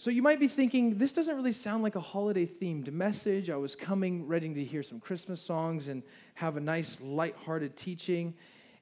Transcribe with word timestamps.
So 0.00 0.10
you 0.10 0.22
might 0.22 0.38
be 0.38 0.46
thinking, 0.46 0.96
this 0.96 1.12
doesn't 1.12 1.34
really 1.34 1.50
sound 1.50 1.82
like 1.82 1.96
a 1.96 2.00
holiday 2.00 2.46
themed 2.46 2.88
message. 2.92 3.50
I 3.50 3.56
was 3.56 3.74
coming 3.74 4.28
ready 4.28 4.54
to 4.54 4.64
hear 4.64 4.80
some 4.80 5.00
Christmas 5.00 5.40
songs 5.40 5.88
and 5.88 6.04
have 6.34 6.56
a 6.56 6.60
nice 6.60 7.00
light-hearted 7.00 7.76
teaching. 7.76 8.34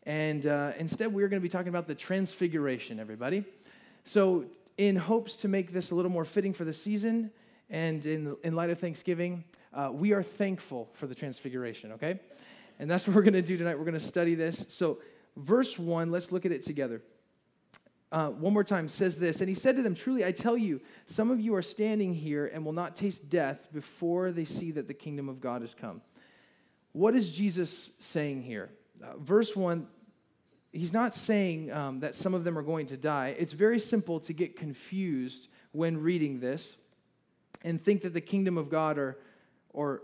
And 0.02 0.46
uh, 0.46 0.72
instead, 0.78 1.14
we're 1.14 1.28
going 1.28 1.40
to 1.40 1.42
be 1.42 1.48
talking 1.48 1.70
about 1.70 1.86
the 1.86 1.94
transfiguration, 1.94 3.00
everybody. 3.00 3.46
So, 4.04 4.44
in 4.76 4.94
hopes 4.94 5.36
to 5.36 5.48
make 5.48 5.72
this 5.72 5.90
a 5.90 5.94
little 5.94 6.10
more 6.10 6.26
fitting 6.26 6.52
for 6.52 6.66
the 6.66 6.74
season 6.74 7.30
and 7.70 8.04
in, 8.04 8.36
in 8.44 8.54
light 8.54 8.68
of 8.68 8.78
Thanksgiving, 8.78 9.42
uh, 9.72 9.88
we 9.90 10.12
are 10.12 10.22
thankful 10.22 10.90
for 10.92 11.06
the 11.06 11.14
transfiguration, 11.14 11.92
okay? 11.92 12.20
And 12.78 12.90
that's 12.90 13.06
what 13.06 13.16
we're 13.16 13.22
going 13.22 13.32
to 13.32 13.40
do 13.40 13.56
tonight. 13.56 13.78
We're 13.78 13.86
going 13.86 13.94
to 13.94 14.00
study 14.00 14.34
this. 14.34 14.66
So, 14.68 14.98
verse 15.34 15.78
1, 15.78 16.10
let's 16.10 16.30
look 16.30 16.44
at 16.44 16.52
it 16.52 16.60
together 16.60 17.00
uh, 18.12 18.28
one 18.28 18.52
more 18.52 18.64
time 18.64 18.88
says 18.88 19.16
this 19.16 19.40
and 19.40 19.48
he 19.48 19.54
said 19.54 19.76
to 19.76 19.82
them 19.82 19.94
truly 19.94 20.24
i 20.24 20.30
tell 20.30 20.56
you 20.56 20.80
some 21.04 21.30
of 21.30 21.40
you 21.40 21.54
are 21.54 21.62
standing 21.62 22.14
here 22.14 22.46
and 22.46 22.64
will 22.64 22.72
not 22.72 22.94
taste 22.94 23.28
death 23.28 23.68
before 23.72 24.30
they 24.30 24.44
see 24.44 24.70
that 24.70 24.88
the 24.88 24.94
kingdom 24.94 25.28
of 25.28 25.40
god 25.40 25.60
has 25.60 25.74
come. 25.74 26.00
What 26.92 27.14
is 27.14 27.30
jesus 27.30 27.90
saying 27.98 28.42
here? 28.42 28.70
Uh, 29.02 29.16
verse 29.18 29.54
1 29.54 29.86
he's 30.72 30.92
not 30.92 31.14
saying 31.14 31.72
um, 31.72 32.00
that 32.00 32.14
some 32.14 32.34
of 32.34 32.44
them 32.44 32.58
are 32.58 32.62
going 32.62 32.86
to 32.86 32.96
die. 32.96 33.34
It's 33.38 33.52
very 33.52 33.78
simple 33.78 34.20
to 34.20 34.32
get 34.32 34.56
confused 34.56 35.48
when 35.72 35.98
reading 35.98 36.40
this 36.40 36.76
and 37.62 37.80
think 37.80 38.02
that 38.02 38.12
the 38.12 38.20
kingdom 38.20 38.58
of 38.58 38.68
god 38.68 38.98
or, 38.98 39.18
or 39.70 40.02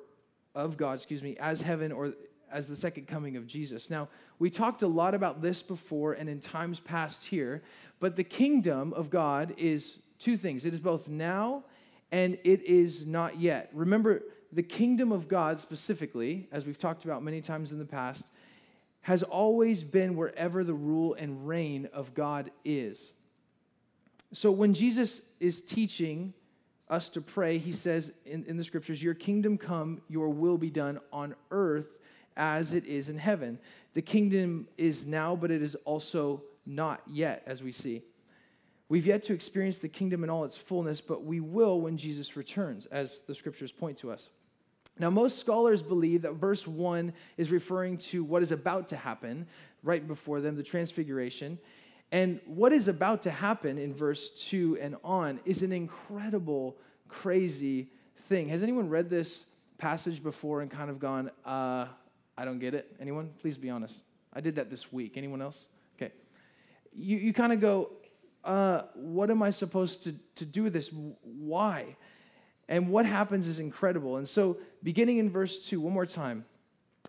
of 0.55 0.77
god 0.77 0.95
excuse 0.95 1.23
me 1.23 1.37
as 1.38 1.60
heaven 1.60 1.93
or 1.93 2.15
as 2.52 2.69
the 2.69 2.77
second 2.77 3.06
coming 3.06 3.37
of 3.37 3.47
jesus 3.47 3.91
now 3.91 4.09
we 4.38 4.51
talked 4.51 4.83
a 4.83 4.87
lot 4.87 5.15
about 5.15 5.43
this 5.43 5.62
before 5.62 6.12
and 6.12 6.29
in 6.29 6.38
times 6.38 6.79
past 6.80 7.27
here 7.27 7.62
but 8.02 8.16
the 8.16 8.24
kingdom 8.24 8.93
of 8.95 9.10
God 9.10 9.55
is 9.56 9.98
two 10.19 10.37
things 10.37 10.65
it 10.65 10.73
is 10.73 10.80
both 10.80 11.09
now 11.09 11.62
and 12.12 12.37
it 12.45 12.62
is 12.62 13.07
not 13.07 13.41
yet. 13.41 13.70
Remember, 13.73 14.23
the 14.52 14.62
kingdom 14.62 15.12
of 15.12 15.29
God 15.29 15.59
specifically, 15.59 16.46
as 16.52 16.66
we've 16.66 16.79
talked 16.79 17.04
about 17.04 17.23
many 17.23 17.40
times 17.40 17.73
in 17.73 17.79
the 17.79 17.87
past, 17.87 18.29
has 19.01 19.23
always 19.23 19.82
been 19.82 20.15
wherever 20.15 20.62
the 20.62 20.74
rule 20.74 21.15
and 21.15 21.49
reign 21.49 21.88
of 21.93 22.12
God 22.12 22.51
is. 22.65 23.12
So 24.32 24.51
when 24.51 24.74
Jesus 24.74 25.23
is 25.40 25.60
teaching 25.60 26.34
us 26.88 27.09
to 27.10 27.21
pray, 27.21 27.59
he 27.59 27.73
says 27.73 28.12
in, 28.27 28.45
in 28.45 28.57
the 28.59 28.65
scriptures, 28.65 29.02
Your 29.02 29.15
kingdom 29.15 29.57
come, 29.57 30.02
your 30.09 30.29
will 30.29 30.59
be 30.59 30.71
done 30.71 31.01
on 31.12 31.34
earth 31.51 31.96
as 32.37 32.73
it 32.73 32.87
is 32.87 33.09
in 33.09 33.19
heaven. 33.19 33.59
The 33.95 34.02
kingdom 34.02 34.69
is 34.77 35.07
now, 35.07 35.37
but 35.37 35.51
it 35.51 35.63
is 35.63 35.75
also 35.85 36.43
not 36.65 37.02
yet, 37.07 37.43
as 37.47 37.63
we 37.63 37.73
see. 37.73 38.02
We've 38.89 39.07
yet 39.07 39.23
to 39.24 39.33
experience 39.33 39.79
the 39.79 39.89
kingdom 39.89 40.23
in 40.23 40.30
all 40.30 40.45
its 40.45 40.57
fullness, 40.57 41.01
but 41.01 41.24
we 41.24 41.41
will 41.41 41.80
when 41.80 41.97
Jesus 41.97 42.37
returns, 42.37 42.87
as 42.87 43.21
the 43.27 43.35
scriptures 43.35 43.73
point 43.73 43.97
to 43.99 44.11
us. 44.11 44.29
Now, 44.99 45.09
most 45.09 45.39
scholars 45.39 45.83
believe 45.83 46.23
that 46.23 46.35
verse 46.35 46.66
1 46.66 47.13
is 47.39 47.51
referring 47.51 47.97
to 47.99 48.23
what 48.23 48.43
is 48.43 48.52
about 48.52 48.89
to 48.89 48.96
happen 48.96 49.46
right 49.83 50.07
before 50.07 50.41
them, 50.41 50.57
the 50.57 50.63
transfiguration. 50.63 51.59
And 52.11 52.41
what 52.45 52.73
is 52.73 52.89
about 52.89 53.23
to 53.23 53.30
happen 53.30 53.79
in 53.79 53.95
verse 53.95 54.29
2 54.51 54.79
and 54.80 54.96
on 55.02 55.41
is 55.46 55.63
an 55.63 55.73
incredible, 55.73 56.77
crazy 57.09 57.89
thing. 58.17 58.49
Has 58.49 58.63
anyone 58.63 58.91
read 58.91 59.09
this 59.09 59.45
passage 59.79 60.23
before 60.23 60.61
and 60.61 60.71
kind 60.71 60.91
of 60.91 60.99
gone, 60.99 61.30
uh, 61.46 61.87
I 62.37 62.45
don't 62.45 62.59
get 62.59 62.75
it? 62.75 62.95
Anyone? 63.01 63.30
Please 63.41 63.57
be 63.57 63.71
honest. 63.71 64.03
I 64.33 64.41
did 64.41 64.56
that 64.56 64.71
this 64.71 64.93
week. 64.93 65.16
Anyone 65.16 65.43
else? 65.43 65.66
Okay. 65.97 66.12
You, 66.94 67.19
you 67.19 67.33
kind 67.33 67.53
of 67.53 67.61
go, 67.61 67.91
uh, 68.44 68.83
what 68.94 69.31
am 69.31 69.43
I 69.43 69.50
supposed 69.50 70.03
to, 70.05 70.15
to 70.37 70.44
do 70.44 70.62
with 70.62 70.72
this? 70.72 70.91
Why? 71.22 71.97
And 72.69 72.89
what 72.89 73.06
happens 73.06 73.47
is 73.47 73.59
incredible. 73.59 74.16
And 74.16 74.28
so, 74.28 74.59
beginning 74.83 75.19
in 75.19 75.31
verse 75.31 75.59
2, 75.66 75.81
one 75.81 75.93
more 75.93 76.06
time, 76.06 76.44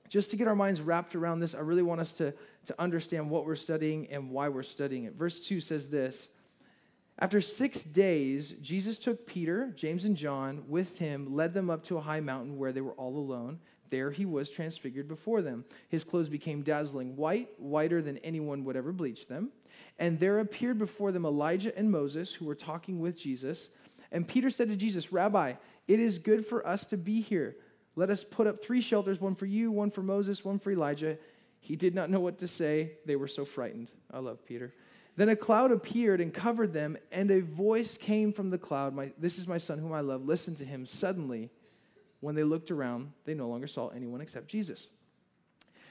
just 0.10 0.30
to 0.32 0.36
get 0.36 0.48
our 0.48 0.56
minds 0.56 0.82
wrapped 0.82 1.16
around 1.16 1.40
this, 1.40 1.56
I 1.56 1.60
really 1.60 1.82
want 1.82 2.02
us 2.02 2.14
to, 2.14 2.34
to 2.66 2.76
understand 2.80 3.30
what 3.30 3.46
we're 3.46 3.56
studying 3.56 4.08
and 4.12 4.30
why 4.30 4.50
we're 4.50 4.64
studying 4.64 5.06
it. 5.06 5.14
Verse 5.16 5.40
2 5.40 5.60
says 5.60 5.88
this 5.88 6.30
After 7.18 7.42
six 7.42 7.82
days, 7.84 8.54
Jesus 8.62 8.98
took 8.98 9.26
Peter, 9.26 9.72
James, 9.76 10.06
and 10.06 10.16
John 10.16 10.66
with 10.68 10.98
him, 11.00 11.34
led 11.34 11.54
them 11.54 11.70
up 11.70 11.84
to 11.86 11.98
a 11.98 12.02
high 12.02 12.20
mountain 12.20 12.58
where 12.58 12.72
they 12.72 12.82
were 12.82 12.92
all 12.92 13.18
alone. 13.18 13.60
There 13.94 14.10
he 14.10 14.26
was 14.26 14.50
transfigured 14.50 15.08
before 15.08 15.44
them. 15.44 15.66
His 15.88 16.04
clothes 16.04 16.28
became 16.28 16.64
dazzling 16.64 17.16
white, 17.16 17.50
whiter 17.60 18.02
than 18.02 18.18
anyone 18.18 18.64
would 18.64 18.76
ever 18.76 18.92
bleach 18.92 19.28
them. 19.28 19.52
And 20.00 20.20
there 20.20 20.40
appeared 20.40 20.80
before 20.80 21.12
them 21.12 21.26
Elijah 21.26 21.78
and 21.78 21.92
Moses, 21.92 22.34
who 22.34 22.46
were 22.46 22.56
talking 22.56 23.00
with 23.00 23.16
Jesus. 23.16 23.70
And 24.12 24.28
Peter 24.28 24.50
said 24.50 24.70
to 24.70 24.76
Jesus, 24.76 25.12
Rabbi, 25.12 25.54
it 25.88 26.00
is 26.00 26.18
good 26.18 26.44
for 26.44 26.66
us 26.68 26.88
to 26.88 26.98
be 26.98 27.22
here. 27.22 27.56
Let 27.96 28.10
us 28.10 28.24
put 28.24 28.48
up 28.48 28.64
three 28.64 28.82
shelters 28.82 29.22
one 29.22 29.36
for 29.36 29.46
you, 29.46 29.70
one 29.70 29.92
for 29.92 30.02
Moses, 30.02 30.44
one 30.44 30.58
for 30.58 30.72
Elijah. 30.72 31.20
He 31.60 31.76
did 31.76 31.94
not 31.94 32.10
know 32.10 32.20
what 32.20 32.40
to 32.40 32.48
say. 32.48 32.94
They 33.06 33.16
were 33.16 33.28
so 33.28 33.46
frightened. 33.46 33.92
I 34.12 34.18
love 34.18 34.44
Peter. 34.44 34.74
Then 35.18 35.30
a 35.30 35.36
cloud 35.36 35.72
appeared 35.72 36.20
and 36.20 36.34
covered 36.34 36.74
them, 36.74 36.98
and 37.12 37.30
a 37.30 37.42
voice 37.42 37.96
came 37.96 38.34
from 38.34 38.50
the 38.50 38.58
cloud 38.58 38.96
my, 38.96 39.14
This 39.20 39.38
is 39.38 39.48
my 39.48 39.60
son 39.60 39.78
whom 39.78 39.94
I 39.94 40.00
love. 40.00 40.26
Listen 40.26 40.56
to 40.56 40.66
him. 40.66 40.88
Suddenly, 40.88 41.52
when 42.24 42.36
they 42.36 42.44
looked 42.46 42.72
around, 42.72 43.12
they 43.26 43.34
no 43.34 43.50
longer 43.50 43.68
saw 43.68 43.90
anyone 43.90 44.22
except 44.22 44.48
Jesus. 44.48 44.88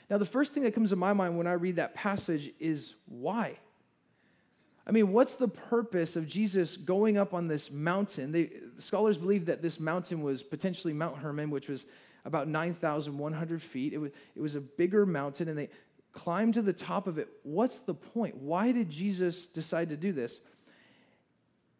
Now, 0.08 0.16
the 0.16 0.24
first 0.24 0.54
thing 0.54 0.62
that 0.62 0.74
comes 0.74 0.88
to 0.88 0.96
my 0.96 1.12
mind 1.12 1.36
when 1.36 1.46
I 1.46 1.52
read 1.52 1.76
that 1.76 1.94
passage 1.94 2.52
is 2.58 2.94
why? 3.06 3.58
I 4.86 4.92
mean, 4.92 5.12
what's 5.12 5.34
the 5.34 5.46
purpose 5.46 6.16
of 6.16 6.26
Jesus 6.26 6.78
going 6.78 7.18
up 7.18 7.34
on 7.34 7.48
this 7.48 7.70
mountain? 7.70 8.32
They, 8.32 8.50
scholars 8.78 9.18
believe 9.18 9.44
that 9.44 9.60
this 9.60 9.78
mountain 9.78 10.22
was 10.22 10.42
potentially 10.42 10.94
Mount 10.94 11.18
Hermon, 11.18 11.50
which 11.50 11.68
was 11.68 11.84
about 12.24 12.48
9,100 12.48 13.60
feet. 13.60 13.92
It 13.92 13.98
was, 13.98 14.10
it 14.34 14.40
was 14.40 14.54
a 14.54 14.60
bigger 14.62 15.04
mountain, 15.04 15.48
and 15.48 15.58
they 15.58 15.68
climbed 16.12 16.54
to 16.54 16.62
the 16.62 16.72
top 16.72 17.06
of 17.06 17.18
it. 17.18 17.28
What's 17.42 17.76
the 17.76 17.94
point? 17.94 18.36
Why 18.36 18.72
did 18.72 18.88
Jesus 18.88 19.46
decide 19.46 19.90
to 19.90 19.98
do 19.98 20.12
this? 20.12 20.40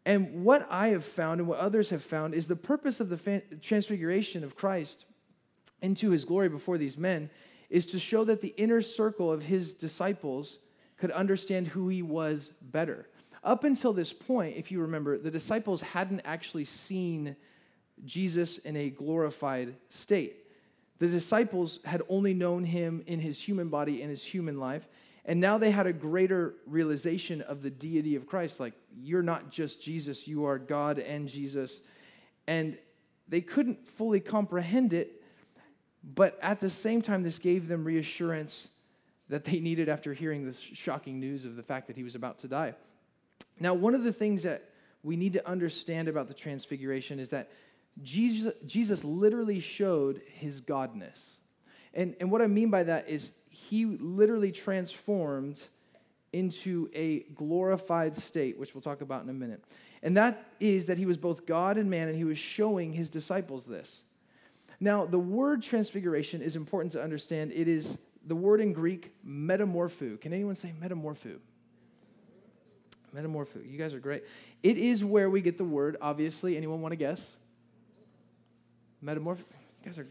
And 0.05 0.43
what 0.43 0.67
I 0.69 0.89
have 0.89 1.05
found 1.05 1.39
and 1.39 1.47
what 1.47 1.59
others 1.59 1.89
have 1.89 2.03
found 2.03 2.33
is 2.33 2.47
the 2.47 2.55
purpose 2.55 2.99
of 2.99 3.09
the 3.09 3.41
transfiguration 3.61 4.43
of 4.43 4.55
Christ 4.55 5.05
into 5.81 6.09
his 6.09 6.25
glory 6.25 6.49
before 6.49 6.77
these 6.77 6.97
men 6.97 7.29
is 7.69 7.85
to 7.87 7.99
show 7.99 8.23
that 8.25 8.41
the 8.41 8.53
inner 8.57 8.81
circle 8.81 9.31
of 9.31 9.43
his 9.43 9.73
disciples 9.73 10.59
could 10.97 11.11
understand 11.11 11.67
who 11.67 11.87
he 11.87 12.01
was 12.01 12.49
better. 12.61 13.07
Up 13.43 13.63
until 13.63 13.93
this 13.93 14.13
point, 14.13 14.55
if 14.57 14.71
you 14.71 14.81
remember, 14.81 15.17
the 15.17 15.31
disciples 15.31 15.81
hadn't 15.81 16.21
actually 16.23 16.65
seen 16.65 17.35
Jesus 18.05 18.57
in 18.59 18.75
a 18.75 18.89
glorified 18.89 19.75
state. 19.89 20.37
The 20.99 21.07
disciples 21.07 21.79
had 21.83 22.01
only 22.07 22.33
known 22.33 22.63
him 22.63 23.03
in 23.07 23.19
his 23.19 23.39
human 23.39 23.69
body, 23.69 24.01
in 24.01 24.09
his 24.09 24.23
human 24.23 24.59
life. 24.59 24.87
And 25.25 25.39
now 25.39 25.57
they 25.57 25.71
had 25.71 25.87
a 25.87 25.93
greater 25.93 26.55
realization 26.65 27.41
of 27.41 27.61
the 27.61 27.69
deity 27.69 28.15
of 28.15 28.27
Christ. 28.27 28.59
Like, 28.59 28.73
you're 28.95 29.23
not 29.23 29.49
just 29.49 29.81
Jesus, 29.81 30.27
you 30.27 30.45
are 30.45 30.59
God 30.59 30.99
and 30.99 31.29
Jesus. 31.29 31.79
And 32.45 32.77
they 33.27 33.41
couldn't 33.41 33.87
fully 33.87 34.19
comprehend 34.19 34.91
it, 34.91 35.23
but 36.03 36.37
at 36.41 36.59
the 36.59 36.69
same 36.69 37.01
time, 37.01 37.23
this 37.23 37.39
gave 37.39 37.69
them 37.69 37.85
reassurance 37.85 38.67
that 39.29 39.45
they 39.45 39.59
needed 39.59 39.87
after 39.87 40.13
hearing 40.13 40.45
this 40.45 40.59
shocking 40.59 41.19
news 41.19 41.45
of 41.45 41.55
the 41.55 41.63
fact 41.63 41.87
that 41.87 41.95
he 41.95 42.03
was 42.03 42.15
about 42.15 42.39
to 42.39 42.47
die. 42.49 42.73
Now, 43.59 43.73
one 43.73 43.95
of 43.95 44.03
the 44.03 44.11
things 44.11 44.43
that 44.43 44.69
we 45.03 45.15
need 45.15 45.33
to 45.33 45.49
understand 45.49 46.09
about 46.09 46.27
the 46.27 46.33
transfiguration 46.33 47.19
is 47.19 47.29
that 47.29 47.49
Jesus, 48.01 48.53
Jesus 48.65 49.03
literally 49.03 49.59
showed 49.59 50.21
his 50.25 50.59
godness. 50.59 51.37
And, 51.93 52.15
and 52.19 52.31
what 52.31 52.41
I 52.41 52.47
mean 52.47 52.69
by 52.69 52.83
that 52.83 53.07
is 53.07 53.31
he 53.53 53.85
literally 53.85 54.51
transformed 54.51 55.61
into 56.31 56.89
a 56.95 57.19
glorified 57.35 58.15
state, 58.15 58.57
which 58.57 58.73
we'll 58.73 58.81
talk 58.81 59.01
about 59.01 59.23
in 59.23 59.29
a 59.29 59.33
minute. 59.33 59.63
And 60.01 60.17
that 60.17 60.47
is 60.59 60.87
that 60.87 60.97
he 60.97 61.05
was 61.05 61.17
both 61.17 61.45
God 61.45 61.77
and 61.77 61.87
man, 61.89 62.07
and 62.07 62.17
he 62.17 62.23
was 62.23 62.39
showing 62.39 62.93
his 62.93 63.09
disciples 63.09 63.65
this. 63.65 64.01
Now, 64.79 65.05
the 65.05 65.19
word 65.19 65.61
transfiguration 65.61 66.41
is 66.41 66.55
important 66.55 66.93
to 66.93 67.03
understand. 67.03 67.51
It 67.53 67.67
is 67.67 67.99
the 68.25 68.35
word 68.35 68.59
in 68.59 68.73
Greek, 68.73 69.13
metamorpho. 69.25 70.19
Can 70.19 70.33
anyone 70.33 70.55
say 70.55 70.73
metamorpho? 70.81 71.37
Metamorpho. 73.15 73.71
You 73.71 73.77
guys 73.77 73.93
are 73.93 73.99
great. 73.99 74.23
It 74.63 74.77
is 74.77 75.03
where 75.03 75.29
we 75.29 75.41
get 75.41 75.59
the 75.59 75.63
word, 75.63 75.97
obviously. 76.01 76.57
Anyone 76.57 76.81
want 76.81 76.93
to 76.93 76.97
guess? 76.97 77.37
Metamorpho. 79.05 79.37
You 79.37 79.85
guys 79.85 79.99
are 79.99 80.07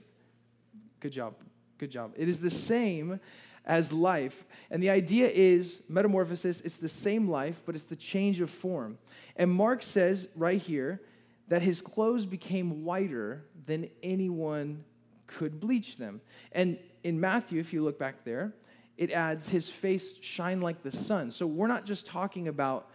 good 1.01 1.13
job. 1.13 1.35
Good 1.83 1.91
job. 1.91 2.13
It 2.17 2.29
is 2.29 2.39
the 2.39 2.49
same 2.49 3.19
as 3.67 3.93
life. 3.93 4.45
And 4.71 4.81
the 4.81 4.91
idea 4.91 5.27
is 5.27 5.81
metamorphosis, 5.89 6.61
it's 6.61 6.77
the 6.77 6.89
same 6.89 7.29
life, 7.29 7.61
but 7.67 7.75
it's 7.75 7.83
the 7.83 7.97
change 7.97 8.41
of 8.41 8.51
form. 8.51 8.99
And 9.35 9.51
Mark 9.51 9.83
says 9.83 10.29
right 10.37 10.63
here 10.63 11.01
that 11.49 11.61
his 11.61 11.81
clothes 11.81 12.25
became 12.25 12.85
whiter 12.85 13.47
than 13.67 13.91
anyone 14.01 14.85
could 15.27 15.59
bleach 15.59 15.97
them. 15.97 16.21
And 16.53 16.79
in 17.03 17.19
Matthew, 17.19 17.59
if 17.59 17.73
you 17.73 17.83
look 17.83 17.99
back 17.99 18.23
there, 18.25 18.53
it 18.97 19.11
adds 19.11 19.49
his 19.49 19.69
face 19.69 20.15
shine 20.21 20.61
like 20.61 20.85
the 20.85 20.93
sun. 20.93 21.33
So 21.33 21.49
we're 21.49 21.67
not 21.67 21.85
just 21.85 22.07
talking 22.07 22.47
about 22.47 22.91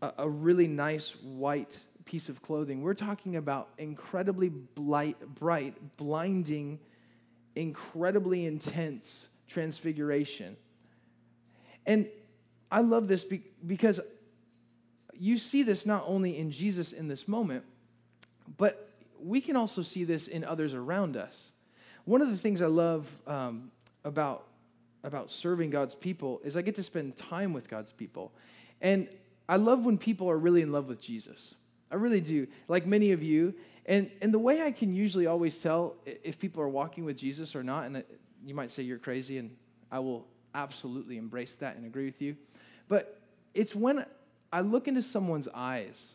a, 0.00 0.10
a 0.20 0.28
really 0.30 0.68
nice 0.68 1.10
white 1.22 1.78
piece 2.06 2.30
of 2.30 2.40
clothing. 2.40 2.80
We're 2.80 2.94
talking 2.94 3.36
about 3.36 3.68
incredibly 3.76 4.48
blight, 4.48 5.18
bright, 5.34 5.98
blinding, 5.98 6.78
incredibly 7.56 8.46
intense 8.46 9.26
transfiguration. 9.46 10.56
And 11.86 12.08
I 12.70 12.80
love 12.80 13.08
this 13.08 13.24
because 13.66 14.00
you 15.12 15.36
see 15.36 15.62
this 15.62 15.84
not 15.84 16.04
only 16.06 16.38
in 16.38 16.50
Jesus 16.50 16.92
in 16.92 17.08
this 17.08 17.26
moment, 17.26 17.64
but 18.56 18.88
we 19.22 19.40
can 19.40 19.56
also 19.56 19.82
see 19.82 20.04
this 20.04 20.28
in 20.28 20.44
others 20.44 20.72
around 20.72 21.16
us. 21.16 21.50
One 22.04 22.22
of 22.22 22.30
the 22.30 22.36
things 22.36 22.62
I 22.62 22.66
love 22.66 23.18
um, 23.26 23.70
about, 24.04 24.46
about 25.04 25.30
serving 25.30 25.70
God's 25.70 25.94
people 25.94 26.40
is 26.42 26.56
I 26.56 26.62
get 26.62 26.74
to 26.76 26.82
spend 26.82 27.16
time 27.16 27.52
with 27.52 27.68
God's 27.68 27.92
people. 27.92 28.32
And 28.80 29.08
I 29.48 29.56
love 29.56 29.84
when 29.84 29.98
people 29.98 30.30
are 30.30 30.38
really 30.38 30.62
in 30.62 30.72
love 30.72 30.88
with 30.88 31.00
Jesus. 31.00 31.54
I 31.90 31.96
really 31.96 32.20
do. 32.20 32.46
Like 32.68 32.86
many 32.86 33.12
of 33.12 33.22
you. 33.22 33.54
And, 33.86 34.10
and 34.20 34.32
the 34.32 34.38
way 34.38 34.62
I 34.62 34.70
can 34.70 34.94
usually 34.94 35.26
always 35.26 35.60
tell 35.60 35.96
if 36.04 36.38
people 36.38 36.62
are 36.62 36.68
walking 36.68 37.04
with 37.04 37.16
Jesus 37.16 37.56
or 37.56 37.62
not, 37.62 37.86
and 37.86 38.04
you 38.44 38.54
might 38.54 38.70
say 38.70 38.82
you're 38.82 38.98
crazy, 38.98 39.38
and 39.38 39.56
I 39.90 39.98
will 40.00 40.26
absolutely 40.54 41.16
embrace 41.16 41.54
that 41.54 41.76
and 41.76 41.86
agree 41.86 42.04
with 42.04 42.20
you. 42.20 42.36
But 42.88 43.20
it's 43.54 43.74
when 43.74 44.04
I 44.52 44.60
look 44.60 44.88
into 44.88 45.02
someone's 45.02 45.48
eyes 45.54 46.12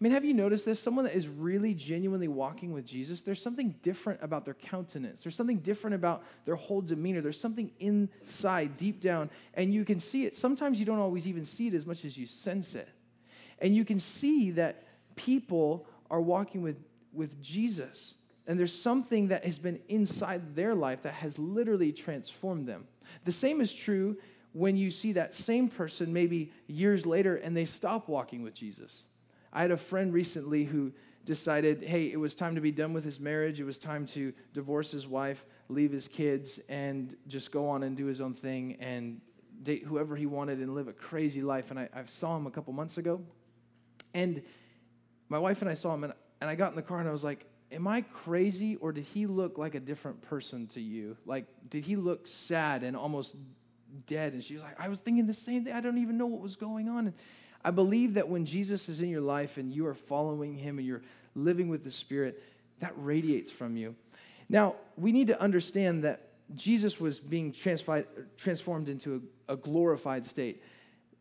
I 0.00 0.04
mean, 0.04 0.12
have 0.12 0.24
you 0.24 0.32
noticed 0.32 0.64
this? 0.64 0.78
Someone 0.78 1.06
that 1.06 1.16
is 1.16 1.26
really 1.26 1.74
genuinely 1.74 2.28
walking 2.28 2.72
with 2.72 2.86
Jesus, 2.86 3.20
there's 3.20 3.42
something 3.42 3.74
different 3.82 4.20
about 4.22 4.44
their 4.44 4.54
countenance. 4.54 5.24
There's 5.24 5.34
something 5.34 5.58
different 5.58 5.94
about 5.94 6.22
their 6.44 6.54
whole 6.54 6.80
demeanor. 6.80 7.20
There's 7.20 7.40
something 7.40 7.72
inside, 7.80 8.76
deep 8.76 9.00
down, 9.00 9.28
and 9.54 9.74
you 9.74 9.84
can 9.84 9.98
see 9.98 10.24
it. 10.24 10.36
Sometimes 10.36 10.78
you 10.78 10.86
don't 10.86 11.00
always 11.00 11.26
even 11.26 11.44
see 11.44 11.66
it 11.66 11.74
as 11.74 11.84
much 11.84 12.04
as 12.04 12.16
you 12.16 12.26
sense 12.26 12.76
it. 12.76 12.88
And 13.58 13.74
you 13.74 13.84
can 13.84 13.98
see 13.98 14.52
that 14.52 14.84
people 15.16 15.84
are 16.10 16.20
walking 16.20 16.62
with, 16.62 16.76
with 17.12 17.40
Jesus. 17.42 18.14
And 18.46 18.58
there's 18.58 18.78
something 18.78 19.28
that 19.28 19.44
has 19.44 19.58
been 19.58 19.80
inside 19.88 20.54
their 20.54 20.74
life 20.74 21.02
that 21.02 21.14
has 21.14 21.38
literally 21.38 21.92
transformed 21.92 22.66
them. 22.66 22.86
The 23.24 23.32
same 23.32 23.60
is 23.60 23.72
true 23.72 24.16
when 24.52 24.76
you 24.76 24.90
see 24.90 25.12
that 25.12 25.34
same 25.34 25.68
person 25.68 26.12
maybe 26.12 26.50
years 26.66 27.04
later 27.04 27.36
and 27.36 27.56
they 27.56 27.66
stop 27.66 28.08
walking 28.08 28.42
with 28.42 28.54
Jesus 28.54 29.04
I 29.52 29.62
had 29.62 29.70
a 29.70 29.76
friend 29.76 30.12
recently 30.12 30.64
who 30.64 30.92
decided, 31.24 31.82
hey, 31.82 32.10
it 32.10 32.18
was 32.18 32.34
time 32.34 32.54
to 32.54 32.60
be 32.60 32.70
done 32.70 32.92
with 32.92 33.04
his 33.04 33.20
marriage. 33.20 33.60
It 33.60 33.64
was 33.64 33.78
time 33.78 34.06
to 34.06 34.32
divorce 34.52 34.90
his 34.90 35.06
wife, 35.06 35.44
leave 35.68 35.92
his 35.92 36.08
kids, 36.08 36.60
and 36.68 37.14
just 37.26 37.50
go 37.50 37.68
on 37.68 37.82
and 37.82 37.96
do 37.96 38.06
his 38.06 38.20
own 38.20 38.34
thing 38.34 38.76
and 38.80 39.20
date 39.62 39.84
whoever 39.84 40.16
he 40.16 40.26
wanted 40.26 40.58
and 40.58 40.74
live 40.74 40.88
a 40.88 40.92
crazy 40.92 41.42
life. 41.42 41.70
And 41.70 41.80
I, 41.80 41.88
I 41.94 42.04
saw 42.06 42.36
him 42.36 42.46
a 42.46 42.50
couple 42.50 42.72
months 42.72 42.98
ago. 42.98 43.20
And 44.14 44.42
my 45.28 45.38
wife 45.38 45.60
and 45.62 45.70
I 45.70 45.74
saw 45.74 45.94
him, 45.94 46.04
and, 46.04 46.12
and 46.40 46.48
I 46.48 46.54
got 46.54 46.70
in 46.70 46.76
the 46.76 46.82
car 46.82 47.00
and 47.00 47.08
I 47.08 47.12
was 47.12 47.24
like, 47.24 47.44
Am 47.70 47.86
I 47.86 48.00
crazy, 48.00 48.76
or 48.76 48.92
did 48.92 49.04
he 49.04 49.26
look 49.26 49.58
like 49.58 49.74
a 49.74 49.80
different 49.80 50.22
person 50.22 50.68
to 50.68 50.80
you? 50.80 51.18
Like, 51.26 51.44
did 51.68 51.84
he 51.84 51.96
look 51.96 52.26
sad 52.26 52.82
and 52.82 52.96
almost 52.96 53.36
dead? 54.06 54.32
And 54.32 54.42
she 54.42 54.54
was 54.54 54.62
like, 54.62 54.80
I 54.80 54.88
was 54.88 55.00
thinking 55.00 55.26
the 55.26 55.34
same 55.34 55.64
thing. 55.64 55.74
I 55.74 55.82
don't 55.82 55.98
even 55.98 56.16
know 56.16 56.24
what 56.24 56.40
was 56.40 56.56
going 56.56 56.88
on. 56.88 57.08
And 57.08 57.14
I 57.62 57.70
believe 57.70 58.14
that 58.14 58.26
when 58.26 58.46
Jesus 58.46 58.88
is 58.88 59.02
in 59.02 59.10
your 59.10 59.20
life 59.20 59.58
and 59.58 59.70
you 59.70 59.86
are 59.86 59.94
following 59.94 60.54
him 60.54 60.78
and 60.78 60.86
you're 60.86 61.02
living 61.34 61.68
with 61.68 61.84
the 61.84 61.90
Spirit, 61.90 62.42
that 62.80 62.92
radiates 62.96 63.50
from 63.50 63.76
you. 63.76 63.94
Now, 64.48 64.76
we 64.96 65.12
need 65.12 65.26
to 65.26 65.38
understand 65.40 66.04
that 66.04 66.28
Jesus 66.54 66.98
was 66.98 67.18
being 67.18 67.52
transformed 67.52 68.88
into 68.88 69.22
a, 69.48 69.52
a 69.52 69.56
glorified 69.56 70.24
state. 70.24 70.62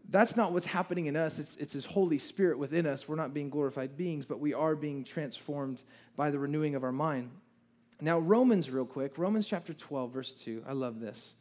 That's 0.09 0.35
not 0.35 0.53
what's 0.53 0.65
happening 0.65 1.07
in 1.07 1.15
us. 1.15 1.37
It's, 1.37 1.55
it's 1.55 1.73
His 1.73 1.85
Holy 1.85 2.17
Spirit 2.17 2.57
within 2.57 2.85
us. 2.85 3.07
We're 3.07 3.15
not 3.15 3.33
being 3.33 3.49
glorified 3.49 3.97
beings, 3.97 4.25
but 4.25 4.39
we 4.39 4.53
are 4.53 4.75
being 4.75 5.03
transformed 5.03 5.83
by 6.15 6.31
the 6.31 6.39
renewing 6.39 6.75
of 6.75 6.83
our 6.83 6.93
mind. 6.93 7.31
Now, 7.99 8.19
Romans, 8.19 8.69
real 8.69 8.85
quick, 8.85 9.17
Romans 9.17 9.47
chapter 9.47 9.73
12, 9.73 10.11
verse 10.11 10.31
2. 10.31 10.63
I 10.67 10.73
love 10.73 10.99
this. 10.99 11.33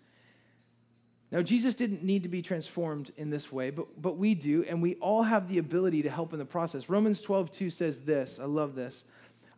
Now, 1.30 1.42
Jesus 1.42 1.74
didn't 1.74 2.02
need 2.02 2.22
to 2.22 2.28
be 2.28 2.40
transformed 2.40 3.12
in 3.16 3.30
this 3.30 3.52
way, 3.52 3.70
but, 3.70 4.00
but 4.00 4.16
we 4.16 4.34
do, 4.34 4.64
and 4.64 4.80
we 4.80 4.94
all 4.96 5.24
have 5.24 5.48
the 5.48 5.58
ability 5.58 6.02
to 6.02 6.10
help 6.10 6.32
in 6.32 6.38
the 6.38 6.44
process. 6.44 6.88
Romans 6.88 7.20
12, 7.20 7.50
2 7.50 7.70
says 7.70 7.98
this 7.98 8.38
I 8.40 8.44
love 8.44 8.74
this. 8.74 9.04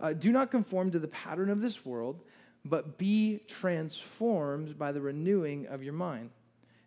Uh, 0.00 0.12
Do 0.12 0.32
not 0.32 0.50
conform 0.50 0.90
to 0.90 0.98
the 0.98 1.08
pattern 1.08 1.50
of 1.50 1.60
this 1.60 1.84
world, 1.84 2.22
but 2.64 2.98
be 2.98 3.40
transformed 3.46 4.78
by 4.78 4.92
the 4.92 5.00
renewing 5.00 5.66
of 5.66 5.82
your 5.82 5.92
mind. 5.92 6.30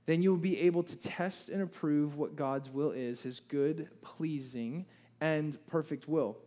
Then 0.05 0.21
you 0.21 0.31
will 0.31 0.37
be 0.37 0.59
able 0.61 0.83
to 0.83 0.97
test 0.97 1.49
and 1.49 1.61
approve 1.61 2.15
what 2.15 2.35
God's 2.35 2.69
will 2.69 2.91
is, 2.91 3.21
his 3.21 3.39
good, 3.39 3.89
pleasing, 4.01 4.85
and 5.19 5.57
perfect 5.67 6.07
will. 6.07 6.37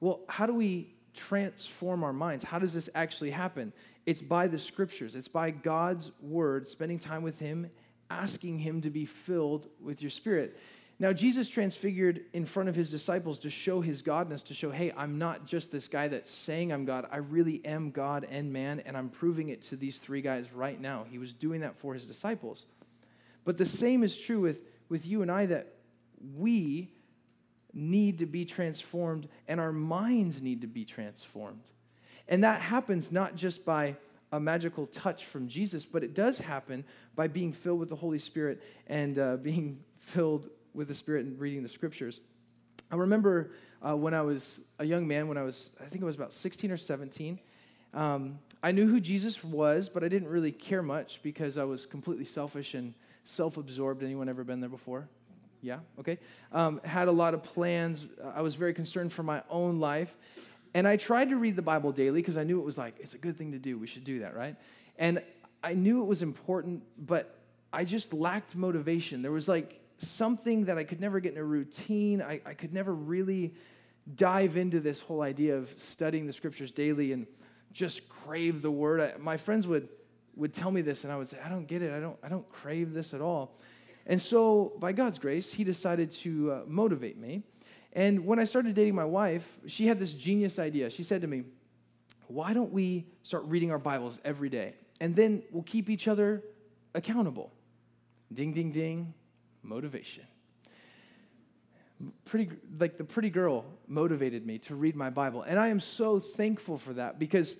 Well, 0.00 0.20
how 0.28 0.46
do 0.46 0.54
we 0.54 0.94
transform 1.14 2.04
our 2.04 2.12
minds? 2.12 2.44
How 2.44 2.58
does 2.58 2.72
this 2.72 2.88
actually 2.94 3.30
happen? 3.30 3.72
It's 4.06 4.20
by 4.20 4.46
the 4.46 4.58
scriptures, 4.58 5.14
it's 5.14 5.28
by 5.28 5.50
God's 5.50 6.10
word, 6.20 6.68
spending 6.68 6.98
time 6.98 7.22
with 7.22 7.38
Him, 7.38 7.70
asking 8.10 8.58
Him 8.58 8.80
to 8.80 8.90
be 8.90 9.04
filled 9.04 9.68
with 9.80 10.02
your 10.02 10.10
spirit. 10.10 10.58
Now, 10.98 11.12
Jesus 11.12 11.48
transfigured 11.48 12.22
in 12.32 12.44
front 12.44 12.68
of 12.68 12.76
his 12.76 12.90
disciples 12.90 13.40
to 13.40 13.50
show 13.50 13.80
his 13.80 14.02
godness, 14.02 14.44
to 14.44 14.54
show, 14.54 14.70
hey, 14.70 14.92
I'm 14.96 15.18
not 15.18 15.46
just 15.46 15.72
this 15.72 15.88
guy 15.88 16.08
that's 16.08 16.30
saying 16.30 16.72
I'm 16.72 16.84
God. 16.84 17.06
I 17.10 17.16
really 17.16 17.60
am 17.64 17.90
God 17.90 18.26
and 18.30 18.52
man, 18.52 18.80
and 18.86 18.96
I'm 18.96 19.08
proving 19.08 19.48
it 19.48 19.62
to 19.62 19.76
these 19.76 19.98
three 19.98 20.20
guys 20.20 20.52
right 20.52 20.80
now. 20.80 21.04
He 21.10 21.18
was 21.18 21.32
doing 21.32 21.62
that 21.62 21.76
for 21.78 21.94
his 21.94 22.06
disciples. 22.06 22.66
But 23.44 23.58
the 23.58 23.66
same 23.66 24.04
is 24.04 24.16
true 24.16 24.40
with, 24.40 24.60
with 24.88 25.04
you 25.04 25.22
and 25.22 25.30
I 25.30 25.46
that 25.46 25.74
we 26.36 26.92
need 27.74 28.18
to 28.18 28.26
be 28.26 28.44
transformed 28.44 29.28
and 29.48 29.58
our 29.58 29.72
minds 29.72 30.42
need 30.42 30.60
to 30.60 30.66
be 30.66 30.84
transformed. 30.84 31.70
And 32.28 32.44
that 32.44 32.60
happens 32.60 33.10
not 33.10 33.34
just 33.34 33.64
by 33.64 33.96
a 34.30 34.40
magical 34.40 34.86
touch 34.86 35.24
from 35.26 35.48
Jesus, 35.48 35.84
but 35.84 36.02
it 36.02 36.14
does 36.14 36.38
happen 36.38 36.84
by 37.14 37.28
being 37.28 37.52
filled 37.52 37.80
with 37.80 37.88
the 37.88 37.96
Holy 37.96 38.18
Spirit 38.18 38.62
and 38.86 39.18
uh, 39.18 39.36
being 39.42 39.80
filled 39.98 40.48
with 40.74 40.88
the 40.88 40.94
Spirit 40.94 41.26
and 41.26 41.38
reading 41.38 41.62
the 41.62 41.68
scriptures. 41.68 42.20
I 42.90 42.96
remember 42.96 43.52
uh, 43.86 43.96
when 43.96 44.14
I 44.14 44.22
was 44.22 44.60
a 44.78 44.84
young 44.84 45.08
man, 45.08 45.28
when 45.28 45.38
I 45.38 45.42
was, 45.42 45.70
I 45.80 45.84
think 45.84 46.02
I 46.02 46.06
was 46.06 46.14
about 46.14 46.32
16 46.32 46.70
or 46.70 46.76
17, 46.76 47.40
um, 47.94 48.38
I 48.62 48.72
knew 48.72 48.86
who 48.86 49.00
Jesus 49.00 49.42
was, 49.42 49.88
but 49.88 50.04
I 50.04 50.08
didn't 50.08 50.28
really 50.28 50.52
care 50.52 50.82
much 50.82 51.20
because 51.22 51.58
I 51.58 51.64
was 51.64 51.84
completely 51.84 52.24
selfish 52.24 52.74
and 52.74 52.94
self 53.24 53.56
absorbed. 53.56 54.02
Anyone 54.02 54.28
ever 54.28 54.44
been 54.44 54.60
there 54.60 54.70
before? 54.70 55.08
Yeah, 55.60 55.78
okay. 55.98 56.18
Um, 56.52 56.80
had 56.84 57.08
a 57.08 57.12
lot 57.12 57.34
of 57.34 57.42
plans. 57.42 58.04
I 58.34 58.42
was 58.42 58.54
very 58.54 58.74
concerned 58.74 59.12
for 59.12 59.22
my 59.22 59.42
own 59.48 59.78
life. 59.78 60.14
And 60.74 60.88
I 60.88 60.96
tried 60.96 61.28
to 61.28 61.36
read 61.36 61.54
the 61.56 61.62
Bible 61.62 61.92
daily 61.92 62.20
because 62.20 62.36
I 62.36 62.44
knew 62.44 62.58
it 62.58 62.64
was 62.64 62.78
like, 62.78 62.94
it's 62.98 63.14
a 63.14 63.18
good 63.18 63.36
thing 63.36 63.52
to 63.52 63.58
do. 63.58 63.78
We 63.78 63.86
should 63.86 64.04
do 64.04 64.20
that, 64.20 64.34
right? 64.34 64.56
And 64.96 65.22
I 65.62 65.74
knew 65.74 66.02
it 66.02 66.06
was 66.06 66.22
important, 66.22 66.82
but 66.98 67.38
I 67.72 67.84
just 67.84 68.12
lacked 68.12 68.56
motivation. 68.56 69.22
There 69.22 69.32
was 69.32 69.48
like 69.48 69.78
something 70.06 70.66
that 70.66 70.78
I 70.78 70.84
could 70.84 71.00
never 71.00 71.20
get 71.20 71.32
in 71.32 71.38
a 71.38 71.44
routine. 71.44 72.22
I, 72.22 72.40
I 72.44 72.54
could 72.54 72.72
never 72.72 72.94
really 72.94 73.54
dive 74.14 74.56
into 74.56 74.80
this 74.80 75.00
whole 75.00 75.22
idea 75.22 75.56
of 75.56 75.72
studying 75.76 76.26
the 76.26 76.32
scriptures 76.32 76.70
daily 76.70 77.12
and 77.12 77.26
just 77.72 78.08
crave 78.08 78.62
the 78.62 78.70
word. 78.70 79.00
I, 79.00 79.14
my 79.18 79.36
friends 79.36 79.66
would, 79.66 79.88
would 80.36 80.52
tell 80.52 80.70
me 80.70 80.82
this, 80.82 81.04
and 81.04 81.12
I 81.12 81.16
would 81.16 81.28
say, 81.28 81.38
I 81.44 81.48
don't 81.48 81.66
get 81.66 81.82
it. 81.82 81.92
I 81.92 82.00
don't, 82.00 82.18
I 82.22 82.28
don't 82.28 82.48
crave 82.48 82.92
this 82.92 83.14
at 83.14 83.20
all. 83.20 83.56
And 84.06 84.20
so, 84.20 84.72
by 84.78 84.92
God's 84.92 85.18
grace, 85.18 85.52
He 85.52 85.64
decided 85.64 86.10
to 86.10 86.52
uh, 86.52 86.62
motivate 86.66 87.16
me. 87.16 87.44
And 87.92 88.26
when 88.26 88.38
I 88.38 88.44
started 88.44 88.74
dating 88.74 88.94
my 88.94 89.04
wife, 89.04 89.58
she 89.66 89.86
had 89.86 90.00
this 90.00 90.12
genius 90.12 90.58
idea. 90.58 90.90
She 90.90 91.02
said 91.02 91.20
to 91.20 91.26
me, 91.26 91.44
Why 92.26 92.52
don't 92.52 92.72
we 92.72 93.06
start 93.22 93.44
reading 93.46 93.70
our 93.70 93.78
Bibles 93.78 94.18
every 94.24 94.48
day? 94.48 94.74
And 95.00 95.14
then 95.14 95.42
we'll 95.50 95.62
keep 95.62 95.88
each 95.88 96.08
other 96.08 96.42
accountable. 96.94 97.52
Ding, 98.32 98.52
ding, 98.52 98.72
ding, 98.72 99.14
motivation. 99.62 100.24
Pretty, 102.24 102.50
like 102.80 102.98
the 102.98 103.04
pretty 103.04 103.30
girl 103.30 103.64
motivated 103.86 104.44
me 104.44 104.58
to 104.58 104.74
read 104.74 104.96
my 104.96 105.10
Bible. 105.10 105.42
And 105.42 105.58
I 105.58 105.68
am 105.68 105.78
so 105.78 106.18
thankful 106.18 106.78
for 106.78 106.94
that 106.94 107.18
because 107.18 107.56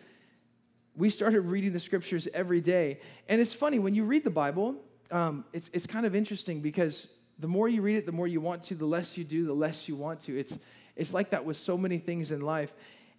we 0.97 1.09
started 1.09 1.43
reading 1.43 1.73
the 1.73 1.81
scriptures 1.81 2.29
every 2.35 2.61
day. 2.61 3.01
And 3.29 3.41
it's 3.41 3.53
funny, 3.53 3.79
when 3.79 3.95
you 3.95 4.05
read 4.05 4.25
the 4.25 4.31
Bible, 4.31 4.77
um, 5.11 5.45
it's, 5.53 5.71
it's 5.73 5.87
kind 5.87 6.07
of 6.07 6.15
interesting 6.15 6.61
because 6.61 7.07
the 7.39 7.49
more 7.49 7.69
you 7.69 7.83
read 7.83 7.97
it, 7.97 8.07
the 8.07 8.13
more 8.13 8.27
you 8.27 8.41
want 8.41 8.65
to, 8.65 8.75
the 8.75 8.87
less 8.87 9.17
you 9.17 9.25
do, 9.25 9.47
the 9.47 9.53
less 9.53 9.89
you 9.89 9.97
want 9.97 10.21
to. 10.21 10.39
It's, 10.39 10.59
it's 10.97 11.15
like 11.15 11.31
that 11.31 11.45
with 11.45 11.57
so 11.57 11.79
many 11.79 11.99
things 11.99 12.31
in 12.31 12.41
life. 12.41 12.73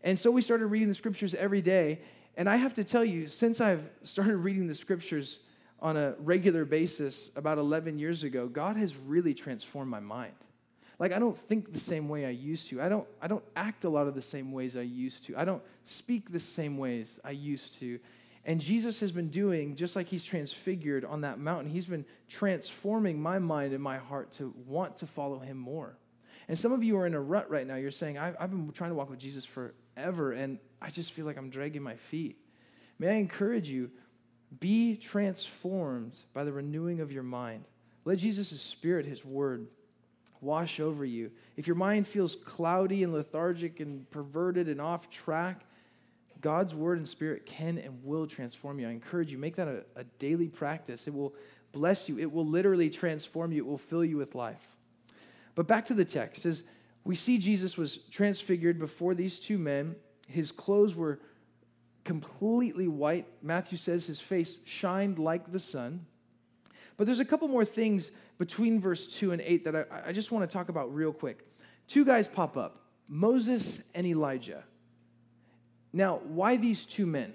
And 0.03 0.19
so 0.19 0.29
we 0.29 0.41
started 0.41 0.67
reading 0.67 0.89
the 0.89 0.93
scriptures 0.93 1.33
every 1.33 1.61
day. 1.61 2.01
And 2.35 2.49
I 2.49 2.57
have 2.57 2.73
to 2.75 2.83
tell 2.83 3.05
you, 3.05 3.27
since 3.27 3.61
I've 3.61 3.89
started 4.03 4.37
reading 4.37 4.67
the 4.67 4.75
scriptures 4.75 5.39
on 5.83 5.97
a 5.97 6.15
regular 6.19 6.63
basis 6.65 7.29
about 7.35 7.57
11 7.59 7.99
years 7.99 8.23
ago, 8.23 8.47
God 8.47 8.77
has 8.77 8.95
really 8.95 9.33
transformed 9.33 9.91
my 9.91 9.99
mind. 9.99 10.33
Like 10.97 11.11
I 11.11 11.19
don't 11.19 11.37
think 11.37 11.73
the 11.73 11.79
same 11.79 12.07
way 12.07 12.25
I 12.25 12.29
used 12.29 12.69
to. 12.69 12.81
I 12.81 12.87
don't 12.87 13.07
I 13.21 13.27
don't 13.27 13.43
act 13.55 13.83
a 13.83 13.89
lot 13.89 14.07
of 14.07 14.15
the 14.15 14.21
same 14.21 14.53
ways 14.53 14.77
I 14.77 14.81
used 14.81 15.25
to. 15.25 15.37
I 15.37 15.43
don't 15.43 15.61
speak 15.83 16.31
the 16.31 16.39
same 16.39 16.77
ways 16.77 17.19
I 17.23 17.31
used 17.31 17.77
to. 17.79 17.99
And 18.45 18.59
Jesus 18.59 18.99
has 18.99 19.11
been 19.11 19.29
doing, 19.29 19.75
just 19.75 19.95
like 19.95 20.07
he's 20.07 20.23
transfigured 20.23 21.05
on 21.05 21.21
that 21.21 21.39
mountain, 21.39 21.69
he's 21.69 21.85
been 21.85 22.05
transforming 22.27 23.21
my 23.21 23.39
mind 23.39 23.73
and 23.73 23.81
my 23.81 23.97
heart 23.97 24.31
to 24.33 24.53
want 24.65 24.97
to 24.97 25.07
follow 25.07 25.39
him 25.39 25.57
more. 25.57 25.97
And 26.47 26.59
some 26.59 26.73
of 26.73 26.83
you 26.83 26.97
are 26.97 27.07
in 27.07 27.13
a 27.13 27.21
rut 27.21 27.49
right 27.49 27.65
now. 27.65 27.75
You're 27.75 27.91
saying, 27.91 28.17
I've, 28.17 28.35
I've 28.37 28.49
been 28.49 28.69
trying 28.73 28.89
to 28.89 28.95
walk 28.95 29.09
with 29.09 29.19
Jesus 29.19 29.45
forever, 29.45 30.33
and 30.33 30.59
I 30.81 30.89
just 30.89 31.13
feel 31.13 31.25
like 31.25 31.37
I'm 31.37 31.49
dragging 31.49 31.81
my 31.81 31.95
feet. 31.95 32.37
May 32.99 33.09
I 33.09 33.13
encourage 33.13 33.69
you, 33.69 33.91
be 34.59 34.95
transformed 34.95 36.19
by 36.33 36.43
the 36.43 36.53
renewing 36.53 36.99
of 36.99 37.11
your 37.11 37.23
mind. 37.23 37.67
Let 38.05 38.19
Jesus' 38.19 38.61
Spirit, 38.61 39.05
His 39.05 39.23
Word, 39.23 39.67
wash 40.41 40.79
over 40.79 41.05
you. 41.05 41.31
If 41.55 41.67
your 41.67 41.75
mind 41.75 42.07
feels 42.07 42.35
cloudy 42.35 43.03
and 43.03 43.13
lethargic 43.13 43.79
and 43.79 44.09
perverted 44.11 44.67
and 44.67 44.81
off 44.81 45.09
track, 45.09 45.65
God's 46.41 46.75
Word 46.75 46.97
and 46.97 47.07
Spirit 47.07 47.45
can 47.45 47.77
and 47.77 48.03
will 48.03 48.27
transform 48.27 48.79
you. 48.79 48.87
I 48.87 48.91
encourage 48.91 49.31
you, 49.31 49.37
make 49.37 49.55
that 49.55 49.67
a, 49.67 49.83
a 49.95 50.03
daily 50.19 50.49
practice. 50.49 51.07
It 51.07 51.13
will 51.13 51.33
bless 51.71 52.07
you, 52.07 52.19
it 52.19 52.31
will 52.31 52.45
literally 52.45 52.89
transform 52.89 53.51
you, 53.51 53.63
it 53.63 53.67
will 53.67 53.77
fill 53.77 54.05
you 54.05 54.17
with 54.17 54.35
life. 54.35 54.67
But 55.55 55.67
back 55.67 55.85
to 55.87 55.93
the 55.93 56.05
text, 56.05 56.45
as 56.45 56.63
we 57.03 57.15
see 57.15 57.37
Jesus 57.37 57.77
was 57.77 57.99
transfigured 58.11 58.79
before 58.79 59.15
these 59.15 59.39
two 59.39 59.57
men, 59.57 59.95
his 60.27 60.51
clothes 60.51 60.95
were 60.95 61.19
completely 62.03 62.87
white. 62.87 63.27
Matthew 63.41 63.77
says 63.77 64.05
his 64.05 64.19
face 64.19 64.57
shined 64.65 65.19
like 65.19 65.51
the 65.51 65.59
sun. 65.59 66.05
But 66.97 67.05
there's 67.05 67.19
a 67.19 67.25
couple 67.25 67.47
more 67.47 67.65
things 67.65 68.11
between 68.37 68.79
verse 68.79 69.07
2 69.07 69.31
and 69.31 69.41
8 69.41 69.65
that 69.65 69.75
I, 69.75 69.85
I 70.07 70.11
just 70.11 70.31
want 70.31 70.49
to 70.49 70.53
talk 70.53 70.69
about 70.69 70.93
real 70.93 71.13
quick. 71.13 71.45
Two 71.87 72.05
guys 72.05 72.27
pop 72.27 72.57
up 72.57 72.81
Moses 73.09 73.79
and 73.93 74.05
Elijah. 74.07 74.63
Now, 75.91 76.19
why 76.23 76.57
these 76.57 76.85
two 76.85 77.05
men? 77.05 77.33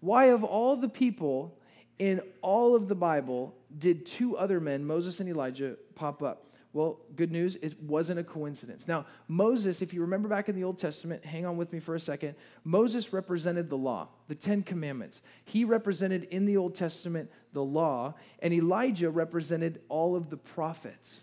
Why, 0.00 0.26
of 0.26 0.42
all 0.42 0.76
the 0.76 0.88
people 0.88 1.58
in 1.98 2.20
all 2.40 2.74
of 2.74 2.88
the 2.88 2.94
Bible, 2.94 3.54
did 3.76 4.04
two 4.04 4.36
other 4.36 4.58
men, 4.58 4.84
Moses 4.84 5.20
and 5.20 5.28
Elijah, 5.28 5.76
pop 5.94 6.22
up? 6.22 6.51
Well, 6.74 7.00
good 7.16 7.30
news, 7.30 7.56
it 7.56 7.80
wasn't 7.82 8.18
a 8.18 8.24
coincidence. 8.24 8.88
Now, 8.88 9.04
Moses, 9.28 9.82
if 9.82 9.92
you 9.92 10.00
remember 10.00 10.28
back 10.28 10.48
in 10.48 10.54
the 10.54 10.64
Old 10.64 10.78
Testament, 10.78 11.22
hang 11.22 11.44
on 11.44 11.58
with 11.58 11.70
me 11.70 11.80
for 11.80 11.94
a 11.94 12.00
second. 12.00 12.34
Moses 12.64 13.12
represented 13.12 13.68
the 13.68 13.76
law, 13.76 14.08
the 14.28 14.34
Ten 14.34 14.62
Commandments. 14.62 15.20
He 15.44 15.64
represented 15.64 16.24
in 16.24 16.46
the 16.46 16.56
Old 16.56 16.74
Testament 16.74 17.30
the 17.52 17.62
law, 17.62 18.14
and 18.38 18.54
Elijah 18.54 19.10
represented 19.10 19.82
all 19.90 20.16
of 20.16 20.30
the 20.30 20.38
prophets. 20.38 21.20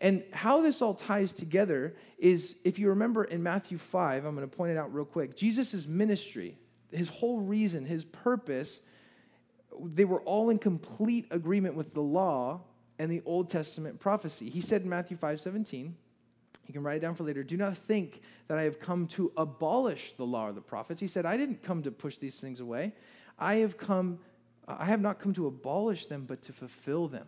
And 0.00 0.24
how 0.32 0.62
this 0.62 0.82
all 0.82 0.94
ties 0.94 1.30
together 1.32 1.94
is 2.18 2.56
if 2.64 2.80
you 2.80 2.88
remember 2.88 3.22
in 3.22 3.40
Matthew 3.40 3.78
5, 3.78 4.24
I'm 4.24 4.34
going 4.34 4.48
to 4.48 4.56
point 4.56 4.72
it 4.72 4.78
out 4.78 4.92
real 4.92 5.04
quick. 5.04 5.36
Jesus' 5.36 5.86
ministry, 5.86 6.58
his 6.90 7.08
whole 7.08 7.38
reason, 7.38 7.84
his 7.84 8.04
purpose, 8.04 8.80
they 9.80 10.04
were 10.04 10.20
all 10.22 10.50
in 10.50 10.58
complete 10.58 11.26
agreement 11.30 11.76
with 11.76 11.94
the 11.94 12.00
law 12.00 12.62
and 12.98 13.10
the 13.10 13.22
Old 13.24 13.48
Testament 13.48 14.00
prophecy. 14.00 14.50
He 14.50 14.60
said 14.60 14.82
in 14.82 14.88
Matthew 14.88 15.16
5 15.16 15.40
17, 15.40 15.94
you 16.68 16.74
can 16.74 16.82
write 16.82 16.96
it 16.96 17.00
down 17.00 17.14
for 17.14 17.24
later. 17.24 17.42
Do 17.42 17.56
not 17.56 17.76
think 17.76 18.20
that 18.46 18.58
I 18.58 18.62
have 18.64 18.78
come 18.78 19.06
to 19.08 19.32
abolish 19.36 20.12
the 20.12 20.26
law 20.26 20.48
or 20.48 20.52
the 20.52 20.60
prophets. 20.60 21.00
He 21.00 21.06
said, 21.06 21.24
I 21.24 21.36
didn't 21.38 21.62
come 21.62 21.82
to 21.84 21.90
push 21.90 22.16
these 22.16 22.38
things 22.38 22.60
away. 22.60 22.92
I 23.38 23.56
have 23.56 23.78
come, 23.78 24.18
I 24.66 24.84
have 24.84 25.00
not 25.00 25.18
come 25.18 25.32
to 25.34 25.46
abolish 25.46 26.06
them, 26.06 26.26
but 26.28 26.42
to 26.42 26.52
fulfill 26.52 27.08
them. 27.08 27.26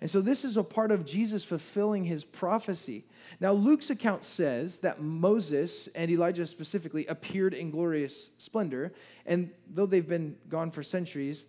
And 0.00 0.10
so 0.10 0.20
this 0.20 0.42
is 0.42 0.56
a 0.56 0.62
part 0.62 0.90
of 0.90 1.04
Jesus 1.04 1.44
fulfilling 1.44 2.04
his 2.04 2.24
prophecy. 2.24 3.04
Now, 3.40 3.52
Luke's 3.52 3.90
account 3.90 4.24
says 4.24 4.78
that 4.80 5.00
Moses 5.00 5.88
and 5.94 6.10
Elijah 6.10 6.46
specifically 6.46 7.06
appeared 7.06 7.54
in 7.54 7.70
glorious 7.70 8.30
splendor. 8.38 8.92
And 9.26 9.50
though 9.68 9.86
they've 9.86 10.08
been 10.08 10.36
gone 10.48 10.70
for 10.70 10.82
centuries, 10.82 11.44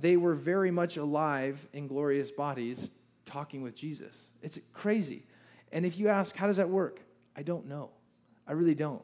they 0.00 0.16
were 0.16 0.34
very 0.34 0.70
much 0.70 0.96
alive 0.96 1.66
in 1.72 1.86
glorious 1.86 2.30
bodies 2.30 2.90
talking 3.28 3.62
with 3.62 3.74
Jesus. 3.74 4.30
It's 4.42 4.58
crazy. 4.72 5.24
And 5.70 5.84
if 5.84 5.98
you 5.98 6.08
ask, 6.08 6.34
how 6.34 6.46
does 6.46 6.56
that 6.56 6.70
work? 6.70 7.00
I 7.36 7.42
don't 7.42 7.66
know. 7.66 7.90
I 8.46 8.52
really 8.52 8.74
don't. 8.74 9.02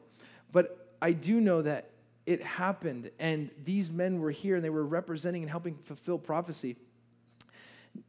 But 0.51 0.95
I 1.01 1.11
do 1.11 1.39
know 1.39 1.61
that 1.61 1.91
it 2.25 2.41
happened, 2.41 3.11
and 3.19 3.51
these 3.63 3.91
men 3.91 4.19
were 4.19 4.31
here, 4.31 4.55
and 4.55 4.65
they 4.65 4.71
were 4.71 4.85
representing 4.85 5.43
and 5.43 5.51
helping 5.51 5.75
fulfill 5.75 6.17
prophecy. 6.17 6.75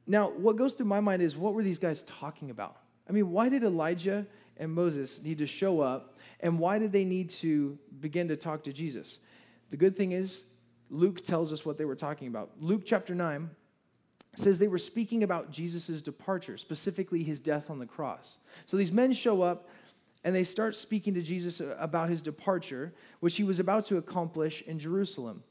Now, 0.06 0.30
what 0.30 0.56
goes 0.56 0.73
through 0.73 0.87
my 0.87 1.00
mind 1.00 1.20
is 1.20 1.37
what 1.37 1.52
were 1.52 1.62
these 1.62 1.78
guys 1.78 2.02
talking 2.04 2.50
about? 2.50 2.76
I 3.08 3.12
mean, 3.12 3.30
why 3.30 3.50
did 3.50 3.62
Elijah 3.62 4.26
and 4.56 4.73
Moses 4.73 5.20
need 5.23 5.38
to 5.38 5.46
show 5.46 5.80
up, 5.80 6.16
and 6.40 6.58
why 6.58 6.78
did 6.78 6.92
they 6.92 7.04
need 7.04 7.28
to 7.30 7.78
begin 8.00 8.28
to 8.28 8.37
talk 8.37 8.62
to 8.64 8.73
Jesus? 8.73 9.18
The 9.70 9.76
good 9.76 9.94
thing 9.96 10.12
is, 10.12 10.40
Luke 10.88 11.23
tells 11.23 11.52
us 11.52 11.66
what 11.66 11.76
they 11.76 11.85
were 11.85 11.96
talking 11.96 12.28
about. 12.28 12.52
Luke 12.58 12.82
chapter 12.87 13.14
9, 13.14 13.50
says 14.36 14.58
they 14.58 14.68
were 14.68 14.78
speaking 14.78 15.22
about 15.22 15.50
Jesus' 15.50 16.02
departure, 16.02 16.56
specifically 16.56 17.22
his 17.22 17.40
death 17.40 17.70
on 17.70 17.78
the 17.78 17.86
cross. 17.86 18.36
So 18.66 18.76
these 18.76 18.92
men 18.92 19.12
show 19.12 19.42
up 19.42 19.68
and 20.24 20.34
they 20.34 20.44
start 20.44 20.74
speaking 20.74 21.14
to 21.14 21.22
Jesus 21.22 21.60
about 21.78 22.08
his 22.10 22.20
departure, 22.20 22.92
which 23.20 23.36
he 23.36 23.44
was 23.44 23.58
about 23.58 23.86
to 23.86 23.96
accomplish 23.96 24.62
in 24.62 24.78
Jerusalem. 24.78 25.42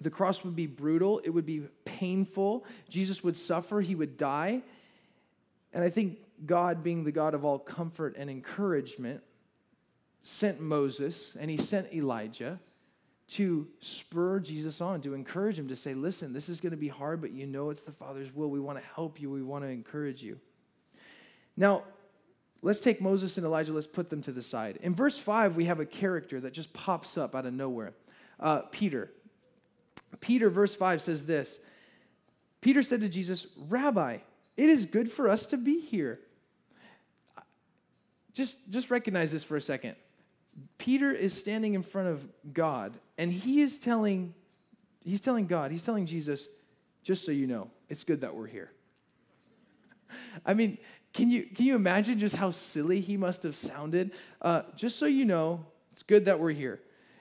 The 0.00 0.10
cross 0.10 0.44
would 0.44 0.56
be 0.56 0.66
brutal, 0.66 1.20
it 1.24 1.30
would 1.30 1.46
be 1.46 1.62
painful. 1.84 2.64
Jesus 2.88 3.22
would 3.22 3.36
suffer, 3.36 3.80
he 3.80 3.94
would 3.94 4.16
die. 4.16 4.62
And 5.72 5.84
I 5.84 5.88
think 5.88 6.18
God, 6.44 6.82
being 6.82 7.04
the 7.04 7.12
God 7.12 7.34
of 7.34 7.44
all 7.44 7.58
comfort 7.58 8.16
and 8.16 8.28
encouragement, 8.28 9.22
sent 10.22 10.60
Moses 10.60 11.34
and 11.38 11.50
he 11.50 11.56
sent 11.56 11.92
Elijah 11.94 12.58
to 13.28 13.66
spur 13.80 14.38
Jesus 14.38 14.80
on, 14.80 15.00
to 15.00 15.14
encourage 15.14 15.58
him 15.58 15.68
to 15.68 15.76
say, 15.76 15.94
listen, 15.94 16.32
this 16.32 16.48
is 16.48 16.60
going 16.60 16.70
to 16.70 16.76
be 16.76 16.88
hard, 16.88 17.20
but 17.20 17.32
you 17.32 17.46
know 17.46 17.70
it's 17.70 17.80
the 17.80 17.92
Father's 17.92 18.32
will. 18.34 18.50
We 18.50 18.60
want 18.60 18.78
to 18.78 18.84
help 18.94 19.20
you, 19.20 19.30
we 19.30 19.42
want 19.42 19.64
to 19.64 19.70
encourage 19.70 20.22
you. 20.22 20.38
Now, 21.56 21.82
let's 22.62 22.80
take 22.80 23.00
Moses 23.00 23.36
and 23.36 23.44
Elijah, 23.44 23.72
let's 23.72 23.86
put 23.86 24.10
them 24.10 24.22
to 24.22 24.32
the 24.32 24.42
side. 24.42 24.78
In 24.82 24.94
verse 24.94 25.18
5, 25.18 25.56
we 25.56 25.64
have 25.64 25.80
a 25.80 25.86
character 25.86 26.40
that 26.40 26.52
just 26.52 26.72
pops 26.72 27.16
up 27.16 27.34
out 27.34 27.46
of 27.46 27.54
nowhere 27.54 27.94
uh, 28.38 28.60
Peter. 28.70 29.10
Peter, 30.20 30.48
verse 30.48 30.74
5 30.74 31.02
says 31.02 31.24
this 31.24 31.58
Peter 32.60 32.82
said 32.82 33.00
to 33.00 33.08
Jesus, 33.08 33.46
Rabbi, 33.56 34.18
it 34.56 34.68
is 34.68 34.86
good 34.86 35.10
for 35.10 35.28
us 35.28 35.46
to 35.46 35.56
be 35.56 35.80
here. 35.80 36.20
Just, 38.34 38.56
just 38.70 38.90
recognize 38.90 39.32
this 39.32 39.42
for 39.42 39.56
a 39.56 39.60
second. 39.60 39.96
Peter 40.78 41.10
is 41.10 41.32
standing 41.32 41.74
in 41.74 41.82
front 41.82 42.08
of 42.08 42.28
God 42.52 42.98
and 43.18 43.32
he 43.32 43.60
is 43.60 43.78
telling 43.78 44.34
he's 45.04 45.20
telling 45.20 45.46
God, 45.46 45.70
he's 45.70 45.82
telling 45.82 46.06
Jesus, 46.06 46.48
just 47.02 47.24
so 47.24 47.32
you 47.32 47.46
know, 47.46 47.70
it's 47.88 48.04
good 48.04 48.20
that 48.22 48.34
we're 48.34 48.46
here. 48.46 48.70
I 50.46 50.54
mean, 50.54 50.78
can 51.12 51.30
you 51.30 51.44
can 51.44 51.64
you 51.64 51.74
imagine 51.74 52.18
just 52.18 52.36
how 52.36 52.50
silly 52.50 53.00
he 53.00 53.16
must 53.16 53.42
have 53.42 53.56
sounded? 53.56 54.12
Uh, 54.42 54.62
just 54.74 54.98
so 54.98 55.06
you 55.06 55.24
know, 55.24 55.64
it's 55.92 56.02
good 56.02 56.26
that 56.26 56.38
we're 56.38 56.52
here. 56.52 56.80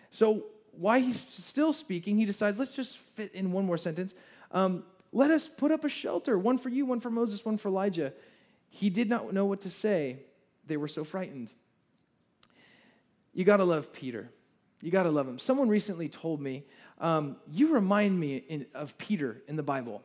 So 0.09 0.45
why 0.71 0.99
he's 0.99 1.25
still 1.29 1.71
speaking, 1.71 2.17
he 2.17 2.25
decides 2.25 2.59
let's 2.59 2.73
just 2.73 2.97
fit 3.15 3.33
in 3.33 3.51
one 3.51 3.65
more 3.65 3.77
sentence. 3.77 4.13
Um, 4.51 4.83
let 5.13 5.31
us 5.31 5.47
put 5.47 5.71
up 5.71 5.85
a 5.85 5.89
shelter, 5.89 6.37
one 6.37 6.57
for 6.57 6.69
you, 6.69 6.85
one 6.85 6.99
for 6.99 7.09
Moses, 7.09 7.45
one 7.45 7.57
for 7.57 7.69
Elijah. 7.69 8.11
He 8.69 8.89
did 8.89 9.09
not 9.09 9.31
know 9.31 9.45
what 9.45 9.61
to 9.61 9.69
say. 9.69 10.17
They 10.67 10.75
were 10.75 10.89
so 10.89 11.05
frightened. 11.05 11.49
You 13.33 13.45
got 13.45 13.57
to 13.57 13.63
love 13.63 13.93
Peter. 13.93 14.29
You 14.81 14.91
got 14.91 15.03
to 15.03 15.11
love 15.11 15.27
him. 15.27 15.39
Someone 15.39 15.69
recently 15.69 16.09
told 16.09 16.41
me, 16.41 16.63
um, 16.99 17.37
You 17.51 17.73
remind 17.73 18.19
me 18.19 18.37
in, 18.37 18.65
of 18.73 18.97
Peter 18.97 19.41
in 19.47 19.55
the 19.55 19.63
Bible. 19.63 20.03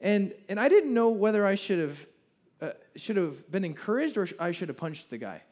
And, 0.00 0.32
and 0.48 0.58
I 0.60 0.68
didn't 0.68 0.92
know 0.92 1.10
whether 1.10 1.46
I 1.46 1.54
should 1.54 1.78
have, 1.78 2.06
uh, 2.60 2.70
should 2.96 3.16
have 3.16 3.50
been 3.50 3.64
encouraged 3.64 4.16
or 4.16 4.28
I 4.38 4.52
should 4.52 4.68
have 4.68 4.76
punched 4.76 5.10
the 5.10 5.18
guy. 5.18 5.42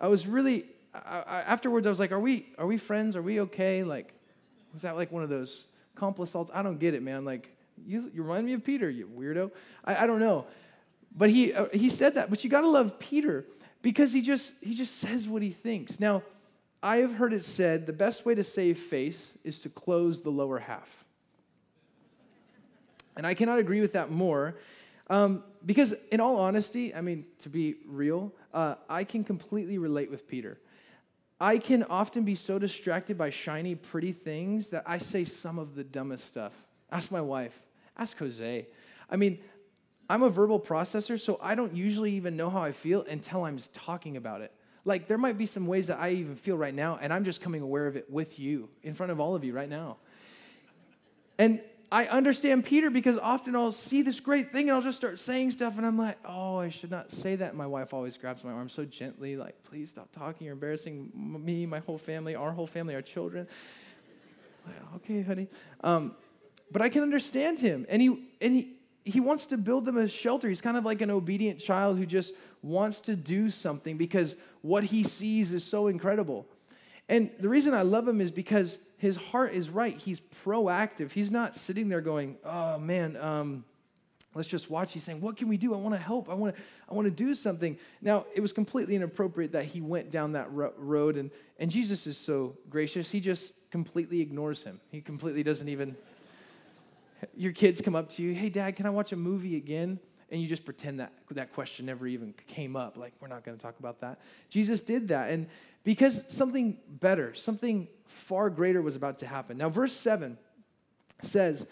I 0.00 0.08
was 0.08 0.26
really, 0.26 0.66
I, 0.94 1.22
I, 1.26 1.40
afterwards, 1.42 1.86
I 1.86 1.90
was 1.90 2.00
like, 2.00 2.10
are 2.10 2.20
we, 2.20 2.48
are 2.58 2.66
we 2.66 2.76
friends? 2.76 3.16
Are 3.16 3.22
we 3.22 3.40
okay? 3.40 3.84
Like, 3.84 4.12
was 4.72 4.82
that 4.82 4.96
like 4.96 5.12
one 5.12 5.22
of 5.22 5.28
those 5.28 5.66
assaults? 6.00 6.50
I 6.52 6.62
don't 6.62 6.78
get 6.78 6.94
it, 6.94 7.02
man. 7.02 7.24
Like, 7.24 7.56
you, 7.86 8.10
you 8.12 8.22
remind 8.22 8.46
me 8.46 8.52
of 8.54 8.64
Peter, 8.64 8.90
you 8.90 9.06
weirdo. 9.06 9.50
I, 9.84 10.04
I 10.04 10.06
don't 10.06 10.20
know. 10.20 10.46
But 11.16 11.30
he, 11.30 11.52
uh, 11.52 11.66
he 11.72 11.88
said 11.88 12.14
that. 12.14 12.30
But 12.30 12.42
you 12.42 12.50
got 12.50 12.62
to 12.62 12.68
love 12.68 12.98
Peter 12.98 13.46
because 13.82 14.12
he 14.12 14.22
just 14.22 14.52
he 14.60 14.74
just 14.74 14.96
says 14.98 15.28
what 15.28 15.42
he 15.42 15.50
thinks. 15.50 16.00
Now, 16.00 16.22
I 16.84 16.98
have 16.98 17.14
heard 17.14 17.32
it 17.32 17.42
said 17.42 17.86
the 17.86 17.94
best 17.94 18.26
way 18.26 18.34
to 18.34 18.44
save 18.44 18.78
face 18.78 19.38
is 19.42 19.58
to 19.60 19.70
close 19.70 20.20
the 20.20 20.28
lower 20.28 20.58
half. 20.58 21.06
And 23.16 23.26
I 23.26 23.32
cannot 23.32 23.58
agree 23.58 23.80
with 23.80 23.94
that 23.94 24.10
more. 24.10 24.58
Um, 25.08 25.42
because, 25.64 25.94
in 26.12 26.20
all 26.20 26.36
honesty, 26.36 26.94
I 26.94 27.00
mean, 27.00 27.24
to 27.38 27.48
be 27.48 27.76
real, 27.86 28.34
uh, 28.52 28.74
I 28.86 29.04
can 29.04 29.24
completely 29.24 29.78
relate 29.78 30.10
with 30.10 30.28
Peter. 30.28 30.58
I 31.40 31.56
can 31.56 31.84
often 31.84 32.22
be 32.22 32.34
so 32.34 32.58
distracted 32.58 33.16
by 33.16 33.30
shiny, 33.30 33.74
pretty 33.74 34.12
things 34.12 34.68
that 34.68 34.82
I 34.86 34.98
say 34.98 35.24
some 35.24 35.58
of 35.58 35.74
the 35.74 35.84
dumbest 35.84 36.28
stuff. 36.28 36.52
Ask 36.92 37.10
my 37.10 37.20
wife, 37.22 37.58
ask 37.96 38.18
Jose. 38.18 38.66
I 39.10 39.16
mean, 39.16 39.38
I'm 40.10 40.22
a 40.22 40.28
verbal 40.28 40.60
processor, 40.60 41.18
so 41.18 41.38
I 41.42 41.54
don't 41.54 41.74
usually 41.74 42.12
even 42.12 42.36
know 42.36 42.50
how 42.50 42.60
I 42.60 42.72
feel 42.72 43.02
until 43.02 43.44
I'm 43.44 43.58
talking 43.72 44.18
about 44.18 44.42
it. 44.42 44.52
Like, 44.84 45.08
there 45.08 45.18
might 45.18 45.38
be 45.38 45.46
some 45.46 45.66
ways 45.66 45.86
that 45.86 45.98
I 45.98 46.10
even 46.10 46.36
feel 46.36 46.56
right 46.56 46.74
now, 46.74 46.98
and 47.00 47.12
I'm 47.12 47.24
just 47.24 47.40
coming 47.40 47.62
aware 47.62 47.86
of 47.86 47.96
it 47.96 48.10
with 48.10 48.38
you, 48.38 48.68
in 48.82 48.94
front 48.94 49.12
of 49.12 49.20
all 49.20 49.34
of 49.34 49.44
you 49.44 49.54
right 49.54 49.68
now. 49.68 49.96
And 51.38 51.60
I 51.90 52.06
understand 52.06 52.64
Peter 52.64 52.90
because 52.90 53.18
often 53.18 53.54
I'll 53.54 53.70
see 53.70 54.02
this 54.02 54.18
great 54.18 54.52
thing 54.52 54.68
and 54.68 54.74
I'll 54.74 54.82
just 54.82 54.96
start 54.96 55.20
saying 55.20 55.52
stuff 55.52 55.76
and 55.76 55.86
I'm 55.86 55.96
like, 55.96 56.16
oh, 56.24 56.56
I 56.56 56.68
should 56.68 56.90
not 56.90 57.12
say 57.12 57.36
that. 57.36 57.54
My 57.54 57.68
wife 57.68 57.94
always 57.94 58.16
grabs 58.16 58.42
my 58.42 58.50
arm 58.50 58.68
so 58.68 58.84
gently, 58.84 59.36
like, 59.36 59.62
please 59.62 59.90
stop 59.90 60.10
talking. 60.10 60.46
You're 60.46 60.54
embarrassing 60.54 61.12
me, 61.14 61.66
my 61.66 61.78
whole 61.78 61.98
family, 61.98 62.34
our 62.34 62.50
whole 62.50 62.66
family, 62.66 62.96
our 62.96 63.02
children. 63.02 63.46
Like, 64.66 64.76
okay, 64.96 65.22
honey. 65.22 65.48
Um, 65.82 66.16
but 66.72 66.82
I 66.82 66.88
can 66.88 67.02
understand 67.02 67.60
him. 67.60 67.86
And 67.88 68.02
he 68.02 68.28
and 68.40 68.54
he 68.54 68.72
he 69.04 69.20
wants 69.20 69.46
to 69.46 69.56
build 69.56 69.84
them 69.84 69.96
a 69.96 70.08
shelter. 70.08 70.48
He's 70.48 70.62
kind 70.62 70.76
of 70.76 70.84
like 70.84 71.00
an 71.00 71.10
obedient 71.10 71.60
child 71.60 71.98
who 71.98 72.06
just 72.06 72.32
wants 72.64 73.00
to 73.02 73.14
do 73.14 73.50
something 73.50 73.96
because 73.96 74.36
what 74.62 74.84
he 74.84 75.02
sees 75.02 75.52
is 75.52 75.62
so 75.62 75.86
incredible. 75.86 76.46
And 77.08 77.30
the 77.38 77.48
reason 77.48 77.74
I 77.74 77.82
love 77.82 78.08
him 78.08 78.20
is 78.20 78.30
because 78.30 78.78
his 78.96 79.16
heart 79.16 79.52
is 79.52 79.68
right. 79.68 79.94
He's 79.94 80.20
proactive. 80.20 81.12
He's 81.12 81.30
not 81.30 81.54
sitting 81.54 81.90
there 81.90 82.00
going, 82.00 82.38
oh 82.44 82.78
man, 82.78 83.18
um, 83.18 83.64
let's 84.34 84.48
just 84.48 84.70
watch. 84.70 84.92
He's 84.92 85.04
saying, 85.04 85.20
what 85.20 85.36
can 85.36 85.48
we 85.48 85.58
do? 85.58 85.74
I 85.74 85.76
want 85.76 85.94
to 85.94 86.00
help. 86.00 86.30
I 86.30 86.34
want 86.34 86.56
to, 86.56 86.62
I 86.88 86.94
want 86.94 87.04
to 87.04 87.10
do 87.10 87.34
something. 87.34 87.76
Now, 88.00 88.24
it 88.34 88.40
was 88.40 88.52
completely 88.52 88.94
inappropriate 88.94 89.52
that 89.52 89.66
he 89.66 89.82
went 89.82 90.10
down 90.10 90.32
that 90.32 90.48
road, 90.50 91.16
and, 91.16 91.30
and 91.58 91.70
Jesus 91.70 92.06
is 92.06 92.16
so 92.16 92.56
gracious. 92.70 93.10
He 93.10 93.20
just 93.20 93.52
completely 93.70 94.22
ignores 94.22 94.62
him. 94.62 94.80
He 94.90 95.02
completely 95.02 95.42
doesn't 95.42 95.68
even. 95.68 95.96
Your 97.36 97.52
kids 97.52 97.80
come 97.80 97.94
up 97.94 98.08
to 98.10 98.22
you, 98.22 98.34
hey, 98.34 98.48
dad, 98.48 98.76
can 98.76 98.86
I 98.86 98.90
watch 98.90 99.12
a 99.12 99.16
movie 99.16 99.56
again? 99.56 99.98
And 100.34 100.42
you 100.42 100.48
just 100.48 100.64
pretend 100.64 100.98
that 100.98 101.12
that 101.30 101.52
question 101.52 101.86
never 101.86 102.08
even 102.08 102.34
came 102.48 102.74
up. 102.74 102.96
Like, 102.96 103.12
we're 103.20 103.28
not 103.28 103.44
going 103.44 103.56
to 103.56 103.62
talk 103.62 103.78
about 103.78 104.00
that. 104.00 104.18
Jesus 104.50 104.80
did 104.80 105.06
that. 105.08 105.30
And 105.30 105.46
because 105.84 106.24
something 106.26 106.76
better, 106.88 107.34
something 107.34 107.86
far 108.08 108.50
greater 108.50 108.82
was 108.82 108.96
about 108.96 109.18
to 109.18 109.28
happen. 109.28 109.58
Now, 109.58 109.68
verse 109.68 109.92
7 109.92 110.36
says, 111.22 111.68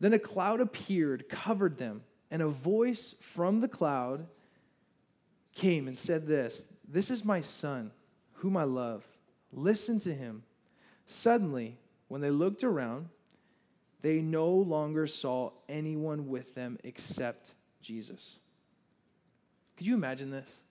Then 0.00 0.14
a 0.14 0.18
cloud 0.18 0.62
appeared, 0.62 1.28
covered 1.28 1.76
them, 1.76 2.04
and 2.30 2.40
a 2.40 2.48
voice 2.48 3.14
from 3.20 3.60
the 3.60 3.68
cloud 3.68 4.26
came 5.54 5.86
and 5.86 5.98
said 5.98 6.26
this 6.26 6.64
This 6.88 7.10
is 7.10 7.22
my 7.22 7.42
son, 7.42 7.90
whom 8.36 8.56
I 8.56 8.64
love. 8.64 9.06
Listen 9.52 9.98
to 10.00 10.14
him. 10.14 10.42
Suddenly, 11.04 11.76
when 12.08 12.22
they 12.22 12.30
looked 12.30 12.64
around, 12.64 13.10
they 14.00 14.22
no 14.22 14.48
longer 14.48 15.06
saw 15.06 15.50
anyone 15.68 16.28
with 16.28 16.54
them 16.54 16.78
except 16.82 17.52
Jesus. 17.86 18.36
Could 19.76 19.86
you 19.86 19.94
imagine 19.94 20.30
this? 20.30 20.62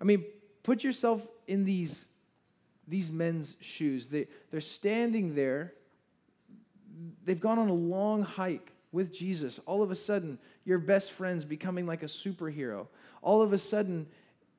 I 0.00 0.04
mean, 0.04 0.24
put 0.62 0.82
yourself 0.82 1.26
in 1.46 1.64
these, 1.64 2.06
these 2.88 3.10
men's 3.10 3.54
shoes. 3.60 4.08
They, 4.08 4.26
they're 4.50 4.60
standing 4.60 5.34
there. 5.34 5.74
They've 7.24 7.40
gone 7.40 7.58
on 7.58 7.68
a 7.68 7.74
long 7.74 8.22
hike 8.22 8.72
with 8.90 9.12
Jesus. 9.12 9.60
All 9.66 9.82
of 9.82 9.90
a 9.90 9.94
sudden, 9.94 10.38
your 10.64 10.78
best 10.78 11.12
friend's 11.12 11.44
becoming 11.44 11.86
like 11.86 12.02
a 12.02 12.06
superhero. 12.06 12.88
All 13.22 13.42
of 13.42 13.52
a 13.52 13.58
sudden, 13.58 14.06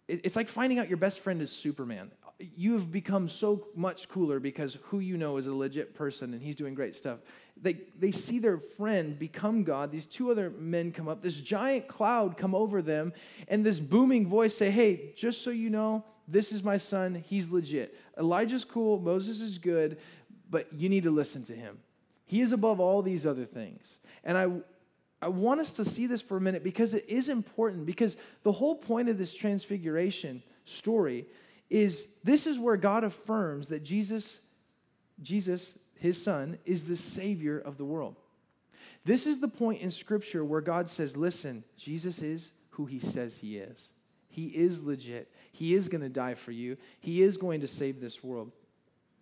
it's 0.08 0.36
like 0.36 0.48
finding 0.48 0.80
out 0.80 0.88
your 0.88 0.98
best 0.98 1.20
friend 1.20 1.42
is 1.42 1.52
Superman. 1.52 2.12
You 2.40 2.74
have 2.74 2.92
become 2.92 3.30
so 3.30 3.68
much 3.76 4.10
cooler 4.10 4.40
because 4.40 4.78
who 4.84 5.00
you 5.00 5.18
know 5.18 5.38
is 5.38 5.48
a 5.48 5.54
legit 5.54 5.96
person 5.96 6.34
and 6.34 6.42
he's 6.42 6.56
doing 6.56 6.74
great 6.74 6.96
stuff. 6.96 7.20
They, 7.62 7.80
they 7.98 8.12
see 8.12 8.40
their 8.40 8.58
friend 8.58 9.18
become 9.18 9.64
God. 9.64 9.92
These 9.92 10.06
two 10.06 10.30
other 10.30 10.50
men 10.50 10.92
come 10.92 11.08
up, 11.08 11.22
this 11.22 11.40
giant 11.40 11.88
cloud 11.88 12.38
come 12.38 12.54
over 12.54 12.82
them, 12.82 13.14
and 13.48 13.66
this 13.66 13.80
booming 13.80 14.28
voice 14.28 14.56
say, 14.56 14.70
Hey, 14.70 15.14
just 15.16 15.44
so 15.44 15.50
you 15.50 15.70
know, 15.70 16.04
this 16.28 16.52
is 16.52 16.64
my 16.64 16.78
son. 16.78 17.16
He's 17.16 17.50
legit. 17.50 17.98
Elijah's 18.18 18.66
cool. 18.66 19.00
Moses 19.00 19.40
is 19.40 19.58
good, 19.58 19.98
but 20.50 20.74
you 20.74 20.90
need 20.90 21.04
to 21.04 21.12
listen 21.12 21.44
to 21.44 21.54
him. 21.54 21.78
He 22.26 22.42
is 22.42 22.52
above 22.52 22.80
all 22.80 23.02
these 23.02 23.26
other 23.26 23.46
things. 23.46 24.00
And 24.24 24.38
I, 24.38 24.48
I 25.22 25.30
want 25.30 25.62
us 25.62 25.72
to 25.74 25.86
see 25.86 26.08
this 26.08 26.22
for 26.22 26.38
a 26.38 26.42
minute 26.42 26.64
because 26.64 26.94
it 26.94 27.08
is 27.08 27.30
important. 27.30 27.86
Because 27.86 28.18
the 28.44 28.52
whole 28.52 28.76
point 28.76 29.10
of 29.10 29.18
this 29.18 29.34
transfiguration 29.34 30.42
story 30.66 31.28
is 31.70 32.08
this 32.24 32.46
is 32.46 32.60
where 32.60 32.78
God 32.78 33.04
affirms 33.04 33.70
that 33.70 33.84
Jesus, 33.84 34.40
Jesus, 35.22 35.76
his 35.96 36.22
son, 36.22 36.58
is 36.66 36.84
the 36.84 36.96
Savior 36.96 37.60
of 37.60 37.78
the 37.78 37.86
world. 37.86 38.16
This 39.04 39.26
is 39.26 39.40
the 39.40 39.48
point 39.48 39.82
in 39.82 39.92
Scripture 39.92 40.44
where 40.44 40.62
God 40.62 40.90
says, 40.90 41.16
listen, 41.16 41.64
Jesus 41.78 42.20
is 42.20 42.50
who 42.72 42.86
he 42.86 43.00
says 43.00 43.38
he 43.38 43.58
is. 43.58 43.92
He 44.30 44.48
is 44.48 44.84
legit. 44.84 45.32
He 45.52 45.76
is 45.76 45.88
going 45.88 46.02
to 46.02 46.10
die 46.10 46.34
for 46.34 46.52
you. 46.52 46.78
He 47.00 47.22
is 47.22 47.38
going 47.38 47.62
to 47.62 47.68
save 47.68 48.02
this 48.02 48.24
world. 48.24 48.52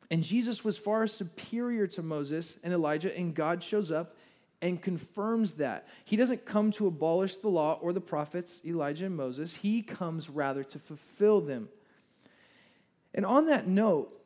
And 0.09 0.23
Jesus 0.23 0.63
was 0.63 0.77
far 0.77 1.05
superior 1.07 1.87
to 1.87 2.01
Moses 2.01 2.57
and 2.63 2.73
Elijah, 2.73 3.15
and 3.15 3.35
God 3.35 3.63
shows 3.63 3.91
up 3.91 4.15
and 4.61 4.81
confirms 4.81 5.53
that. 5.53 5.87
He 6.05 6.15
doesn't 6.15 6.45
come 6.45 6.71
to 6.73 6.87
abolish 6.87 7.35
the 7.35 7.49
law 7.49 7.77
or 7.81 7.93
the 7.93 8.01
prophets, 8.01 8.61
Elijah 8.65 9.07
and 9.07 9.15
Moses. 9.15 9.55
He 9.55 9.81
comes 9.81 10.29
rather 10.29 10.63
to 10.63 10.79
fulfill 10.79 11.41
them. 11.41 11.67
And 13.13 13.25
on 13.25 13.47
that 13.47 13.67
note, 13.67 14.19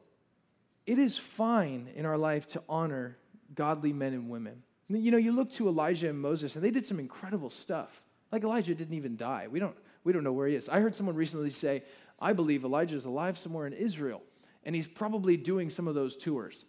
it 0.85 0.99
is 0.99 1.17
fine 1.17 1.89
in 1.95 2.05
our 2.05 2.17
life 2.17 2.47
to 2.47 2.63
honor 2.69 3.17
godly 3.53 3.91
men 3.91 4.13
and 4.13 4.29
women. 4.29 4.63
You 4.89 5.11
know, 5.11 5.17
you 5.17 5.33
look 5.33 5.51
to 5.53 5.67
Elijah 5.67 6.09
and 6.09 6.19
Moses, 6.19 6.55
and 6.55 6.63
they 6.63 6.71
did 6.71 6.85
some 6.85 6.99
incredible 6.99 7.49
stuff. 7.49 8.01
Like 8.31 8.43
Elijah 8.43 8.73
didn't 8.73 8.95
even 8.95 9.17
die. 9.17 9.47
We 9.49 9.59
don't, 9.59 9.75
we 10.05 10.13
don't 10.13 10.23
know 10.23 10.31
where 10.31 10.47
he 10.47 10.55
is. 10.55 10.69
I 10.69 10.79
heard 10.79 10.95
someone 10.95 11.15
recently 11.15 11.49
say, 11.49 11.83
I 12.19 12.31
believe 12.31 12.63
Elijah 12.63 12.95
is 12.95 13.05
alive 13.05 13.37
somewhere 13.37 13.67
in 13.67 13.73
Israel, 13.73 14.23
and 14.63 14.73
he's 14.73 14.87
probably 14.87 15.35
doing 15.35 15.69
some 15.69 15.87
of 15.87 15.95
those 15.95 16.15
tours. 16.15 16.65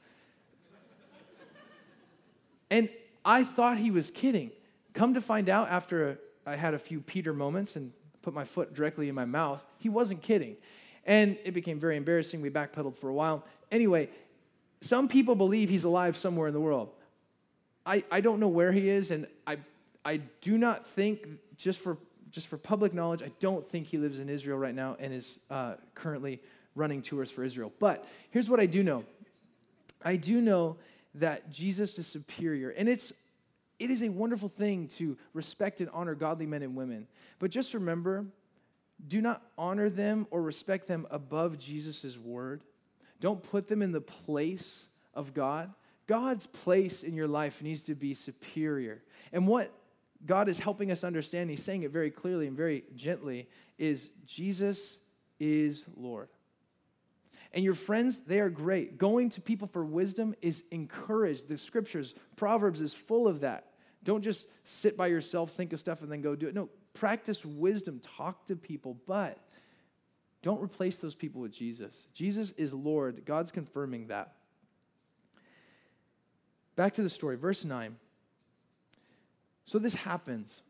and 2.70 2.88
I 3.24 3.44
thought 3.44 3.78
he 3.78 3.92
was 3.92 4.10
kidding. 4.10 4.50
Come 4.94 5.14
to 5.14 5.20
find 5.20 5.48
out, 5.48 5.68
after 5.70 6.18
I 6.44 6.56
had 6.56 6.74
a 6.74 6.78
few 6.78 7.00
Peter 7.00 7.32
moments 7.32 7.76
and 7.76 7.92
put 8.22 8.34
my 8.34 8.44
foot 8.44 8.74
directly 8.74 9.08
in 9.08 9.14
my 9.14 9.24
mouth, 9.24 9.64
he 9.78 9.88
wasn't 9.88 10.22
kidding. 10.22 10.56
And 11.08 11.38
it 11.44 11.54
became 11.54 11.80
very 11.80 11.96
embarrassing. 11.96 12.40
We 12.40 12.50
backpedaled 12.50 12.94
for 12.94 13.08
a 13.08 13.14
while. 13.14 13.44
Anyway, 13.72 14.10
some 14.80 15.08
people 15.08 15.34
believe 15.34 15.68
he's 15.68 15.82
alive 15.82 16.16
somewhere 16.16 16.46
in 16.46 16.54
the 16.54 16.60
world. 16.60 16.90
I, 17.84 18.04
I 18.10 18.20
don't 18.20 18.38
know 18.38 18.48
where 18.48 18.70
he 18.70 18.88
is, 18.88 19.10
and 19.10 19.26
I, 19.46 19.56
I 20.04 20.18
do 20.40 20.56
not 20.58 20.86
think, 20.86 21.26
just 21.56 21.80
for 21.80 21.96
just 22.30 22.46
for 22.46 22.58
public 22.58 22.92
knowledge, 22.92 23.22
I 23.22 23.32
don't 23.40 23.66
think 23.66 23.86
he 23.86 23.96
lives 23.96 24.20
in 24.20 24.28
Israel 24.28 24.58
right 24.58 24.74
now 24.74 24.96
and 25.00 25.14
is 25.14 25.38
uh, 25.50 25.74
currently 25.94 26.42
running 26.74 27.00
tours 27.00 27.30
for 27.30 27.42
Israel. 27.42 27.72
But 27.78 28.06
here's 28.30 28.50
what 28.50 28.60
I 28.60 28.66
do 28.66 28.82
know 28.82 29.04
I 30.02 30.16
do 30.16 30.40
know 30.40 30.76
that 31.14 31.50
Jesus 31.50 31.98
is 31.98 32.06
superior. 32.06 32.70
And 32.70 32.88
it's 32.88 33.12
it 33.78 33.90
is 33.90 34.02
a 34.02 34.08
wonderful 34.08 34.48
thing 34.48 34.88
to 34.98 35.16
respect 35.32 35.80
and 35.80 35.88
honor 35.90 36.14
godly 36.14 36.46
men 36.46 36.62
and 36.62 36.74
women. 36.74 37.06
But 37.38 37.50
just 37.50 37.74
remember, 37.74 38.26
do 39.06 39.20
not 39.20 39.42
honor 39.56 39.88
them 39.88 40.26
or 40.30 40.42
respect 40.42 40.86
them 40.86 41.06
above 41.10 41.58
Jesus' 41.58 42.18
word. 42.18 42.62
Don't 43.20 43.42
put 43.42 43.68
them 43.68 43.82
in 43.82 43.92
the 43.92 44.00
place 44.00 44.80
of 45.14 45.34
God. 45.34 45.72
God's 46.06 46.46
place 46.46 47.02
in 47.02 47.14
your 47.14 47.28
life 47.28 47.62
needs 47.62 47.82
to 47.84 47.94
be 47.94 48.14
superior. 48.14 49.02
And 49.32 49.46
what 49.46 49.72
God 50.24 50.48
is 50.48 50.58
helping 50.58 50.90
us 50.90 51.04
understand, 51.04 51.50
He's 51.50 51.62
saying 51.62 51.82
it 51.82 51.90
very 51.90 52.10
clearly 52.10 52.46
and 52.46 52.56
very 52.56 52.84
gently, 52.96 53.48
is 53.78 54.08
Jesus 54.26 54.98
is 55.38 55.84
Lord. 55.96 56.28
And 57.52 57.64
your 57.64 57.74
friends, 57.74 58.18
they 58.26 58.40
are 58.40 58.50
great. 58.50 58.98
Going 58.98 59.30
to 59.30 59.40
people 59.40 59.68
for 59.68 59.84
wisdom 59.84 60.34
is 60.42 60.62
encouraged. 60.70 61.48
The 61.48 61.56
scriptures, 61.56 62.14
Proverbs 62.36 62.80
is 62.80 62.92
full 62.92 63.26
of 63.26 63.40
that. 63.40 63.72
Don't 64.04 64.22
just 64.22 64.46
sit 64.64 64.96
by 64.96 65.06
yourself, 65.06 65.52
think 65.52 65.72
of 65.72 65.80
stuff, 65.80 66.02
and 66.02 66.10
then 66.10 66.20
go 66.20 66.36
do 66.36 66.48
it. 66.48 66.54
No, 66.54 66.68
practice 66.98 67.44
wisdom, 67.44 68.00
talk 68.16 68.46
to 68.46 68.56
people, 68.56 68.98
but 69.06 69.38
don't 70.42 70.62
replace 70.62 70.96
those 70.96 71.14
people 71.14 71.40
with 71.40 71.52
Jesus. 71.52 72.06
Jesus 72.14 72.50
is 72.52 72.72
Lord. 72.74 73.24
God's 73.24 73.50
confirming 73.50 74.08
that. 74.08 74.34
Back 76.76 76.94
to 76.94 77.02
the 77.02 77.10
story, 77.10 77.36
verse 77.36 77.64
9. 77.64 77.96
So 79.64 79.78
this 79.78 79.94
happens. 79.94 80.62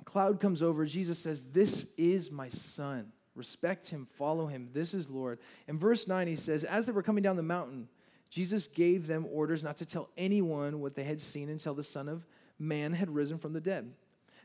A 0.00 0.04
cloud 0.04 0.40
comes 0.40 0.62
over. 0.62 0.84
Jesus 0.84 1.18
says, 1.18 1.42
This 1.52 1.86
is 1.96 2.30
my 2.30 2.48
son. 2.48 3.12
Respect 3.34 3.88
him, 3.88 4.06
follow 4.06 4.46
him. 4.46 4.68
This 4.72 4.94
is 4.94 5.10
Lord. 5.10 5.40
In 5.68 5.78
verse 5.78 6.06
9, 6.06 6.26
he 6.26 6.36
says, 6.36 6.64
As 6.64 6.86
they 6.86 6.92
were 6.92 7.02
coming 7.02 7.22
down 7.22 7.36
the 7.36 7.42
mountain, 7.42 7.88
Jesus 8.30 8.66
gave 8.66 9.06
them 9.06 9.26
orders 9.30 9.62
not 9.62 9.76
to 9.78 9.86
tell 9.86 10.08
anyone 10.16 10.80
what 10.80 10.94
they 10.94 11.04
had 11.04 11.20
seen 11.20 11.48
until 11.48 11.74
the 11.74 11.84
Son 11.84 12.08
of 12.08 12.26
Man 12.58 12.92
had 12.92 13.10
risen 13.10 13.38
from 13.38 13.52
the 13.52 13.60
dead. 13.60 13.92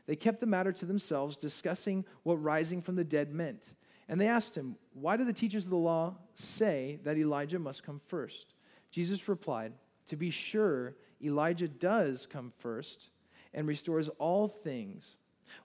They 0.06 0.16
kept 0.16 0.40
the 0.40 0.46
matter 0.46 0.72
to 0.72 0.86
themselves, 0.86 1.36
discussing 1.36 2.04
what 2.22 2.42
rising 2.42 2.82
from 2.82 2.96
the 2.96 3.04
dead 3.04 3.32
meant. 3.32 3.72
And 4.08 4.20
they 4.20 4.26
asked 4.26 4.56
him, 4.56 4.76
Why 4.92 5.16
do 5.16 5.24
the 5.24 5.32
teachers 5.32 5.64
of 5.64 5.70
the 5.70 5.76
law 5.76 6.16
say 6.34 6.98
that 7.04 7.16
Elijah 7.16 7.58
must 7.58 7.82
come 7.82 8.00
first? 8.06 8.54
Jesus 8.90 9.28
replied, 9.28 9.72
To 10.06 10.16
be 10.16 10.30
sure, 10.30 10.96
Elijah 11.22 11.68
does 11.68 12.26
come 12.26 12.52
first 12.58 13.10
and 13.54 13.68
restores 13.68 14.08
all 14.18 14.48
things. 14.48 15.16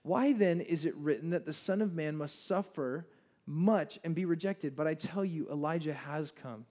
Why 0.02 0.32
then 0.32 0.60
is 0.60 0.84
it 0.84 0.96
written 0.96 1.30
that 1.30 1.46
the 1.46 1.52
Son 1.52 1.80
of 1.80 1.94
Man 1.94 2.16
must 2.16 2.46
suffer 2.46 3.06
much 3.46 3.98
and 4.04 4.14
be 4.14 4.24
rejected? 4.24 4.76
But 4.76 4.86
I 4.86 4.94
tell 4.94 5.24
you, 5.24 5.48
Elijah 5.50 5.94
has 5.94 6.30
come, 6.30 6.66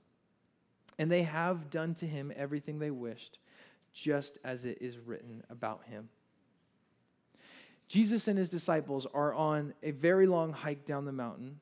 and 0.98 1.12
they 1.12 1.24
have 1.24 1.70
done 1.70 1.94
to 1.96 2.06
him 2.06 2.32
everything 2.36 2.80
they 2.80 2.92
wished. 2.92 3.40
just 3.96 4.38
as 4.44 4.66
it 4.66 4.78
is 4.82 5.00
written 5.00 5.42
about 5.50 5.86
him. 5.86 6.10
Jesus 7.88 8.28
and 8.28 8.38
his 8.38 8.50
disciples 8.50 9.06
are 9.14 9.34
on 9.34 9.74
a 9.84 9.92
very 9.92 10.28
long 10.28 10.54
hike 10.54 10.86
down 10.86 11.06
the 11.06 11.12
mountain. 11.12 11.60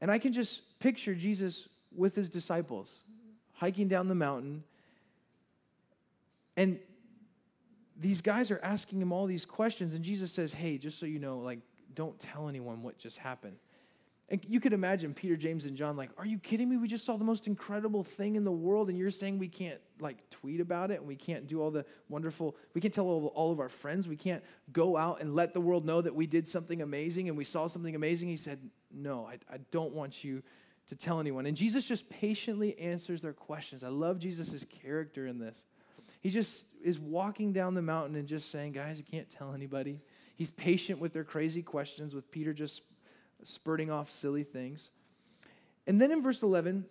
And 0.00 0.10
I 0.10 0.18
can 0.18 0.32
just 0.32 0.62
picture 0.78 1.14
Jesus 1.14 1.68
with 1.94 2.14
his 2.14 2.28
disciples 2.28 3.04
hiking 3.54 3.88
down 3.88 4.08
the 4.08 4.14
mountain. 4.14 4.62
And 6.56 6.78
these 7.98 8.20
guys 8.20 8.50
are 8.50 8.60
asking 8.62 9.00
him 9.00 9.12
all 9.12 9.26
these 9.26 9.44
questions. 9.44 9.94
And 9.94 10.04
Jesus 10.04 10.30
says, 10.30 10.52
Hey, 10.52 10.78
just 10.78 10.98
so 10.98 11.06
you 11.06 11.18
know, 11.18 11.38
like, 11.38 11.60
don't 11.94 12.18
tell 12.20 12.48
anyone 12.48 12.82
what 12.82 12.98
just 12.98 13.16
happened. 13.16 13.56
And 14.28 14.44
you 14.48 14.58
could 14.58 14.72
imagine 14.72 15.14
Peter, 15.14 15.36
James, 15.36 15.66
and 15.66 15.76
John 15.76 15.96
like, 15.96 16.10
"Are 16.18 16.26
you 16.26 16.38
kidding 16.38 16.68
me? 16.68 16.76
We 16.76 16.88
just 16.88 17.04
saw 17.04 17.16
the 17.16 17.24
most 17.24 17.46
incredible 17.46 18.02
thing 18.02 18.34
in 18.34 18.42
the 18.42 18.50
world, 18.50 18.88
and 18.88 18.98
you're 18.98 19.10
saying 19.10 19.38
we 19.38 19.48
can't 19.48 19.80
like 20.00 20.28
tweet 20.30 20.60
about 20.60 20.90
it, 20.90 20.98
and 20.98 21.06
we 21.06 21.14
can't 21.14 21.46
do 21.46 21.62
all 21.62 21.70
the 21.70 21.84
wonderful. 22.08 22.56
We 22.74 22.80
can't 22.80 22.92
tell 22.92 23.06
all, 23.06 23.52
of 23.52 23.60
our 23.60 23.68
friends. 23.68 24.08
We 24.08 24.16
can't 24.16 24.42
go 24.72 24.96
out 24.96 25.20
and 25.20 25.34
let 25.34 25.54
the 25.54 25.60
world 25.60 25.84
know 25.84 26.00
that 26.00 26.14
we 26.14 26.26
did 26.26 26.48
something 26.48 26.82
amazing 26.82 27.28
and 27.28 27.38
we 27.38 27.44
saw 27.44 27.68
something 27.68 27.94
amazing." 27.94 28.28
He 28.28 28.36
said, 28.36 28.58
"No, 28.90 29.26
I, 29.26 29.38
I 29.48 29.58
don't 29.70 29.94
want 29.94 30.24
you 30.24 30.42
to 30.88 30.96
tell 30.96 31.20
anyone." 31.20 31.46
And 31.46 31.56
Jesus 31.56 31.84
just 31.84 32.08
patiently 32.08 32.76
answers 32.80 33.22
their 33.22 33.32
questions. 33.32 33.84
I 33.84 33.88
love 33.88 34.18
Jesus' 34.18 34.64
character 34.64 35.28
in 35.28 35.38
this. 35.38 35.64
He 36.20 36.30
just 36.30 36.66
is 36.82 36.98
walking 36.98 37.52
down 37.52 37.74
the 37.74 37.82
mountain 37.82 38.16
and 38.16 38.26
just 38.26 38.50
saying, 38.50 38.72
"Guys, 38.72 38.98
you 38.98 39.04
can't 39.04 39.30
tell 39.30 39.54
anybody." 39.54 40.00
He's 40.34 40.50
patient 40.50 40.98
with 40.98 41.12
their 41.12 41.24
crazy 41.24 41.62
questions. 41.62 42.12
With 42.12 42.28
Peter 42.32 42.52
just 42.52 42.82
spurting 43.42 43.90
off 43.90 44.10
silly 44.10 44.44
things. 44.44 44.90
And 45.86 46.00
then 46.00 46.10
in 46.10 46.22
verse 46.22 46.42
11, 46.42 46.84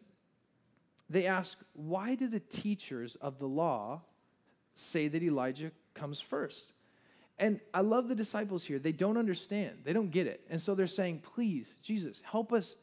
they 1.09 1.25
ask, 1.25 1.57
Why 1.73 2.15
do 2.15 2.27
the 2.27 2.39
teachers 2.39 3.15
of 3.15 3.39
the 3.39 3.47
law 3.47 4.01
say 4.73 5.07
that 5.07 5.23
Elijah 5.23 5.71
comes 5.93 6.19
first? 6.19 6.71
And 7.37 7.59
I 7.73 7.81
love 7.81 8.07
the 8.07 8.15
disciples 8.15 8.63
here. 8.63 8.79
They 8.79 8.93
don't 8.93 9.17
understand, 9.17 9.79
they 9.83 9.93
don't 9.93 10.11
get 10.11 10.27
it. 10.27 10.41
And 10.49 10.61
so 10.61 10.75
they're 10.75 10.87
saying, 10.87 11.21
Please, 11.35 11.73
Jesus, 11.81 12.21
help 12.23 12.53
us 12.53 12.75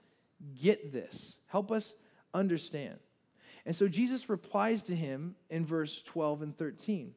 get 0.61 0.92
this, 0.92 1.37
help 1.46 1.70
us 1.72 1.94
understand. 2.35 2.98
And 3.64 3.77
so 3.77 3.87
Jesus 3.88 4.29
replies 4.29 4.83
to 4.85 4.96
him 4.96 5.37
in 5.48 5.64
verse 5.64 6.03
12 6.03 6.42
and 6.42 6.57
13. 6.59 7.14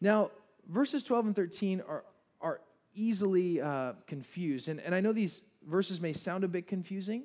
Now, 0.00 0.30
verses 0.68 1.02
12 1.02 1.26
and 1.26 1.36
13 1.36 1.82
are, 1.86 2.04
are 2.40 2.60
easily 2.94 3.60
uh, 3.60 3.92
confused. 4.06 4.68
And, 4.68 4.80
and 4.80 4.94
I 4.94 5.00
know 5.00 5.12
these 5.12 5.42
verses 5.66 6.00
may 6.00 6.12
sound 6.12 6.44
a 6.44 6.48
bit 6.48 6.66
confusing 6.66 7.24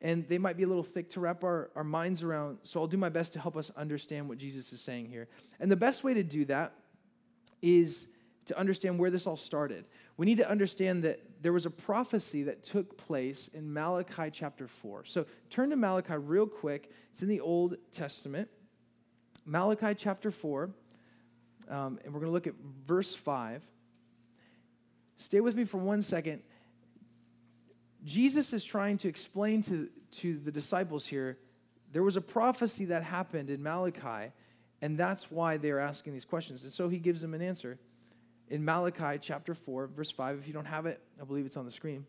and 0.00 0.28
they 0.28 0.38
might 0.38 0.56
be 0.56 0.62
a 0.62 0.66
little 0.66 0.82
thick 0.82 1.10
to 1.10 1.20
wrap 1.20 1.42
our, 1.42 1.70
our 1.74 1.84
minds 1.84 2.22
around. 2.22 2.58
So 2.62 2.80
I'll 2.80 2.86
do 2.86 2.96
my 2.96 3.08
best 3.08 3.32
to 3.32 3.40
help 3.40 3.56
us 3.56 3.70
understand 3.76 4.28
what 4.28 4.38
Jesus 4.38 4.72
is 4.72 4.80
saying 4.80 5.06
here. 5.06 5.28
And 5.58 5.70
the 5.70 5.76
best 5.76 6.04
way 6.04 6.14
to 6.14 6.22
do 6.22 6.44
that 6.46 6.72
is 7.62 8.06
to 8.46 8.58
understand 8.58 8.98
where 8.98 9.10
this 9.10 9.26
all 9.26 9.36
started. 9.36 9.84
We 10.16 10.24
need 10.24 10.38
to 10.38 10.48
understand 10.48 11.02
that 11.02 11.20
there 11.42 11.52
was 11.52 11.66
a 11.66 11.70
prophecy 11.70 12.44
that 12.44 12.62
took 12.62 12.96
place 12.96 13.50
in 13.52 13.72
Malachi 13.72 14.30
chapter 14.32 14.68
4. 14.68 15.04
So 15.04 15.26
turn 15.50 15.70
to 15.70 15.76
Malachi 15.76 16.14
real 16.14 16.46
quick. 16.46 16.90
It's 17.10 17.22
in 17.22 17.28
the 17.28 17.40
Old 17.40 17.76
Testament. 17.92 18.48
Malachi 19.44 19.94
chapter 19.94 20.30
4, 20.30 20.70
um, 21.70 21.98
and 22.04 22.12
we're 22.12 22.20
going 22.20 22.30
to 22.30 22.32
look 22.32 22.46
at 22.46 22.54
verse 22.86 23.14
5. 23.14 23.62
Stay 25.16 25.40
with 25.40 25.56
me 25.56 25.64
for 25.64 25.78
one 25.78 26.02
second. 26.02 26.42
Jesus 28.08 28.52
is 28.52 28.64
trying 28.64 28.96
to 28.98 29.08
explain 29.08 29.62
to, 29.62 29.88
to 30.12 30.38
the 30.38 30.50
disciples 30.50 31.06
here 31.06 31.38
there 31.92 32.02
was 32.02 32.16
a 32.16 32.20
prophecy 32.20 32.86
that 32.86 33.02
happened 33.02 33.50
in 33.50 33.62
Malachi, 33.62 34.32
and 34.82 34.98
that's 34.98 35.30
why 35.30 35.56
they're 35.56 35.80
asking 35.80 36.12
these 36.12 36.24
questions. 36.24 36.62
And 36.62 36.72
so 36.72 36.88
he 36.88 36.98
gives 36.98 37.20
them 37.20 37.34
an 37.34 37.42
answer. 37.42 37.78
In 38.48 38.64
Malachi 38.64 39.18
chapter 39.20 39.54
4, 39.54 39.86
verse 39.88 40.10
5, 40.10 40.38
if 40.38 40.46
you 40.46 40.52
don't 40.52 40.66
have 40.66 40.86
it, 40.86 41.00
I 41.20 41.24
believe 41.24 41.46
it's 41.46 41.56
on 41.56 41.64
the 41.64 41.70
screen. 41.70 42.06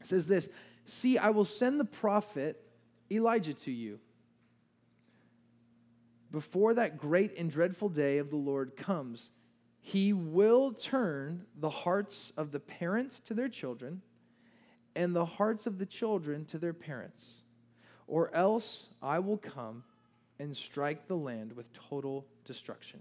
It 0.00 0.06
says 0.06 0.26
this 0.26 0.48
See, 0.84 1.18
I 1.18 1.30
will 1.30 1.44
send 1.44 1.80
the 1.80 1.84
prophet 1.84 2.62
Elijah 3.10 3.54
to 3.54 3.70
you 3.70 3.98
before 6.30 6.74
that 6.74 6.98
great 6.98 7.38
and 7.38 7.50
dreadful 7.50 7.88
day 7.88 8.18
of 8.18 8.30
the 8.30 8.36
Lord 8.36 8.76
comes. 8.76 9.30
He 9.80 10.12
will 10.12 10.72
turn 10.72 11.46
the 11.56 11.70
hearts 11.70 12.32
of 12.36 12.52
the 12.52 12.60
parents 12.60 13.20
to 13.20 13.34
their 13.34 13.48
children 13.48 14.02
and 14.94 15.14
the 15.14 15.24
hearts 15.24 15.66
of 15.66 15.78
the 15.78 15.86
children 15.86 16.44
to 16.46 16.58
their 16.58 16.72
parents, 16.72 17.42
or 18.06 18.34
else 18.34 18.86
I 19.02 19.18
will 19.18 19.36
come 19.36 19.84
and 20.38 20.56
strike 20.56 21.06
the 21.06 21.16
land 21.16 21.52
with 21.52 21.72
total 21.72 22.26
destruction. 22.44 23.00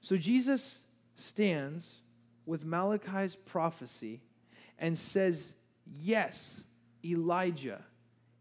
So 0.00 0.16
Jesus 0.16 0.80
stands 1.14 2.00
with 2.46 2.64
Malachi's 2.64 3.36
prophecy 3.36 4.20
and 4.78 4.98
says, 4.98 5.54
Yes, 5.86 6.62
Elijah, 7.04 7.82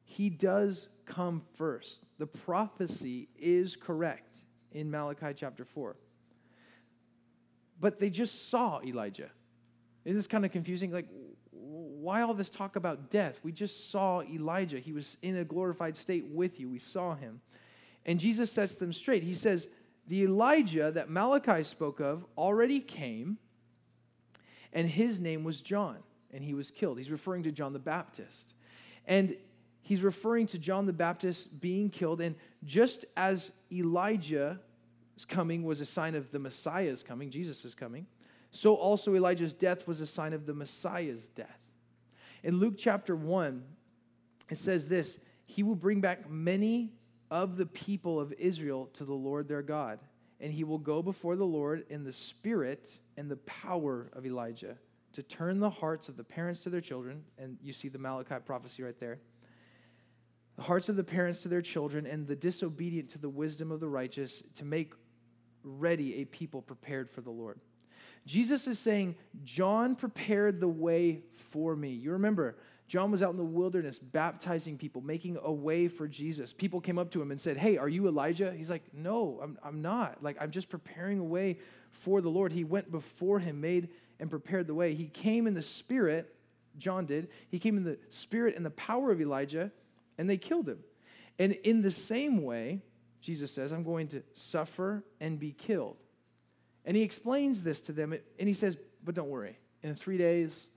he 0.04 0.30
does 0.30 0.88
come 1.06 1.42
first. 1.56 2.00
The 2.18 2.28
prophecy 2.28 3.30
is 3.38 3.76
correct 3.76 4.44
in 4.72 4.90
Malachi 4.90 5.34
chapter 5.36 5.66
4. 5.66 5.96
But 7.80 8.00
they 8.00 8.10
just 8.10 8.50
saw 8.50 8.80
Elijah. 8.84 9.30
Isn't 10.06 10.18
this 10.18 10.28
kind 10.28 10.46
of 10.46 10.52
confusing? 10.52 10.92
Like, 10.92 11.08
why 12.02 12.24
all 12.24 12.34
this 12.34 12.50
talk 12.50 12.76
about 12.76 13.12
death? 13.12 13.40
We 13.44 13.52
just 13.52 13.92
saw 13.92 14.24
Elijah. 14.24 14.80
He 14.80 14.92
was 14.92 15.18
in 15.22 15.38
a 15.38 15.44
glorified 15.44 15.96
state 15.96 16.26
with 16.26 16.60
you. 16.60 16.68
We 16.68 16.80
saw 16.80 17.14
him. 17.14 17.42
And 18.08 18.20
Jesus 18.20 18.52
sets 18.52 18.74
them 18.74 18.92
straight. 18.92 19.22
He 19.22 19.36
says, 19.36 19.68
The 20.08 20.24
Elijah 20.24 20.92
that 20.92 21.12
Malachi 21.12 21.64
spoke 21.64 22.00
of 22.00 22.26
already 22.36 22.80
came, 22.80 23.38
and 24.74 24.90
his 24.90 25.20
name 25.20 25.44
was 25.44 25.62
John, 25.62 25.98
and 26.34 26.44
he 26.44 26.56
was 26.56 26.72
killed. 26.72 26.98
He's 26.98 27.12
referring 27.12 27.44
to 27.44 27.52
John 27.52 27.72
the 27.72 27.80
Baptist. 27.80 28.56
And 29.06 29.38
he's 29.82 30.02
referring 30.02 30.48
to 30.48 30.58
John 30.58 30.88
the 30.88 30.94
Baptist 30.94 31.62
being 31.62 31.92
killed. 31.92 32.20
And 32.20 32.36
just 32.64 33.06
as 33.16 33.52
Elijah's 33.72 34.58
coming 35.28 35.64
was 35.64 35.80
a 35.80 35.86
sign 35.86 36.16
of 36.16 36.32
the 36.32 36.40
Messiah's 36.40 37.04
coming, 37.04 37.30
Jesus 37.30 37.64
is 37.64 37.76
coming, 37.76 38.08
so 38.50 38.74
also 38.74 39.14
Elijah's 39.14 39.54
death 39.54 39.88
was 39.88 40.02
a 40.02 40.08
sign 40.08 40.34
of 40.34 40.48
the 40.48 40.54
Messiah's 40.56 41.28
death. 41.28 41.61
In 42.44 42.58
Luke 42.58 42.76
chapter 42.78 43.16
1, 43.16 43.64
it 44.50 44.58
says 44.58 44.88
this 44.88 45.20
He 45.46 45.64
will 45.64 45.76
bring 45.76 46.02
back 46.02 46.30
many 46.30 46.94
of 47.30 47.58
the 47.58 47.66
people 47.66 48.20
of 48.20 48.34
Israel 48.34 48.90
to 48.94 49.06
the 49.06 49.14
Lord 49.14 49.48
their 49.48 49.62
God, 49.62 50.00
and 50.40 50.52
he 50.52 50.64
will 50.64 50.80
go 50.80 51.02
before 51.02 51.36
the 51.36 51.46
Lord 51.46 51.86
in 51.90 52.04
the 52.04 52.12
spirit 52.12 52.98
and 53.18 53.30
the 53.30 53.38
power 53.38 54.10
of 54.14 54.26
Elijah 54.26 54.78
to 55.14 55.24
turn 55.24 55.60
the 55.60 55.70
hearts 55.70 56.10
of 56.10 56.18
the 56.18 56.24
parents 56.24 56.62
to 56.62 56.70
their 56.70 56.82
children. 56.82 57.24
And 57.38 57.58
you 57.62 57.74
see 57.74 57.90
the 57.90 58.00
Malachi 58.00 58.36
prophecy 58.46 58.84
right 58.84 59.00
there. 59.00 59.20
The 60.56 60.64
hearts 60.64 60.90
of 60.90 60.96
the 60.96 61.04
parents 61.04 61.40
to 61.42 61.48
their 61.48 61.62
children, 61.62 62.06
and 62.06 62.28
the 62.28 62.36
disobedient 62.36 63.10
to 63.12 63.18
the 63.18 63.30
wisdom 63.30 63.72
of 63.72 63.80
the 63.80 63.88
righteous, 63.88 64.44
to 64.56 64.66
make 64.66 64.94
ready 65.64 66.22
a 66.22 66.26
people 66.26 66.62
prepared 66.62 67.10
for 67.10 67.22
the 67.22 67.30
Lord. 67.30 67.60
Jesus 68.26 68.68
is 68.68 68.78
saying, 68.80 69.16
John 69.44 69.96
prepared 69.96 70.60
the 70.60 70.68
way 70.68 71.24
for 71.36 71.76
me. 71.76 71.90
You 71.90 72.12
remember, 72.12 72.56
John 72.88 73.10
was 73.10 73.24
out 73.24 73.32
in 73.32 73.38
the 73.38 73.44
wilderness 73.44 73.98
baptizing 73.98 74.78
people, 74.78 75.02
making 75.02 75.38
a 75.42 75.52
way 75.52 75.88
for 75.88 76.08
Jesus. 76.08 76.54
People 76.54 76.82
came 76.82 77.00
up 77.00 77.12
to 77.12 77.22
him 77.22 77.32
and 77.32 77.40
said, 77.40 77.58
Hey, 77.58 77.78
are 77.78 77.90
you 77.90 78.08
Elijah? 78.08 78.54
He's 78.54 78.70
like, 78.70 78.84
No, 78.94 79.40
I'm, 79.42 79.58
I'm 79.64 79.82
not. 79.82 80.22
Like, 80.22 80.38
I'm 80.42 80.52
just 80.52 80.70
preparing 80.70 81.20
a 81.20 81.24
way 81.24 81.58
for 81.90 82.22
the 82.22 82.30
Lord. 82.30 82.52
He 82.52 82.64
went 82.64 82.92
before 82.92 83.40
him, 83.40 83.62
made 83.62 83.90
and 84.20 84.30
prepared 84.30 84.68
the 84.68 84.74
way. 84.74 84.94
He 84.94 85.08
came 85.08 85.48
in 85.48 85.54
the 85.54 85.62
spirit, 85.62 86.36
John 86.78 87.06
did. 87.06 87.30
He 87.50 87.60
came 87.60 87.78
in 87.78 87.84
the 87.84 87.98
spirit 88.10 88.56
and 88.56 88.66
the 88.66 88.72
power 88.72 89.12
of 89.12 89.20
Elijah, 89.20 89.72
and 90.18 90.30
they 90.30 90.38
killed 90.38 90.70
him. 90.70 90.80
And 91.40 91.54
in 91.64 91.82
the 91.82 91.92
same 91.92 92.44
way, 92.44 92.82
Jesus 93.22 93.52
says, 93.52 93.72
I'm 93.72 93.84
going 93.84 94.10
to 94.10 94.22
suffer 94.34 95.04
and 95.20 95.40
be 95.40 95.52
killed. 95.52 95.98
And 96.86 96.98
he 96.98 97.04
explains 97.04 97.64
this 97.64 97.82
to 97.82 97.92
them, 97.92 98.14
and 98.14 98.48
he 98.48 98.54
says, 98.54 98.78
But 99.04 99.16
don't 99.16 99.30
worry, 99.30 99.58
in 99.84 99.96
three 99.96 100.18
days, 100.18 100.68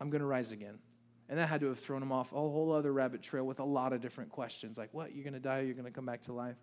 I'm 0.00 0.10
going 0.10 0.20
to 0.20 0.26
rise 0.26 0.52
again. 0.52 0.78
And 1.28 1.38
that 1.38 1.48
had 1.48 1.60
to 1.60 1.66
have 1.66 1.78
thrown 1.78 2.02
him 2.02 2.10
off 2.10 2.32
a 2.32 2.34
whole 2.34 2.72
other 2.72 2.92
rabbit 2.92 3.22
trail 3.22 3.44
with 3.44 3.60
a 3.60 3.64
lot 3.64 3.92
of 3.92 4.00
different 4.00 4.30
questions 4.30 4.78
like, 4.78 4.90
What? 4.92 5.14
You're 5.14 5.24
going 5.24 5.34
to 5.34 5.40
die? 5.40 5.60
You're 5.60 5.74
going 5.74 5.84
to 5.84 5.90
come 5.90 6.06
back 6.06 6.22
to 6.22 6.32
life? 6.32 6.56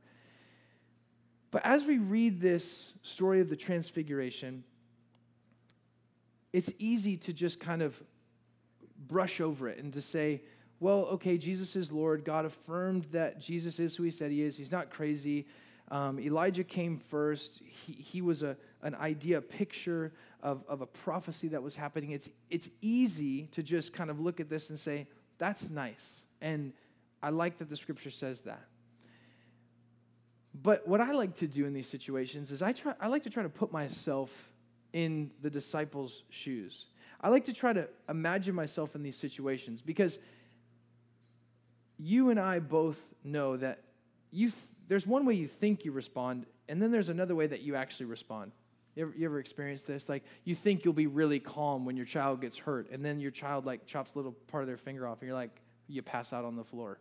But 1.51 1.65
as 1.65 1.85
we 1.85 1.97
read 1.97 2.41
this 2.41 2.93
story 3.01 3.39
of 3.39 3.49
the 3.49 3.55
transfiguration, 3.55 4.63
it's 6.51 6.71
easy 6.77 7.17
to 7.17 7.33
just 7.33 7.59
kind 7.59 7.81
of 7.81 8.01
brush 9.07 9.39
over 9.39 9.69
it 9.69 9.79
and 9.79 9.93
to 9.93 10.01
say, 10.01 10.41
well, 10.79 11.05
okay, 11.05 11.37
Jesus 11.37 11.75
is 11.75 11.91
Lord. 11.91 12.23
God 12.23 12.45
affirmed 12.45 13.05
that 13.11 13.39
Jesus 13.39 13.79
is 13.79 13.95
who 13.95 14.03
he 14.03 14.11
said 14.11 14.31
he 14.31 14.41
is. 14.41 14.57
He's 14.57 14.71
not 14.71 14.89
crazy. 14.89 15.47
Um, 15.89 16.19
Elijah 16.19 16.63
came 16.63 16.99
first. 16.99 17.61
He, 17.65 17.93
he 17.93 18.21
was 18.21 18.43
a, 18.43 18.57
an 18.81 18.95
idea, 18.95 19.39
a 19.39 19.41
picture 19.41 20.13
of, 20.41 20.63
of 20.67 20.81
a 20.81 20.85
prophecy 20.85 21.47
that 21.49 21.63
was 21.63 21.75
happening. 21.75 22.11
It's, 22.11 22.29
it's 22.49 22.69
easy 22.81 23.47
to 23.47 23.63
just 23.63 23.93
kind 23.93 24.09
of 24.09 24.19
look 24.19 24.39
at 24.39 24.49
this 24.49 24.69
and 24.69 24.77
say, 24.77 25.07
that's 25.37 25.69
nice. 25.69 26.23
And 26.41 26.73
I 27.21 27.29
like 27.29 27.57
that 27.57 27.69
the 27.69 27.77
scripture 27.77 28.11
says 28.11 28.41
that. 28.41 28.65
But 30.53 30.87
what 30.87 31.01
I 31.01 31.11
like 31.11 31.35
to 31.35 31.47
do 31.47 31.65
in 31.65 31.73
these 31.73 31.87
situations 31.87 32.51
is 32.51 32.61
I, 32.61 32.71
try, 32.71 32.93
I 32.99 33.07
like 33.07 33.23
to 33.23 33.29
try 33.29 33.43
to 33.43 33.49
put 33.49 33.71
myself 33.71 34.31
in 34.93 35.31
the 35.41 35.49
disciples' 35.49 36.23
shoes. 36.29 36.85
I 37.21 37.29
like 37.29 37.45
to 37.45 37.53
try 37.53 37.73
to 37.73 37.87
imagine 38.09 38.55
myself 38.55 38.95
in 38.95 39.03
these 39.03 39.15
situations 39.15 39.81
because 39.81 40.17
you 41.97 42.29
and 42.29 42.39
I 42.39 42.59
both 42.59 43.01
know 43.23 43.57
that 43.57 43.83
you 44.31 44.49
th- 44.49 44.63
there's 44.87 45.05
one 45.05 45.25
way 45.25 45.33
you 45.33 45.47
think 45.47 45.83
you 45.83 45.91
respond, 45.91 46.45
and 46.69 46.81
then 46.81 46.91
there's 46.91 47.09
another 47.09 47.35
way 47.35 47.47
that 47.47 47.61
you 47.61 47.75
actually 47.75 48.05
respond. 48.05 48.51
You 48.97 49.03
ever, 49.03 49.13
you 49.15 49.25
ever 49.25 49.39
experienced 49.39 49.85
this? 49.85 50.09
Like 50.09 50.23
you 50.43 50.55
think 50.55 50.83
you'll 50.83 50.93
be 50.95 51.05
really 51.05 51.39
calm 51.39 51.85
when 51.85 51.95
your 51.95 52.07
child 52.07 52.41
gets 52.41 52.57
hurt, 52.57 52.89
and 52.89 53.05
then 53.05 53.19
your 53.19 53.29
child 53.29 53.63
like 53.63 53.85
chops 53.85 54.15
a 54.15 54.17
little 54.17 54.31
part 54.47 54.63
of 54.63 54.67
their 54.67 54.77
finger 54.77 55.07
off, 55.07 55.21
and 55.21 55.27
you're 55.27 55.37
like, 55.37 55.51
you 55.87 56.01
pass 56.01 56.33
out 56.33 56.43
on 56.43 56.55
the 56.55 56.63
floor. 56.63 56.97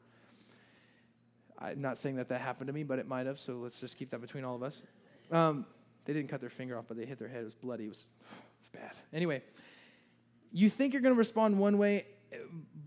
I'm 1.58 1.80
not 1.80 1.96
saying 1.96 2.16
that 2.16 2.28
that 2.28 2.42
happened 2.42 2.66
to 2.66 2.74
me, 2.74 2.82
but 2.82 2.98
it 2.98 3.08
might 3.08 3.24
have. 3.24 3.38
So 3.38 3.54
let's 3.54 3.80
just 3.80 3.96
keep 3.96 4.10
that 4.10 4.20
between 4.20 4.44
all 4.44 4.54
of 4.54 4.62
us. 4.62 4.82
Um, 5.32 5.64
they 6.04 6.12
didn't 6.12 6.28
cut 6.28 6.42
their 6.42 6.50
finger 6.50 6.76
off, 6.76 6.84
but 6.86 6.98
they 6.98 7.06
hit 7.06 7.18
their 7.18 7.28
head. 7.28 7.40
It 7.40 7.44
was 7.44 7.54
bloody. 7.54 7.84
It 7.84 7.88
was, 7.88 8.04
it 8.20 8.74
was 8.74 8.82
bad. 8.82 8.92
Anyway, 9.14 9.42
you 10.52 10.68
think 10.68 10.92
you're 10.92 11.02
going 11.02 11.14
to 11.14 11.18
respond 11.18 11.58
one 11.58 11.78
way, 11.78 12.04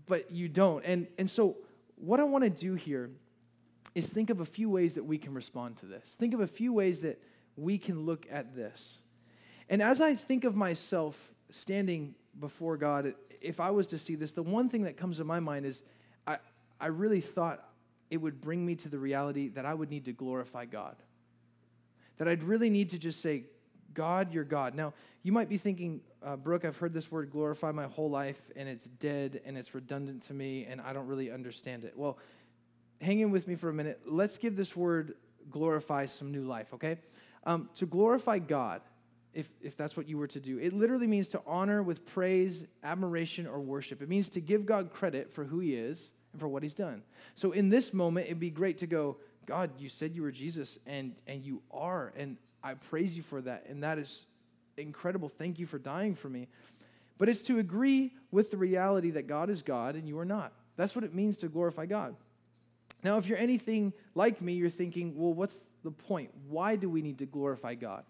but 0.06 0.30
you 0.30 0.48
don't. 0.48 0.84
And 0.84 1.08
and 1.18 1.28
so 1.28 1.56
what 1.96 2.20
I 2.20 2.22
want 2.22 2.44
to 2.44 2.50
do 2.50 2.74
here 2.74 3.10
is 3.92 4.08
think 4.08 4.30
of 4.30 4.38
a 4.38 4.44
few 4.44 4.70
ways 4.70 4.94
that 4.94 5.04
we 5.04 5.18
can 5.18 5.34
respond 5.34 5.78
to 5.78 5.86
this. 5.86 6.14
Think 6.16 6.32
of 6.32 6.38
a 6.38 6.46
few 6.46 6.72
ways 6.72 7.00
that 7.00 7.20
we 7.60 7.78
can 7.78 8.06
look 8.06 8.26
at 8.30 8.54
this. 8.54 8.98
And 9.68 9.82
as 9.82 10.00
I 10.00 10.14
think 10.14 10.44
of 10.44 10.56
myself 10.56 11.16
standing 11.50 12.14
before 12.38 12.76
God, 12.76 13.14
if 13.40 13.60
I 13.60 13.70
was 13.70 13.86
to 13.88 13.98
see 13.98 14.14
this, 14.14 14.32
the 14.32 14.42
one 14.42 14.68
thing 14.68 14.82
that 14.84 14.96
comes 14.96 15.18
to 15.18 15.24
my 15.24 15.40
mind 15.40 15.66
is 15.66 15.82
I, 16.26 16.38
I 16.80 16.86
really 16.86 17.20
thought 17.20 17.64
it 18.10 18.16
would 18.16 18.40
bring 18.40 18.64
me 18.64 18.74
to 18.76 18.88
the 18.88 18.98
reality 18.98 19.48
that 19.48 19.64
I 19.64 19.74
would 19.74 19.90
need 19.90 20.06
to 20.06 20.12
glorify 20.12 20.64
God. 20.64 20.96
That 22.18 22.28
I'd 22.28 22.42
really 22.42 22.70
need 22.70 22.90
to 22.90 22.98
just 22.98 23.20
say, 23.20 23.44
God, 23.94 24.32
you're 24.32 24.44
God. 24.44 24.74
Now, 24.74 24.94
you 25.22 25.32
might 25.32 25.48
be 25.48 25.56
thinking, 25.56 26.00
uh, 26.22 26.36
Brooke, 26.36 26.64
I've 26.64 26.76
heard 26.76 26.92
this 26.92 27.10
word 27.10 27.30
glorify 27.30 27.72
my 27.72 27.86
whole 27.86 28.10
life, 28.10 28.40
and 28.56 28.68
it's 28.68 28.84
dead 28.84 29.40
and 29.44 29.56
it's 29.56 29.74
redundant 29.74 30.22
to 30.24 30.34
me, 30.34 30.66
and 30.66 30.80
I 30.80 30.92
don't 30.92 31.06
really 31.06 31.30
understand 31.30 31.84
it. 31.84 31.96
Well, 31.96 32.18
hang 33.00 33.20
in 33.20 33.30
with 33.30 33.46
me 33.48 33.54
for 33.54 33.68
a 33.68 33.72
minute. 33.72 34.00
Let's 34.06 34.38
give 34.38 34.56
this 34.56 34.76
word 34.76 35.14
glorify 35.50 36.06
some 36.06 36.30
new 36.30 36.44
life, 36.44 36.72
okay? 36.74 36.98
Um, 37.44 37.70
to 37.76 37.86
glorify 37.86 38.38
God, 38.38 38.82
if, 39.32 39.48
if 39.62 39.76
that's 39.76 39.96
what 39.96 40.08
you 40.08 40.18
were 40.18 40.26
to 40.28 40.40
do, 40.40 40.58
it 40.58 40.72
literally 40.72 41.06
means 41.06 41.28
to 41.28 41.42
honor 41.46 41.82
with 41.82 42.04
praise, 42.04 42.66
admiration, 42.82 43.46
or 43.46 43.60
worship. 43.60 44.02
It 44.02 44.08
means 44.08 44.28
to 44.30 44.40
give 44.40 44.66
God 44.66 44.92
credit 44.92 45.32
for 45.32 45.44
who 45.44 45.60
He 45.60 45.74
is 45.74 46.10
and 46.32 46.40
for 46.40 46.48
what 46.48 46.62
He's 46.62 46.74
done. 46.74 47.02
So 47.34 47.52
in 47.52 47.70
this 47.70 47.94
moment, 47.94 48.26
it'd 48.26 48.40
be 48.40 48.50
great 48.50 48.78
to 48.78 48.86
go, 48.86 49.16
God, 49.46 49.70
you 49.78 49.88
said 49.88 50.14
you 50.14 50.22
were 50.22 50.30
Jesus, 50.30 50.78
and, 50.86 51.14
and 51.26 51.44
you 51.44 51.62
are, 51.70 52.12
and 52.16 52.36
I 52.62 52.74
praise 52.74 53.16
you 53.16 53.22
for 53.22 53.40
that. 53.40 53.66
And 53.68 53.82
that 53.82 53.98
is 53.98 54.26
incredible. 54.76 55.28
Thank 55.28 55.58
you 55.58 55.66
for 55.66 55.78
dying 55.78 56.14
for 56.14 56.28
me. 56.28 56.48
But 57.18 57.28
it's 57.28 57.42
to 57.42 57.58
agree 57.58 58.12
with 58.30 58.50
the 58.50 58.56
reality 58.56 59.10
that 59.10 59.26
God 59.26 59.50
is 59.50 59.62
God 59.62 59.94
and 59.94 60.08
you 60.08 60.18
are 60.18 60.24
not. 60.24 60.52
That's 60.76 60.94
what 60.94 61.04
it 61.04 61.14
means 61.14 61.38
to 61.38 61.48
glorify 61.48 61.86
God. 61.86 62.16
Now, 63.02 63.18
if 63.18 63.26
you're 63.26 63.38
anything 63.38 63.92
like 64.14 64.40
me, 64.40 64.54
you're 64.54 64.70
thinking, 64.70 65.14
well, 65.16 65.32
what's 65.32 65.56
the 65.82 65.90
point? 65.90 66.30
Why 66.48 66.76
do 66.76 66.88
we 66.88 67.02
need 67.02 67.18
to 67.18 67.26
glorify 67.26 67.74
God? 67.74 68.04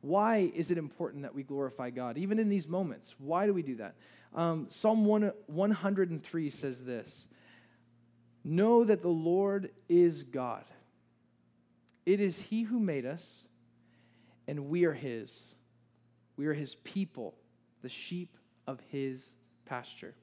Why 0.00 0.50
is 0.54 0.70
it 0.70 0.78
important 0.78 1.22
that 1.22 1.34
we 1.34 1.42
glorify 1.42 1.90
God, 1.90 2.18
even 2.18 2.38
in 2.38 2.48
these 2.48 2.68
moments? 2.68 3.14
Why 3.18 3.46
do 3.46 3.54
we 3.54 3.62
do 3.62 3.76
that? 3.76 3.94
Um, 4.34 4.66
Psalm 4.68 5.06
1, 5.06 5.32
103 5.46 6.50
says 6.50 6.80
this 6.80 7.26
Know 8.44 8.84
that 8.84 9.02
the 9.02 9.08
Lord 9.08 9.70
is 9.88 10.24
God. 10.24 10.64
It 12.04 12.20
is 12.20 12.36
He 12.36 12.62
who 12.62 12.78
made 12.78 13.06
us, 13.06 13.46
and 14.46 14.68
we 14.68 14.84
are 14.84 14.92
His. 14.92 15.54
We 16.36 16.46
are 16.46 16.54
His 16.54 16.74
people, 16.74 17.34
the 17.82 17.88
sheep 17.88 18.36
of 18.66 18.80
His 18.90 19.36
pasture 19.64 20.14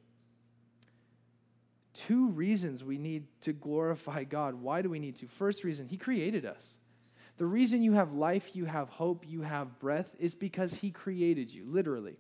two 1.94 2.30
reasons 2.30 2.84
we 2.84 2.98
need 2.98 3.26
to 3.42 3.54
glorify 3.54 4.24
God. 4.24 4.56
Why 4.56 4.82
do 4.82 4.90
we 4.90 5.00
need 5.00 5.16
to? 5.18 5.28
First 5.28 5.64
reason, 5.64 5.88
He 5.88 5.98
created 5.98 6.46
us. 6.46 6.78
The 7.42 7.48
reason 7.48 7.82
you 7.82 7.94
have 7.94 8.14
life, 8.14 8.56
you 8.56 8.66
have 8.66 8.90
hope, 8.90 9.26
you 9.28 9.42
have 9.42 9.80
breath 9.80 10.16
is 10.20 10.36
because 10.36 10.76
He 10.76 10.92
created 10.92 11.52
you, 11.52 11.66
literally. 11.66 12.18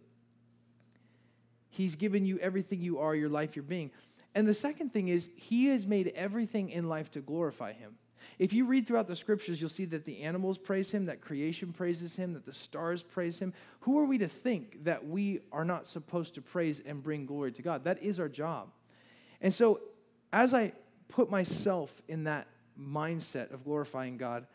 He's 1.69 1.95
given 1.95 2.25
you 2.25 2.39
everything 2.39 2.81
you 2.81 2.97
are, 2.97 3.13
your 3.13 3.29
life, 3.29 3.55
your 3.55 3.61
being. 3.61 3.91
And 4.33 4.47
the 4.47 4.55
second 4.55 4.93
thing 4.93 5.09
is, 5.09 5.29
He 5.35 5.67
has 5.67 5.85
made 5.85 6.11
everything 6.15 6.71
in 6.71 6.89
life 6.89 7.11
to 7.11 7.19
glorify 7.19 7.73
Him. 7.73 7.97
If 8.39 8.51
you 8.51 8.65
read 8.65 8.87
throughout 8.87 9.07
the 9.07 9.15
scriptures, 9.15 9.61
you'll 9.61 9.69
see 9.69 9.85
that 9.85 10.05
the 10.05 10.23
animals 10.23 10.57
praise 10.57 10.89
him, 10.89 11.05
that 11.05 11.21
creation 11.21 11.71
praises 11.71 12.15
him, 12.15 12.33
that 12.33 12.47
the 12.47 12.53
stars 12.53 13.03
praise 13.03 13.37
him. 13.37 13.53
Who 13.81 13.99
are 13.99 14.05
we 14.05 14.17
to 14.17 14.27
think 14.27 14.85
that 14.85 15.07
we 15.07 15.41
are 15.51 15.65
not 15.65 15.85
supposed 15.85 16.33
to 16.33 16.41
praise 16.41 16.81
and 16.83 17.03
bring 17.03 17.27
glory 17.27 17.51
to 17.51 17.61
God? 17.61 17.83
That 17.83 18.01
is 18.01 18.19
our 18.19 18.29
job. 18.29 18.69
And 19.39 19.53
so, 19.53 19.81
as 20.33 20.55
I 20.55 20.73
put 21.09 21.29
myself 21.29 22.01
in 22.07 22.23
that 22.23 22.47
mindset 22.79 23.53
of 23.53 23.63
glorifying 23.63 24.17
God, 24.17 24.47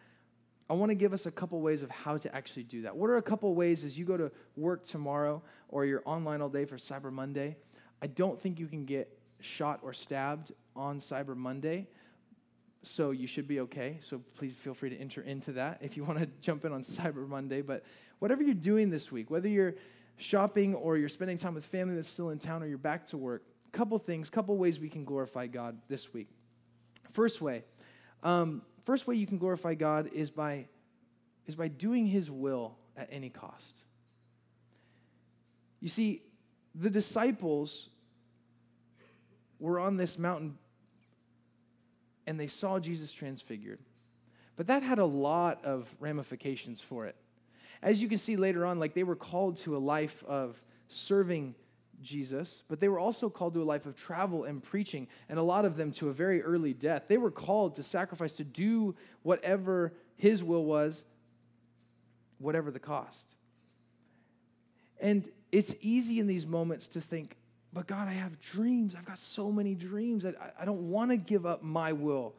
I 0.69 0.75
want 0.75 0.91
to 0.91 0.95
give 0.95 1.13
us 1.13 1.27
a 1.27 1.31
couple 1.31 1.61
ways 1.61 1.83
of 1.83 1.91
how 1.91 2.19
to 2.19 2.35
actually 2.35 2.65
do 2.65 2.83
that. 2.83 2.97
What 2.97 3.09
are 3.09 3.19
a 3.19 3.23
couple 3.23 3.55
ways 3.55 3.85
as 3.85 3.99
you 3.99 4.05
go 4.05 4.17
to 4.17 4.33
work 4.57 4.85
tomorrow 4.85 5.43
or 5.69 5.85
you're 5.85 6.03
online 6.05 6.43
all 6.43 6.49
day 6.49 6.65
for 6.65 6.77
Cyber 6.77 7.13
Monday? 7.13 7.57
I 8.03 8.09
don't 8.09 8.41
think 8.41 8.59
you 8.59 8.67
can 8.67 8.85
get 8.85 9.17
shot 9.41 9.81
or 9.83 9.93
stabbed 9.93 10.53
on 10.75 10.99
Cyber 10.99 11.37
Monday, 11.37 11.87
so 12.83 13.13
you 13.13 13.27
should 13.27 13.47
be 13.47 13.61
okay. 13.61 13.99
So 14.01 14.21
please 14.35 14.55
feel 14.55 14.75
free 14.75 14.91
to 14.91 14.97
enter 14.97 15.23
into 15.23 15.53
that 15.53 15.79
if 15.83 15.97
you 15.97 16.05
want 16.05 16.19
to 16.19 16.27
jump 16.41 16.65
in 16.65 16.73
on 16.73 16.83
Cyber 16.83 17.29
Monday. 17.29 17.63
But 17.63 17.85
whatever 18.19 18.43
you're 18.43 18.55
doing 18.55 18.91
this 18.91 19.13
week, 19.13 19.31
whether 19.31 19.49
you're 19.49 19.75
shopping 20.17 20.75
or 20.75 20.97
you're 20.97 21.09
spending 21.09 21.39
time 21.39 21.55
with 21.55 21.65
family 21.65 21.95
that's 21.95 22.09
still 22.09 22.31
in 22.31 22.39
town 22.39 22.63
or 22.63 22.67
you're 22.67 22.79
back 22.79 23.07
to 23.07 23.17
work, 23.17 23.45
couple 23.73 23.99
things, 23.99 24.31
couple 24.31 24.57
ways 24.57 24.81
we 24.81 24.89
can 24.89 25.05
glorify 25.05 25.47
God 25.47 25.79
this 25.89 26.13
week. 26.13 26.29
First 27.13 27.41
way, 27.41 27.65
um, 28.23 28.63
first 28.87 29.07
way 29.07 29.17
you 29.17 29.27
can 29.27 29.37
glorify 29.37 29.75
God 29.75 30.09
is 30.15 30.31
by 30.31 30.69
is 31.47 31.55
by 31.55 31.69
doing 31.69 32.07
His 32.07 32.31
will 32.31 32.77
at 32.97 33.09
any 33.13 33.29
cost. 33.29 33.85
You 35.81 35.89
see, 35.89 36.23
the 36.75 36.91
disciples 36.91 37.89
were 39.61 39.79
on 39.79 39.97
this 39.97 40.19
mountain 40.19 40.59
and 42.27 42.41
they 42.41 42.47
saw 42.47 42.79
Jesus 42.79 43.13
transfigured. 43.13 43.79
But 44.57 44.69
that 44.69 44.83
had 44.83 44.99
a 44.99 45.05
lot 45.05 45.65
of 45.65 45.95
ramifications 46.01 46.81
for 46.81 47.07
it. 47.07 47.15
As 47.83 48.03
you 48.03 48.09
can 48.09 48.19
see 48.19 48.37
later 48.37 48.65
on, 48.65 48.81
like 48.81 48.95
they 48.95 49.05
were 49.05 49.17
called 49.17 49.59
to 49.59 49.77
a 49.77 49.79
life 49.79 50.25
of 50.27 50.61
serving 50.89 51.55
Jesus, 52.03 52.63
but 52.69 52.81
they 52.81 52.89
were 52.89 52.99
also 52.99 53.29
called 53.29 53.55
to 53.55 53.63
a 53.63 53.65
life 53.65 53.87
of 53.87 53.97
travel 53.97 54.45
and 54.45 54.63
preaching, 54.63 55.09
and 55.29 55.39
a 55.39 55.43
lot 55.43 55.65
of 55.65 55.77
them 55.77 55.93
to 55.93 56.09
a 56.09 56.13
very 56.13 56.43
early 56.43 56.73
death. 56.73 57.05
They 57.09 57.19
were 57.19 57.31
called 57.31 57.77
to 57.77 57.83
sacrifice, 57.83 58.33
to 58.35 58.45
do 58.45 58.95
whatever 59.23 59.93
His 60.17 60.43
will 60.43 60.65
was, 60.65 61.05
whatever 62.39 62.71
the 62.71 62.79
cost. 62.79 63.35
And 65.01 65.29
it's 65.53 65.75
easy 65.81 66.21
in 66.21 66.27
these 66.27 66.47
moments 66.47 66.89
to 66.89 67.01
think, 67.01 67.37
but 67.73 67.87
God, 67.87 68.09
I 68.09 68.13
have 68.13 68.41
dreams. 68.41 68.95
I've 68.97 69.05
got 69.05 69.19
so 69.19 69.53
many 69.53 69.75
dreams. 69.75 70.25
I, 70.25 70.33
I 70.59 70.65
don't 70.65 70.91
want 70.91 71.11
to 71.11 71.17
give 71.17 71.45
up 71.45 71.63
my 71.63 71.93
will. 71.93 72.35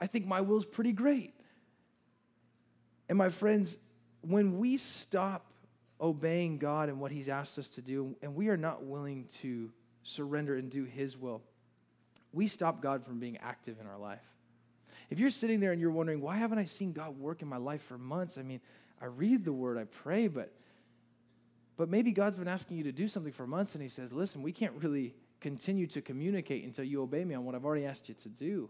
I 0.00 0.06
think 0.06 0.26
my 0.26 0.40
will 0.40 0.58
is 0.58 0.64
pretty 0.64 0.92
great. 0.92 1.34
And 3.08 3.18
my 3.18 3.28
friends, 3.28 3.76
when 4.22 4.58
we 4.58 4.76
stop 4.76 5.52
obeying 6.00 6.58
God 6.58 6.88
and 6.88 7.00
what 7.00 7.10
He's 7.10 7.28
asked 7.28 7.58
us 7.58 7.68
to 7.68 7.82
do, 7.82 8.16
and 8.22 8.34
we 8.34 8.48
are 8.48 8.56
not 8.56 8.84
willing 8.84 9.26
to 9.42 9.70
surrender 10.02 10.56
and 10.56 10.70
do 10.70 10.84
His 10.84 11.16
will, 11.16 11.42
we 12.32 12.46
stop 12.46 12.82
God 12.82 13.04
from 13.04 13.18
being 13.18 13.38
active 13.38 13.80
in 13.80 13.86
our 13.86 13.98
life. 13.98 14.22
If 15.10 15.18
you're 15.18 15.30
sitting 15.30 15.60
there 15.60 15.72
and 15.72 15.80
you're 15.80 15.90
wondering, 15.90 16.20
why 16.20 16.36
haven't 16.36 16.58
I 16.58 16.64
seen 16.64 16.92
God 16.92 17.18
work 17.18 17.42
in 17.42 17.48
my 17.48 17.56
life 17.56 17.82
for 17.82 17.96
months? 17.96 18.36
I 18.36 18.42
mean, 18.42 18.60
I 19.00 19.06
read 19.06 19.44
the 19.44 19.52
word, 19.52 19.78
I 19.78 19.84
pray, 19.84 20.28
but 20.28 20.52
but 21.76 21.88
maybe 21.88 22.10
God's 22.10 22.36
been 22.36 22.48
asking 22.48 22.76
you 22.76 22.82
to 22.84 22.92
do 22.92 23.06
something 23.06 23.32
for 23.32 23.46
months 23.46 23.74
and 23.74 23.82
he 23.82 23.88
says, 23.88 24.12
"Listen, 24.12 24.42
we 24.42 24.50
can't 24.50 24.74
really 24.82 25.14
continue 25.40 25.86
to 25.86 26.02
communicate 26.02 26.64
until 26.64 26.84
you 26.84 27.00
obey 27.00 27.24
me 27.24 27.36
on 27.36 27.44
what 27.44 27.54
I've 27.54 27.64
already 27.64 27.86
asked 27.86 28.08
you 28.08 28.16
to 28.16 28.28
do." 28.28 28.68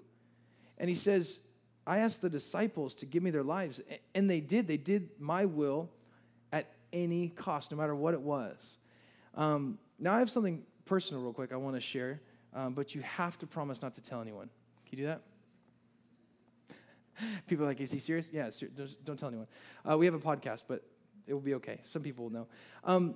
And 0.76 0.90
he 0.90 0.94
says, 0.94 1.40
I 1.86 2.00
asked 2.00 2.20
the 2.20 2.28
disciples 2.28 2.94
to 2.96 3.06
give 3.06 3.22
me 3.22 3.30
their 3.30 3.42
lives, 3.42 3.80
and 4.14 4.28
they 4.28 4.40
did. 4.40 4.68
They 4.68 4.76
did 4.76 5.08
my 5.18 5.46
will 5.46 5.88
any 6.92 7.28
cost, 7.28 7.70
no 7.70 7.76
matter 7.76 7.94
what 7.94 8.14
it 8.14 8.20
was. 8.20 8.78
Um, 9.34 9.78
now, 9.98 10.14
I 10.14 10.18
have 10.18 10.30
something 10.30 10.62
personal, 10.84 11.22
real 11.22 11.32
quick, 11.32 11.52
I 11.52 11.56
want 11.56 11.76
to 11.76 11.80
share, 11.80 12.20
um, 12.54 12.74
but 12.74 12.94
you 12.94 13.02
have 13.02 13.38
to 13.38 13.46
promise 13.46 13.82
not 13.82 13.94
to 13.94 14.02
tell 14.02 14.20
anyone. 14.20 14.48
Can 14.88 14.98
you 14.98 15.04
do 15.04 15.08
that? 15.08 15.22
people 17.46 17.64
are 17.64 17.68
like, 17.68 17.80
is 17.80 17.90
he 17.90 17.98
serious? 17.98 18.28
Yeah, 18.32 18.50
don't 19.04 19.18
tell 19.18 19.28
anyone. 19.28 19.48
Uh, 19.88 19.98
we 19.98 20.06
have 20.06 20.14
a 20.14 20.18
podcast, 20.18 20.62
but 20.66 20.82
it 21.26 21.34
will 21.34 21.40
be 21.40 21.54
okay. 21.54 21.80
Some 21.82 22.02
people 22.02 22.24
will 22.24 22.32
know. 22.32 22.46
Um, 22.84 23.14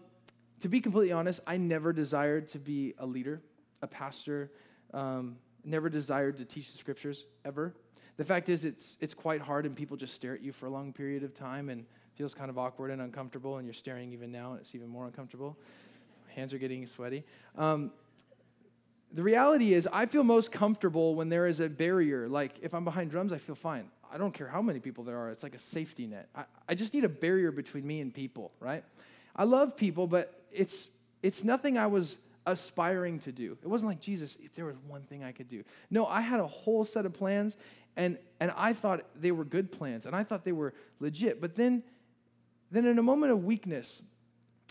to 0.60 0.68
be 0.68 0.80
completely 0.80 1.12
honest, 1.12 1.40
I 1.46 1.56
never 1.56 1.92
desired 1.92 2.46
to 2.48 2.58
be 2.58 2.94
a 2.98 3.06
leader, 3.06 3.42
a 3.80 3.86
pastor, 3.86 4.52
um, 4.94 5.36
never 5.64 5.88
desired 5.88 6.36
to 6.36 6.44
teach 6.44 6.70
the 6.72 6.78
scriptures 6.78 7.24
ever. 7.44 7.74
The 8.16 8.24
fact 8.24 8.48
is, 8.48 8.64
it's, 8.64 8.96
it's 9.00 9.14
quite 9.14 9.40
hard, 9.40 9.66
and 9.66 9.74
people 9.74 9.96
just 9.96 10.14
stare 10.14 10.34
at 10.34 10.42
you 10.42 10.52
for 10.52 10.66
a 10.66 10.70
long 10.70 10.92
period 10.92 11.22
of 11.24 11.34
time 11.34 11.68
and 11.68 11.86
feels 12.14 12.34
kind 12.34 12.50
of 12.50 12.58
awkward 12.58 12.90
and 12.90 13.00
uncomfortable, 13.00 13.56
and 13.56 13.66
you're 13.66 13.74
staring 13.74 14.12
even 14.12 14.30
now, 14.30 14.52
and 14.52 14.60
it's 14.60 14.74
even 14.74 14.88
more 14.88 15.06
uncomfortable. 15.06 15.56
Hands 16.28 16.52
are 16.52 16.58
getting 16.58 16.86
sweaty. 16.86 17.24
Um, 17.56 17.90
the 19.12 19.22
reality 19.22 19.74
is, 19.74 19.88
I 19.92 20.06
feel 20.06 20.24
most 20.24 20.50
comfortable 20.50 21.14
when 21.14 21.28
there 21.28 21.46
is 21.46 21.60
a 21.60 21.68
barrier. 21.68 22.28
Like, 22.28 22.54
if 22.62 22.72
I'm 22.74 22.84
behind 22.84 23.10
drums, 23.10 23.32
I 23.32 23.38
feel 23.38 23.54
fine. 23.54 23.90
I 24.10 24.18
don't 24.18 24.32
care 24.32 24.48
how 24.48 24.62
many 24.62 24.80
people 24.80 25.04
there 25.04 25.18
are, 25.18 25.30
it's 25.30 25.42
like 25.42 25.54
a 25.54 25.58
safety 25.58 26.06
net. 26.06 26.28
I, 26.34 26.44
I 26.68 26.74
just 26.74 26.92
need 26.94 27.04
a 27.04 27.08
barrier 27.08 27.50
between 27.50 27.86
me 27.86 28.00
and 28.00 28.12
people, 28.12 28.52
right? 28.60 28.84
I 29.34 29.44
love 29.44 29.76
people, 29.76 30.06
but 30.06 30.42
it's, 30.52 30.90
it's 31.22 31.44
nothing 31.44 31.78
I 31.78 31.86
was 31.86 32.16
aspiring 32.44 33.18
to 33.20 33.32
do. 33.32 33.56
It 33.62 33.68
wasn't 33.68 33.90
like, 33.90 34.00
Jesus, 34.00 34.36
if 34.42 34.54
there 34.54 34.66
was 34.66 34.76
one 34.86 35.02
thing 35.02 35.24
I 35.24 35.32
could 35.32 35.48
do. 35.48 35.64
No, 35.90 36.06
I 36.06 36.20
had 36.20 36.40
a 36.40 36.46
whole 36.46 36.84
set 36.84 37.06
of 37.06 37.12
plans, 37.12 37.56
and, 37.96 38.18
and 38.40 38.52
I 38.56 38.72
thought 38.72 39.04
they 39.14 39.32
were 39.32 39.44
good 39.44 39.70
plans, 39.70 40.06
and 40.06 40.16
I 40.16 40.24
thought 40.24 40.44
they 40.44 40.52
were 40.52 40.74
legit. 41.00 41.40
But 41.40 41.54
then, 41.54 41.82
then 42.72 42.86
in 42.86 42.98
a 42.98 43.02
moment 43.02 43.30
of 43.32 43.44
weakness, 43.44 44.02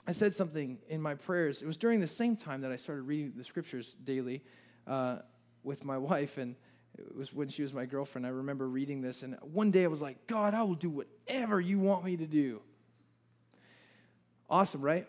I 0.08 0.12
said 0.12 0.34
something 0.34 0.80
in 0.88 1.02
my 1.02 1.14
prayers. 1.14 1.62
It 1.62 1.68
was 1.68 1.78
during 1.78 2.00
the 2.00 2.08
same 2.08 2.36
time 2.36 2.62
that 2.62 2.72
I 2.72 2.76
started 2.76 3.04
reading 3.04 3.34
the 3.38 3.44
scriptures 3.44 3.96
daily 4.04 4.44
uh, 4.88 5.20
with 5.64 5.86
my 5.86 5.98
wife, 6.10 6.38
and 6.38 6.56
it 6.98 7.16
was 7.16 7.32
when 7.32 7.48
she 7.48 7.62
was 7.62 7.74
my 7.74 7.86
girlfriend. 7.86 8.26
I 8.26 8.32
remember 8.32 8.68
reading 8.68 9.02
this, 9.02 9.22
and 9.22 9.38
one 9.42 9.70
day 9.72 9.84
I 9.84 9.88
was 9.88 10.02
like, 10.02 10.28
God, 10.28 10.54
I 10.54 10.64
will 10.64 10.76
do 10.76 10.90
whatever 10.90 11.62
you 11.62 11.80
want 11.80 12.04
me 12.04 12.18
to 12.18 12.26
do. 12.26 12.62
Awesome, 14.50 14.82
right? 14.82 15.08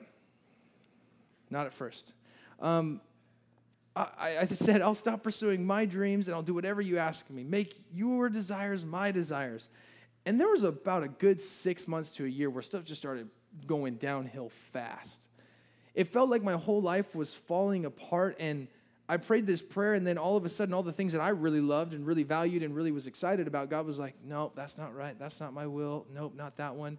Not 1.51 1.67
at 1.67 1.73
first. 1.73 2.13
Um, 2.61 3.01
I, 3.95 4.39
I 4.41 4.47
said, 4.47 4.81
I'll 4.81 4.95
stop 4.95 5.23
pursuing 5.23 5.67
my 5.67 5.85
dreams 5.85 6.27
and 6.27 6.35
I'll 6.35 6.43
do 6.43 6.55
whatever 6.55 6.81
you 6.81 6.99
ask 6.99 7.29
me. 7.29 7.45
Make 7.45 7.75
your 7.93 8.31
desires 8.31 8.85
my 8.87 9.11
desires. 9.11 9.69
And 10.25 10.41
there 10.41 10.49
was 10.49 10.63
about 10.63 11.03
a 11.03 11.09
good 11.09 11.41
six 11.41 11.89
months 11.89 12.11
to 12.11 12.25
a 12.25 12.29
year 12.29 12.49
where 12.49 12.63
stuff 12.63 12.85
just 12.85 13.01
started 13.01 13.29
going 13.67 13.97
downhill 13.97 14.51
fast. 14.73 15.27
It 15.95 16.09
felt 16.09 16.31
like 16.31 16.43
my 16.43 16.55
whole 16.55 16.81
life 16.81 17.15
was 17.15 17.35
falling 17.35 17.85
apart, 17.85 18.37
and 18.39 18.69
I 19.09 19.19
prayed 19.19 19.47
this 19.47 19.61
prayer, 19.61 19.95
and 19.95 20.07
then 20.07 20.17
all 20.17 20.37
of 20.37 20.45
a 20.45 20.49
sudden, 20.49 20.73
all 20.73 20.83
the 20.83 20.93
things 20.93 21.13
that 21.13 21.21
I 21.21 21.31
really 21.31 21.61
loved 21.61 21.93
and 21.93 22.07
really 22.07 22.23
valued 22.23 22.63
and 22.63 22.75
really 22.75 22.93
was 22.93 23.07
excited 23.07 23.47
about, 23.47 23.69
God 23.69 23.85
was 23.85 23.99
like, 23.99 24.15
Nope, 24.25 24.53
that's 24.55 24.79
not 24.79 24.95
right. 24.95 25.19
That's 25.19 25.41
not 25.41 25.53
my 25.53 25.67
will. 25.67 26.07
Nope, 26.13 26.35
not 26.37 26.57
that 26.57 26.77
one. 26.77 26.99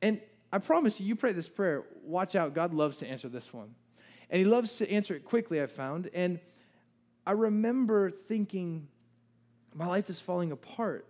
And 0.00 0.20
I 0.52 0.58
promise 0.58 1.00
you, 1.00 1.06
you 1.06 1.16
pray 1.16 1.32
this 1.32 1.48
prayer, 1.48 1.82
watch 2.04 2.36
out. 2.36 2.54
God 2.54 2.72
loves 2.72 2.98
to 2.98 3.08
answer 3.08 3.28
this 3.28 3.52
one. 3.52 3.74
And 4.30 4.38
He 4.38 4.44
loves 4.44 4.76
to 4.76 4.88
answer 4.90 5.14
it 5.14 5.24
quickly, 5.24 5.60
I've 5.60 5.72
found. 5.72 6.10
And 6.14 6.38
I 7.26 7.32
remember 7.32 8.10
thinking, 8.10 8.86
my 9.74 9.86
life 9.86 10.08
is 10.08 10.20
falling 10.20 10.52
apart. 10.52 11.06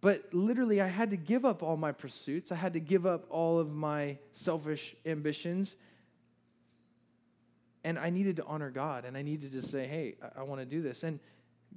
But 0.00 0.32
literally, 0.32 0.80
I 0.80 0.86
had 0.86 1.10
to 1.10 1.16
give 1.16 1.44
up 1.44 1.62
all 1.62 1.76
my 1.76 1.92
pursuits. 1.92 2.50
I 2.50 2.54
had 2.54 2.72
to 2.72 2.80
give 2.80 3.04
up 3.04 3.26
all 3.28 3.58
of 3.58 3.70
my 3.70 4.18
selfish 4.32 4.94
ambitions. 5.04 5.76
And 7.84 7.98
I 7.98 8.10
needed 8.10 8.36
to 8.36 8.44
honor 8.44 8.70
God. 8.70 9.04
And 9.04 9.16
I 9.16 9.22
needed 9.22 9.52
to 9.52 9.62
say, 9.62 9.86
hey, 9.86 10.16
I, 10.22 10.40
I 10.40 10.42
want 10.44 10.60
to 10.60 10.66
do 10.66 10.80
this. 10.80 11.02
And 11.02 11.20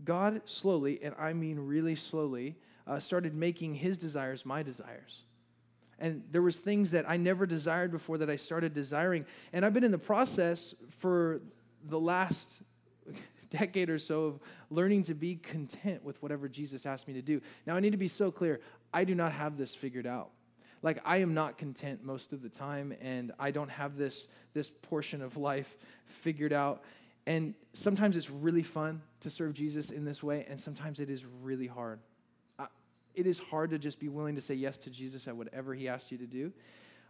God 0.06 0.42
slowly, 0.46 1.00
and 1.04 1.14
I 1.20 1.34
mean 1.34 1.60
really 1.60 1.96
slowly, 1.96 2.56
uh, 2.88 3.00
started 3.00 3.36
making 3.36 3.76
his 3.76 3.98
desires 3.98 4.46
my 4.46 4.64
desires. 4.64 5.24
And 6.00 6.24
there 6.32 6.42
was 6.42 6.56
things 6.56 6.92
that 6.92 7.10
I 7.10 7.18
never 7.18 7.46
desired 7.46 7.92
before 7.92 8.18
that 8.18 8.30
I 8.30 8.36
started 8.36 8.74
desiring. 8.74 9.26
And 9.54 9.66
I've 9.66 9.74
been 9.74 9.84
in 9.84 9.92
the 9.92 9.98
process 9.98 10.74
for 10.98 11.42
the 11.86 12.00
last 12.00 12.62
decade 13.58 13.90
or 13.90 14.00
so 14.00 14.26
of 14.26 14.40
learning 14.70 15.04
to 15.04 15.14
be 15.14 15.36
content 15.36 16.04
with 16.04 16.22
whatever 16.22 16.50
Jesus 16.50 16.86
asked 16.86 17.08
me 17.08 17.14
to 17.14 17.22
do. 17.22 17.42
Now, 17.66 17.76
I 17.76 17.80
need 17.80 17.92
to 17.92 17.98
be 17.98 18.08
so 18.08 18.32
clear 18.32 18.60
I 18.94 19.04
do 19.04 19.16
not 19.16 19.32
have 19.32 19.58
this 19.58 19.74
figured 19.76 20.08
out. 20.08 20.30
Like, 20.82 21.00
I 21.06 21.18
am 21.18 21.34
not 21.34 21.58
content 21.58 22.04
most 22.04 22.34
of 22.34 22.42
the 22.42 22.50
time, 22.50 22.94
and 23.02 23.32
I 23.40 23.52
don't 23.52 23.70
have 23.70 23.96
this, 23.96 24.28
this 24.54 24.70
portion 24.70 25.22
of 25.22 25.38
life 25.38 25.78
figured 26.06 26.52
out. 26.52 26.84
And 27.26 27.54
sometimes 27.72 28.18
it's 28.18 28.30
really 28.30 28.64
fun 28.64 29.02
to 29.22 29.30
serve 29.30 29.54
Jesus 29.54 29.92
in 29.92 30.04
this 30.04 30.22
way, 30.22 30.46
and 30.50 30.60
sometimes 30.60 31.00
it 31.00 31.10
is 31.10 31.26
really 31.42 31.68
hard. 31.68 32.00
Uh, 32.60 32.66
it 33.16 33.26
is 33.26 33.40
hard 33.40 33.70
to 33.70 33.80
just 33.80 33.98
be 33.98 34.10
willing 34.10 34.36
to 34.36 34.42
say 34.42 34.56
yes 34.56 34.76
to 34.78 34.90
Jesus 34.90 35.28
at 35.28 35.36
whatever 35.36 35.74
he 35.74 35.88
asked 35.88 36.12
you 36.12 36.18
to 36.18 36.28
do. 36.28 36.52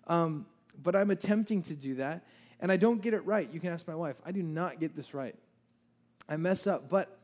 Um, 0.05 0.45
but 0.81 0.95
I'm 0.95 1.09
attempting 1.09 1.63
to 1.63 1.73
do 1.73 1.95
that, 1.95 2.25
and 2.59 2.71
I 2.71 2.77
don't 2.77 3.01
get 3.01 3.15
it 3.15 3.25
right. 3.25 3.49
You 3.51 3.59
can 3.59 3.71
ask 3.71 3.87
my 3.87 3.95
wife. 3.95 4.21
I 4.23 4.31
do 4.31 4.43
not 4.43 4.79
get 4.79 4.95
this 4.95 5.15
right. 5.15 5.35
I 6.27 6.37
mess 6.37 6.67
up, 6.67 6.89
but 6.89 7.19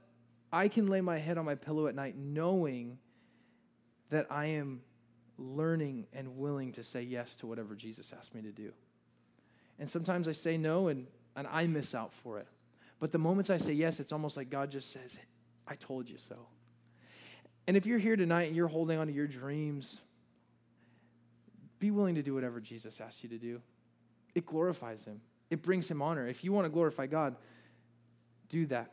I 0.52 0.68
can 0.68 0.88
lay 0.88 1.02
my 1.02 1.18
head 1.18 1.38
on 1.38 1.46
my 1.46 1.56
pillow 1.56 1.88
at 1.88 1.96
night 1.96 2.16
knowing 2.18 2.98
that 4.10 4.28
I 4.30 4.48
am 4.48 4.82
learning 5.38 6.08
and 6.14 6.38
willing 6.38 6.72
to 6.74 6.84
say 6.84 7.02
yes 7.02 7.36
to 7.38 7.48
whatever 7.48 7.76
Jesus 7.76 8.12
asked 8.18 8.36
me 8.36 8.42
to 8.42 8.52
do. 8.52 8.74
And 9.78 9.90
sometimes 9.90 10.28
I 10.28 10.34
say 10.34 10.58
no 10.58 10.88
and, 10.90 11.08
and 11.36 11.48
I 11.50 11.68
miss 11.68 11.96
out 11.96 12.14
for 12.14 12.40
it. 12.40 12.48
But 13.00 13.12
the 13.12 13.18
moments 13.18 13.50
I 13.50 13.58
say 13.58 13.74
yes, 13.74 14.00
it's 14.00 14.12
almost 14.12 14.36
like 14.36 14.50
God 14.50 14.70
just 14.70 14.92
says, 14.92 15.18
I 15.68 15.76
told 15.76 16.10
you 16.10 16.18
so. 16.18 16.36
And 17.68 17.78
if 17.78 17.86
you're 17.86 18.00
here 18.00 18.16
tonight 18.16 18.48
and 18.48 18.56
you're 18.56 18.68
holding 18.68 18.98
on 18.98 19.08
to 19.08 19.14
your 19.14 19.28
dreams, 19.28 20.00
be 21.80 21.92
willing 21.92 22.16
to 22.16 22.22
do 22.22 22.34
whatever 22.34 22.60
Jesus 22.60 23.00
asked 23.00 23.24
you 23.24 23.30
to 23.30 23.38
do. 23.38 23.62
It 24.36 24.46
glorifies 24.46 25.06
Him, 25.06 25.22
it 25.50 25.62
brings 25.62 25.90
Him 25.90 26.02
honor. 26.02 26.28
If 26.28 26.44
you 26.44 26.52
want 26.52 26.66
to 26.66 26.70
glorify 26.70 27.08
God, 27.08 27.36
do 28.50 28.66
that. 28.68 28.92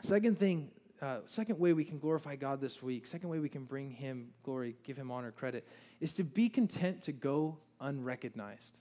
Second 0.00 0.38
thing, 0.38 0.70
uh, 1.02 1.18
second 1.24 1.58
way 1.58 1.72
we 1.72 1.84
can 1.84 1.98
glorify 1.98 2.36
God 2.36 2.60
this 2.60 2.82
week, 2.82 3.06
second 3.06 3.28
way 3.28 3.38
we 3.38 3.48
can 3.48 3.64
bring 3.64 3.90
Him 3.90 4.28
glory, 4.42 4.76
give 4.84 4.96
Him 4.96 5.10
honor, 5.10 5.32
credit, 5.32 5.66
is 6.00 6.12
to 6.14 6.24
be 6.24 6.48
content 6.48 7.02
to 7.02 7.12
go 7.12 7.58
unrecognized. 7.80 8.80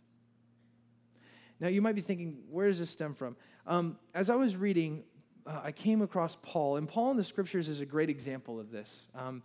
Now, 1.59 1.69
you 1.69 1.81
might 1.81 1.95
be 1.95 2.01
thinking, 2.01 2.39
where 2.49 2.67
does 2.67 2.79
this 2.79 2.89
stem 2.89 3.13
from? 3.13 3.37
Um, 3.65 3.97
as 4.13 4.29
I 4.29 4.35
was 4.35 4.55
reading, 4.55 5.03
uh, 5.47 5.61
I 5.63 5.71
came 5.71 6.01
across 6.01 6.37
Paul, 6.41 6.75
and 6.75 6.87
Paul 6.87 7.11
in 7.11 7.17
the 7.17 7.23
scriptures 7.23 7.69
is 7.69 7.79
a 7.79 7.85
great 7.85 8.09
example 8.09 8.59
of 8.59 8.71
this. 8.71 9.07
Um, 9.15 9.41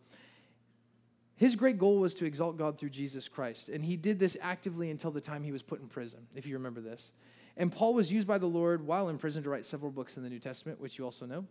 his 1.36 1.56
great 1.56 1.78
goal 1.78 1.98
was 1.98 2.12
to 2.14 2.26
exalt 2.26 2.58
God 2.58 2.78
through 2.78 2.90
Jesus 2.90 3.28
Christ, 3.28 3.68
and 3.68 3.84
he 3.84 3.96
did 3.96 4.18
this 4.18 4.36
actively 4.40 4.90
until 4.90 5.10
the 5.10 5.20
time 5.20 5.42
he 5.42 5.52
was 5.52 5.62
put 5.62 5.80
in 5.80 5.88
prison, 5.88 6.26
if 6.34 6.46
you 6.46 6.54
remember 6.54 6.80
this. 6.80 7.12
And 7.60 7.70
Paul 7.70 7.92
was 7.92 8.10
used 8.10 8.26
by 8.26 8.38
the 8.38 8.46
Lord 8.46 8.86
while 8.86 9.10
in 9.10 9.18
prison 9.18 9.42
to 9.42 9.50
write 9.50 9.66
several 9.66 9.92
books 9.92 10.16
in 10.16 10.22
the 10.22 10.30
New 10.30 10.38
Testament, 10.38 10.80
which 10.80 10.96
you 10.96 11.04
also 11.04 11.26
know. 11.26 11.44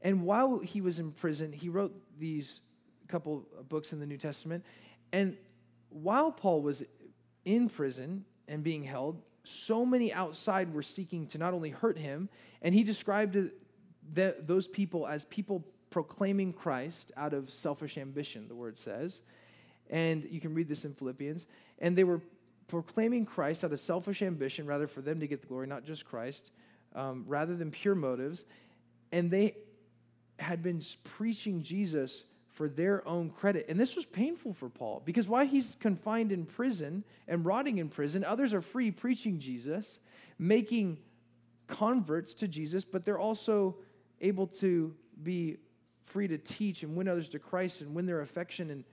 And 0.00 0.22
while 0.22 0.60
he 0.60 0.80
was 0.80 0.98
in 0.98 1.12
prison, 1.12 1.52
he 1.52 1.68
wrote 1.68 1.94
these 2.18 2.62
couple 3.06 3.46
books 3.68 3.92
in 3.92 4.00
the 4.00 4.06
New 4.06 4.16
Testament. 4.16 4.64
And 5.12 5.36
while 5.90 6.32
Paul 6.32 6.62
was 6.62 6.82
in 7.44 7.68
prison 7.68 8.24
and 8.48 8.64
being 8.64 8.82
held, 8.82 9.20
so 9.44 9.84
many 9.84 10.14
outside 10.14 10.72
were 10.72 10.82
seeking 10.82 11.26
to 11.26 11.36
not 11.36 11.52
only 11.52 11.68
hurt 11.68 11.98
him, 11.98 12.30
and 12.62 12.74
he 12.74 12.82
described 12.82 13.36
those 14.14 14.66
people 14.66 15.06
as 15.06 15.24
people 15.24 15.62
proclaiming 15.90 16.54
Christ 16.54 17.12
out 17.18 17.34
of 17.34 17.50
selfish 17.50 17.98
ambition, 17.98 18.48
the 18.48 18.54
word 18.54 18.78
says. 18.78 19.20
And 19.90 20.26
you 20.30 20.40
can 20.40 20.54
read 20.54 20.70
this 20.70 20.86
in 20.86 20.94
Philippians. 20.94 21.44
And 21.80 21.98
they 21.98 22.04
were 22.04 22.22
proclaiming 22.70 23.26
Christ 23.26 23.64
out 23.64 23.72
of 23.72 23.80
selfish 23.80 24.22
ambition, 24.22 24.64
rather 24.64 24.86
for 24.86 25.02
them 25.02 25.20
to 25.20 25.26
get 25.26 25.40
the 25.40 25.48
glory, 25.48 25.66
not 25.66 25.84
just 25.84 26.04
Christ, 26.04 26.52
um, 26.94 27.24
rather 27.26 27.56
than 27.56 27.70
pure 27.70 27.96
motives. 27.96 28.44
And 29.10 29.30
they 29.30 29.56
had 30.38 30.62
been 30.62 30.80
preaching 31.02 31.62
Jesus 31.62 32.22
for 32.48 32.68
their 32.68 33.06
own 33.08 33.30
credit. 33.30 33.66
And 33.68 33.78
this 33.78 33.96
was 33.96 34.04
painful 34.04 34.52
for 34.52 34.68
Paul 34.68 35.02
because 35.04 35.28
while 35.28 35.44
he's 35.44 35.76
confined 35.80 36.30
in 36.30 36.46
prison 36.46 37.04
and 37.26 37.44
rotting 37.44 37.78
in 37.78 37.88
prison, 37.88 38.24
others 38.24 38.54
are 38.54 38.60
free 38.60 38.90
preaching 38.90 39.40
Jesus, 39.40 39.98
making 40.38 40.98
converts 41.66 42.34
to 42.34 42.48
Jesus, 42.48 42.84
but 42.84 43.04
they're 43.04 43.18
also 43.18 43.76
able 44.20 44.46
to 44.46 44.94
be 45.22 45.56
free 46.04 46.28
to 46.28 46.38
teach 46.38 46.82
and 46.82 46.96
win 46.96 47.08
others 47.08 47.28
to 47.30 47.38
Christ 47.38 47.80
and 47.80 47.94
win 47.94 48.06
their 48.06 48.20
affection 48.20 48.70
and 48.70 48.84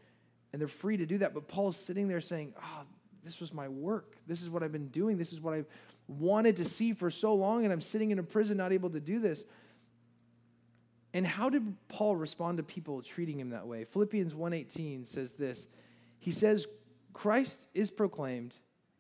and 0.54 0.62
they're 0.62 0.68
free 0.68 0.98
to 0.98 1.06
do 1.06 1.18
that. 1.18 1.34
But 1.34 1.48
Paul's 1.48 1.76
sitting 1.76 2.08
there 2.08 2.22
saying, 2.22 2.54
Oh, 2.58 2.84
this 3.28 3.40
was 3.40 3.54
my 3.54 3.68
work. 3.68 4.16
This 4.26 4.42
is 4.42 4.50
what 4.50 4.64
I've 4.64 4.72
been 4.72 4.88
doing. 4.88 5.18
This 5.18 5.34
is 5.34 5.42
what 5.42 5.54
I've 5.54 5.68
wanted 6.08 6.56
to 6.58 6.66
see 6.66 6.94
for 6.94 7.12
so 7.12 7.36
long, 7.36 7.66
and 7.66 7.74
I'm 7.74 7.82
sitting 7.82 8.12
in 8.12 8.20
a 8.20 8.24
prison 8.24 8.58
not 8.58 8.72
able 8.72 8.90
to 8.92 9.02
do 9.02 9.20
this. 9.20 9.44
And 11.14 11.28
how 11.28 11.50
did 11.50 11.76
Paul 11.90 12.16
respond 12.16 12.58
to 12.58 12.64
people 12.64 13.02
treating 13.02 13.40
him 13.40 13.50
that 13.50 13.68
way? 13.68 13.84
Philippians 13.84 14.34
1:18 14.34 15.06
says 15.06 15.34
this. 15.34 15.68
He 16.20 16.32
says, 16.32 16.66
"Christ 17.14 17.68
is 17.74 17.92
proclaimed, 17.92 18.56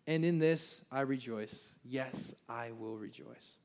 and 0.05 0.25
in 0.25 0.39
this 0.39 0.81
I 0.91 1.01
rejoice. 1.01 1.75
Yes, 1.83 2.33
I 2.49 2.71
will 2.71 2.97
rejoice." 2.97 3.55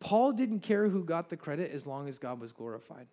Paul 0.00 0.32
didn't 0.32 0.60
care 0.60 0.88
who 0.88 1.04
got 1.04 1.28
the 1.28 1.36
credit 1.36 1.70
as 1.70 1.86
long 1.86 2.08
as 2.08 2.18
God 2.18 2.40
was 2.40 2.52
glorified. 2.52 3.06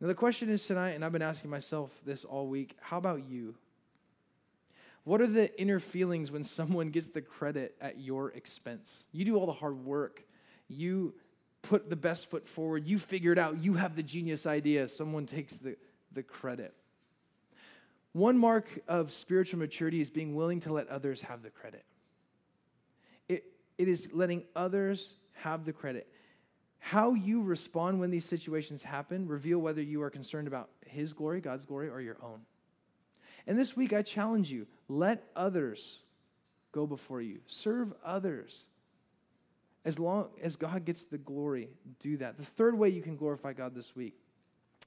Now 0.00 0.08
the 0.08 0.14
question 0.14 0.50
is 0.50 0.66
tonight, 0.66 0.90
and 0.90 1.04
I've 1.04 1.12
been 1.12 1.22
asking 1.22 1.50
myself 1.50 2.00
this 2.04 2.24
all 2.24 2.48
week, 2.48 2.76
how 2.80 2.98
about 2.98 3.24
you? 3.24 3.56
What 5.04 5.20
are 5.20 5.26
the 5.26 5.60
inner 5.60 5.80
feelings 5.80 6.30
when 6.30 6.44
someone 6.44 6.90
gets 6.90 7.08
the 7.08 7.22
credit 7.22 7.74
at 7.80 8.00
your 8.00 8.30
expense? 8.30 9.06
You 9.12 9.24
do 9.24 9.36
all 9.36 9.46
the 9.46 9.52
hard 9.52 9.84
work. 9.84 10.22
You 10.68 11.14
put 11.62 11.90
the 11.90 11.96
best 11.96 12.30
foot 12.30 12.48
forward. 12.48 12.86
You 12.86 12.98
figure 12.98 13.32
it 13.32 13.38
out. 13.38 13.62
You 13.62 13.74
have 13.74 13.96
the 13.96 14.02
genius 14.02 14.46
idea. 14.46 14.86
Someone 14.86 15.26
takes 15.26 15.56
the, 15.56 15.76
the 16.12 16.22
credit. 16.22 16.74
One 18.12 18.36
mark 18.36 18.80
of 18.86 19.10
spiritual 19.10 19.58
maturity 19.58 20.00
is 20.00 20.10
being 20.10 20.34
willing 20.34 20.60
to 20.60 20.72
let 20.72 20.88
others 20.88 21.22
have 21.22 21.42
the 21.42 21.50
credit. 21.50 21.84
It, 23.28 23.44
it 23.78 23.88
is 23.88 24.08
letting 24.12 24.44
others 24.54 25.14
have 25.32 25.64
the 25.64 25.72
credit. 25.72 26.06
How 26.78 27.14
you 27.14 27.42
respond 27.42 28.00
when 28.00 28.10
these 28.10 28.24
situations 28.24 28.82
happen 28.82 29.26
reveal 29.26 29.58
whether 29.58 29.80
you 29.80 30.02
are 30.02 30.10
concerned 30.10 30.46
about 30.46 30.68
His 30.84 31.12
glory, 31.12 31.40
God's 31.40 31.64
glory, 31.64 31.88
or 31.88 32.00
your 32.00 32.18
own. 32.22 32.40
And 33.46 33.58
this 33.58 33.76
week, 33.76 33.92
I 33.92 34.02
challenge 34.02 34.50
you 34.50 34.66
let 34.88 35.24
others 35.34 36.02
go 36.72 36.86
before 36.86 37.20
you, 37.20 37.40
serve 37.46 37.92
others. 38.04 38.64
As 39.84 39.98
long 39.98 40.28
as 40.40 40.56
God 40.56 40.84
gets 40.84 41.02
the 41.02 41.18
glory, 41.18 41.68
do 41.98 42.16
that. 42.18 42.38
The 42.38 42.44
third 42.44 42.78
way 42.78 42.88
you 42.88 43.02
can 43.02 43.16
glorify 43.16 43.52
God 43.52 43.74
this 43.74 43.96
week, 43.96 44.14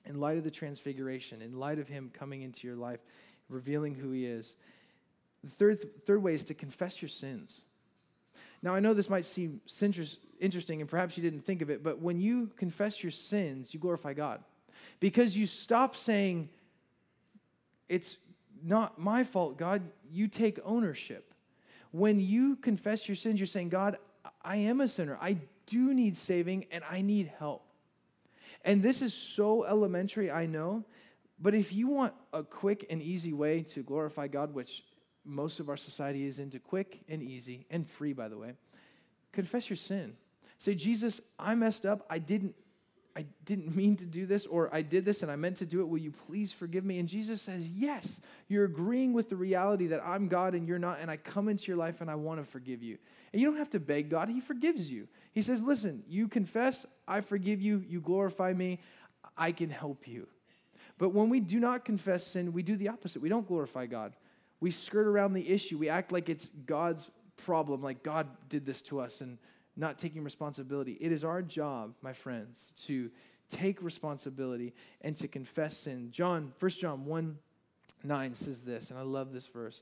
in 0.05 0.19
light 0.19 0.37
of 0.37 0.43
the 0.43 0.51
transfiguration, 0.51 1.41
in 1.41 1.59
light 1.59 1.79
of 1.79 1.87
Him 1.87 2.11
coming 2.13 2.43
into 2.43 2.65
your 2.65 2.77
life, 2.77 3.01
revealing 3.49 3.93
who 3.93 4.11
He 4.11 4.25
is, 4.25 4.55
the 5.43 5.51
third, 5.51 6.05
third 6.05 6.23
way 6.23 6.33
is 6.33 6.43
to 6.45 6.53
confess 6.53 7.01
your 7.01 7.09
sins. 7.09 7.65
Now, 8.63 8.73
I 8.73 8.79
know 8.79 8.93
this 8.95 9.09
might 9.09 9.25
seem 9.25 9.61
interesting, 10.39 10.81
and 10.81 10.89
perhaps 10.89 11.17
you 11.17 11.23
didn't 11.23 11.45
think 11.45 11.61
of 11.61 11.69
it, 11.69 11.83
but 11.83 11.99
when 11.99 12.19
you 12.19 12.47
confess 12.55 13.03
your 13.03 13.11
sins, 13.11 13.73
you 13.73 13.79
glorify 13.79 14.13
God. 14.13 14.43
Because 14.99 15.37
you 15.37 15.45
stop 15.45 15.95
saying, 15.95 16.49
It's 17.87 18.17
not 18.65 18.99
my 18.99 19.23
fault, 19.23 19.57
God, 19.57 19.83
you 20.11 20.27
take 20.27 20.59
ownership. 20.65 21.33
When 21.91 22.19
you 22.19 22.55
confess 22.55 23.07
your 23.07 23.15
sins, 23.15 23.39
you're 23.39 23.47
saying, 23.47 23.69
God, 23.69 23.97
I 24.41 24.57
am 24.57 24.81
a 24.81 24.87
sinner. 24.87 25.17
I 25.21 25.37
do 25.67 25.93
need 25.93 26.17
saving 26.17 26.65
and 26.71 26.83
I 26.89 27.01
need 27.01 27.31
help. 27.39 27.63
And 28.63 28.81
this 28.81 29.01
is 29.01 29.13
so 29.13 29.63
elementary, 29.63 30.31
I 30.31 30.47
know, 30.47 30.83
but 31.39 31.53
if 31.53 31.73
you 31.73 31.87
want 31.87 32.13
a 32.33 32.43
quick 32.43 32.85
and 32.89 33.01
easy 33.01 33.33
way 33.33 33.61
to 33.61 33.83
glorify 33.83 34.27
God, 34.27 34.53
which 34.53 34.83
most 35.23 35.59
of 35.59 35.69
our 35.69 35.77
society 35.77 36.25
is 36.25 36.39
into 36.39 36.59
quick 36.59 37.01
and 37.09 37.21
easy 37.21 37.65
and 37.69 37.87
free, 37.87 38.13
by 38.13 38.27
the 38.27 38.37
way, 38.37 38.53
confess 39.31 39.69
your 39.69 39.77
sin. 39.77 40.15
Say, 40.57 40.75
Jesus, 40.75 41.19
I 41.37 41.53
messed 41.55 41.85
up. 41.85 42.05
I 42.09 42.19
didn't 42.19 42.55
I 43.17 43.25
didn't 43.45 43.73
mean 43.75 43.95
to 43.97 44.05
do 44.05 44.25
this, 44.25 44.45
or 44.45 44.73
I 44.73 44.81
did 44.81 45.05
this 45.05 45.21
and 45.21 45.31
I 45.31 45.37
meant 45.37 45.57
to 45.57 45.65
do 45.65 45.79
it. 45.79 45.87
Will 45.87 45.99
you 45.99 46.11
please 46.11 46.51
forgive 46.51 46.83
me? 46.83 46.99
And 46.99 47.07
Jesus 47.07 47.41
says, 47.41 47.67
Yes, 47.67 48.19
you're 48.49 48.65
agreeing 48.65 49.13
with 49.13 49.29
the 49.29 49.37
reality 49.37 49.87
that 49.87 50.01
I'm 50.05 50.27
God 50.27 50.53
and 50.53 50.67
you're 50.67 50.79
not, 50.79 50.99
and 50.99 51.09
I 51.09 51.17
come 51.17 51.47
into 51.47 51.67
your 51.67 51.77
life 51.77 52.01
and 52.01 52.11
I 52.11 52.15
want 52.15 52.43
to 52.43 52.45
forgive 52.45 52.83
you. 52.83 52.97
And 53.31 53.41
you 53.41 53.47
don't 53.47 53.57
have 53.57 53.69
to 53.71 53.79
beg 53.79 54.09
God, 54.09 54.27
He 54.27 54.41
forgives 54.41 54.91
you. 54.91 55.07
He 55.31 55.41
says, 55.41 55.61
Listen, 55.61 56.03
you 56.09 56.27
confess, 56.27 56.85
I 57.07 57.21
forgive 57.21 57.61
you, 57.61 57.83
you 57.87 58.01
glorify 58.01 58.51
me, 58.51 58.79
I 59.37 59.53
can 59.53 59.69
help 59.69 60.07
you. 60.07 60.27
But 60.97 61.09
when 61.09 61.29
we 61.29 61.39
do 61.39 61.59
not 61.59 61.85
confess 61.85 62.25
sin, 62.25 62.53
we 62.53 62.63
do 62.63 62.75
the 62.75 62.89
opposite. 62.89 63.21
We 63.21 63.29
don't 63.29 63.47
glorify 63.47 63.85
God. 63.85 64.13
We 64.59 64.71
skirt 64.71 65.07
around 65.07 65.33
the 65.33 65.49
issue. 65.49 65.77
We 65.77 65.89
act 65.89 66.11
like 66.11 66.29
it's 66.29 66.49
God's 66.65 67.09
problem, 67.37 67.81
like 67.81 68.03
God 68.03 68.27
did 68.49 68.65
this 68.65 68.81
to 68.83 68.99
us, 68.99 69.21
and 69.21 69.37
not 69.75 69.97
taking 69.97 70.23
responsibility. 70.23 70.97
It 70.99 71.11
is 71.11 71.23
our 71.23 71.41
job, 71.41 71.93
my 72.01 72.13
friends, 72.13 72.65
to 72.85 73.11
take 73.49 73.81
responsibility 73.81 74.73
and 75.01 75.15
to 75.17 75.27
confess 75.27 75.77
sin. 75.77 76.09
John, 76.11 76.53
1 76.59 76.71
John 76.71 77.05
1 77.05 77.37
9 78.03 78.35
says 78.35 78.61
this, 78.61 78.91
and 78.91 78.99
I 78.99 79.01
love 79.01 79.33
this 79.33 79.47
verse. 79.47 79.81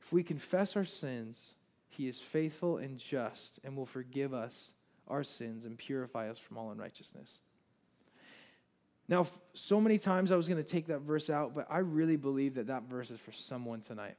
If 0.00 0.10
we 0.10 0.22
confess 0.22 0.74
our 0.74 0.86
sins, 0.86 1.54
he 1.90 2.08
is 2.08 2.18
faithful 2.18 2.78
and 2.78 2.98
just 2.98 3.60
and 3.62 3.76
will 3.76 3.84
forgive 3.84 4.32
us 4.32 4.70
our 5.06 5.22
sins 5.22 5.66
and 5.66 5.76
purify 5.76 6.30
us 6.30 6.38
from 6.38 6.56
all 6.56 6.70
unrighteousness. 6.70 7.40
Now, 9.08 9.26
so 9.54 9.80
many 9.80 9.98
times 9.98 10.32
I 10.32 10.36
was 10.36 10.48
going 10.48 10.62
to 10.62 10.68
take 10.68 10.86
that 10.86 11.00
verse 11.00 11.30
out, 11.30 11.54
but 11.54 11.66
I 11.70 11.78
really 11.78 12.16
believe 12.16 12.54
that 12.54 12.66
that 12.66 12.84
verse 12.84 13.10
is 13.10 13.18
for 13.18 13.32
someone 13.32 13.80
tonight. 13.80 14.16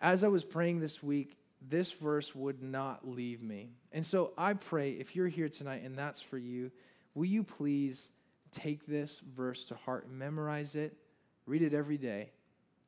As 0.00 0.22
I 0.22 0.28
was 0.28 0.44
praying 0.44 0.80
this 0.80 1.02
week, 1.02 1.36
this 1.68 1.92
verse 1.92 2.34
would 2.34 2.62
not 2.62 3.08
leave 3.08 3.42
me. 3.42 3.70
And 3.92 4.04
so 4.04 4.32
I 4.36 4.54
pray 4.54 4.92
if 4.92 5.16
you're 5.16 5.28
here 5.28 5.48
tonight 5.48 5.82
and 5.82 5.96
that's 5.96 6.20
for 6.20 6.38
you, 6.38 6.70
will 7.14 7.26
you 7.26 7.42
please 7.42 8.08
take 8.52 8.86
this 8.86 9.20
verse 9.34 9.64
to 9.66 9.74
heart, 9.74 10.10
memorize 10.10 10.74
it, 10.74 10.96
read 11.46 11.62
it 11.62 11.74
every 11.74 11.98
day, 11.98 12.30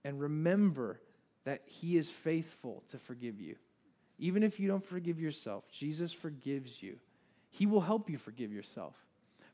and 0.04 0.20
remember 0.20 1.00
that 1.44 1.62
He 1.66 1.96
is 1.96 2.08
faithful 2.08 2.82
to 2.90 2.98
forgive 2.98 3.40
you. 3.40 3.56
Even 4.18 4.42
if 4.42 4.58
you 4.58 4.68
don't 4.68 4.84
forgive 4.84 5.20
yourself, 5.20 5.64
Jesus 5.70 6.12
forgives 6.12 6.82
you. 6.82 6.98
He 7.50 7.66
will 7.66 7.80
help 7.80 8.08
you 8.08 8.18
forgive 8.18 8.52
yourself. 8.52 8.94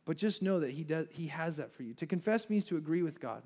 But 0.05 0.17
just 0.17 0.43
know 0.43 0.61
that 0.61 0.71
he, 0.71 0.83
does, 0.83 1.07
he 1.11 1.29
has 1.29 1.57
that 1.57 1.73
for 1.73 1.83
you. 1.83 1.95
To 1.95 2.07
confess 2.07 2.51
means 2.51 2.65
to 2.67 2.77
agree 2.77 3.03
with 3.03 3.21
God. 3.21 3.43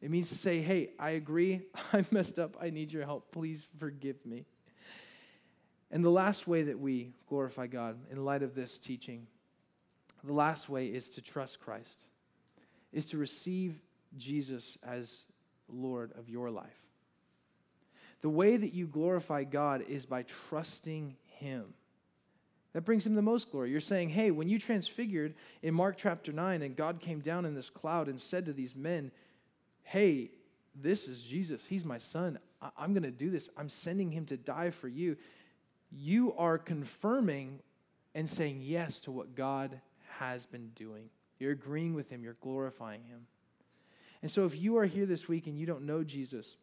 It 0.00 0.10
means 0.10 0.28
to 0.28 0.34
say, 0.34 0.60
hey, 0.60 0.90
I 0.98 1.10
agree. 1.10 1.62
I 1.92 2.04
messed 2.10 2.38
up. 2.38 2.56
I 2.60 2.70
need 2.70 2.92
your 2.92 3.04
help. 3.04 3.32
Please 3.32 3.66
forgive 3.78 4.24
me. 4.24 4.44
And 5.94 6.04
the 6.04 6.10
last 6.10 6.48
way 6.48 6.64
that 6.64 6.80
we 6.80 7.12
glorify 7.28 7.68
God 7.68 7.96
in 8.10 8.24
light 8.24 8.42
of 8.42 8.56
this 8.56 8.80
teaching, 8.80 9.28
the 10.24 10.32
last 10.32 10.68
way 10.68 10.88
is 10.88 11.08
to 11.10 11.22
trust 11.22 11.60
Christ, 11.60 12.06
is 12.92 13.06
to 13.06 13.16
receive 13.16 13.80
Jesus 14.16 14.76
as 14.82 15.20
Lord 15.68 16.10
of 16.18 16.28
your 16.28 16.50
life. 16.50 16.80
The 18.22 18.28
way 18.28 18.56
that 18.56 18.74
you 18.74 18.88
glorify 18.88 19.44
God 19.44 19.84
is 19.88 20.04
by 20.04 20.24
trusting 20.24 21.14
Him. 21.26 21.74
That 22.72 22.84
brings 22.84 23.06
him 23.06 23.14
the 23.14 23.22
most 23.22 23.52
glory. 23.52 23.70
You're 23.70 23.80
saying, 23.80 24.08
hey, 24.08 24.32
when 24.32 24.48
you 24.48 24.58
transfigured 24.58 25.34
in 25.62 25.74
Mark 25.74 25.96
chapter 25.96 26.32
9 26.32 26.62
and 26.62 26.74
God 26.74 26.98
came 26.98 27.20
down 27.20 27.44
in 27.44 27.54
this 27.54 27.70
cloud 27.70 28.08
and 28.08 28.20
said 28.20 28.46
to 28.46 28.52
these 28.52 28.74
men, 28.74 29.12
hey, 29.84 30.32
this 30.74 31.06
is 31.06 31.20
Jesus. 31.20 31.64
He's 31.66 31.84
my 31.84 31.98
son. 31.98 32.40
I- 32.60 32.82
am 32.82 32.92
going 32.92 33.04
to 33.04 33.12
do 33.12 33.30
this. 33.30 33.48
I'm 33.56 33.68
sending 33.68 34.10
him 34.10 34.26
to 34.26 34.36
die 34.36 34.70
for 34.70 34.88
you 34.88 35.16
you 35.96 36.34
are 36.36 36.58
confirming 36.58 37.60
and 38.14 38.28
saying 38.28 38.60
yes 38.62 39.00
to 39.00 39.12
what 39.12 39.34
God 39.34 39.80
has 40.18 40.46
been 40.46 40.70
doing. 40.74 41.08
You're 41.38 41.52
agreeing 41.52 41.94
with 41.94 42.10
Him, 42.10 42.22
you're 42.22 42.36
glorifying 42.40 43.02
Him. 43.04 43.26
And 44.22 44.30
so 44.30 44.44
if 44.44 44.58
you 44.58 44.78
are 44.78 44.86
here 44.86 45.06
this 45.06 45.28
week 45.28 45.46
and 45.46 45.58
you 45.58 45.66
don't 45.66 45.84
know 45.84 46.02
Jesus, 46.02 46.56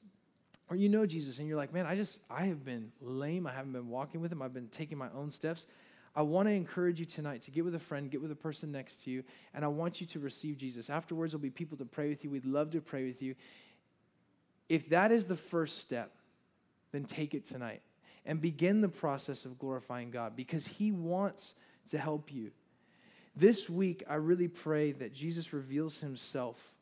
or 0.70 0.76
you 0.76 0.90
know 0.90 1.06
Jesus 1.06 1.38
and 1.40 1.48
you're 1.48 1.58
like, 1.58 1.74
man, 1.74 1.86
I 1.86 1.96
just, 1.96 2.20
I 2.30 2.46
have 2.46 2.64
been 2.64 2.92
lame. 3.02 3.46
I 3.46 3.52
haven't 3.52 3.74
been 3.74 3.90
walking 3.90 4.22
with 4.22 4.32
Him, 4.32 4.42
I've 4.42 4.54
been 4.54 4.70
taking 4.70 4.98
my 4.98 5.10
own 5.16 5.32
steps. 5.32 5.68
I 6.14 6.24
want 6.24 6.50
to 6.50 6.54
encourage 6.54 7.00
you 7.00 7.06
tonight 7.06 7.42
to 7.44 7.52
get 7.52 7.64
with 7.64 7.76
a 7.76 7.80
friend, 7.80 8.12
get 8.12 8.22
with 8.22 8.32
a 8.32 8.36
person 8.36 8.70
next 8.70 9.04
to 9.04 9.12
you, 9.12 9.24
and 9.54 9.64
I 9.64 9.70
want 9.70 10.02
you 10.02 10.08
to 10.08 10.20
receive 10.20 10.58
Jesus. 10.58 10.90
Afterwards, 10.90 11.32
there'll 11.32 11.42
be 11.42 11.50
people 11.50 11.78
to 11.78 11.86
pray 11.86 12.10
with 12.10 12.26
you. 12.26 12.30
We'd 12.30 12.46
love 12.46 12.72
to 12.72 12.82
pray 12.82 13.06
with 13.06 13.22
you. 13.22 13.36
If 14.68 14.90
that 14.90 15.14
is 15.14 15.26
the 15.26 15.38
first 15.38 15.80
step, 15.80 16.12
then 16.92 17.06
take 17.06 17.34
it 17.34 17.46
tonight 17.46 17.82
and 18.26 18.42
begin 18.42 18.82
the 18.82 18.90
process 18.90 19.46
of 19.46 19.58
glorifying 19.58 20.12
God 20.12 20.36
because 20.36 20.68
He 20.68 20.92
wants 20.92 21.54
to 21.90 21.98
help 21.98 22.32
you. 22.32 22.52
This 23.36 23.70
week, 23.70 24.04
I 24.10 24.16
really 24.16 24.48
pray 24.48 24.92
that 24.94 25.14
Jesus 25.14 25.54
reveals 25.54 26.00
Himself 26.00 26.74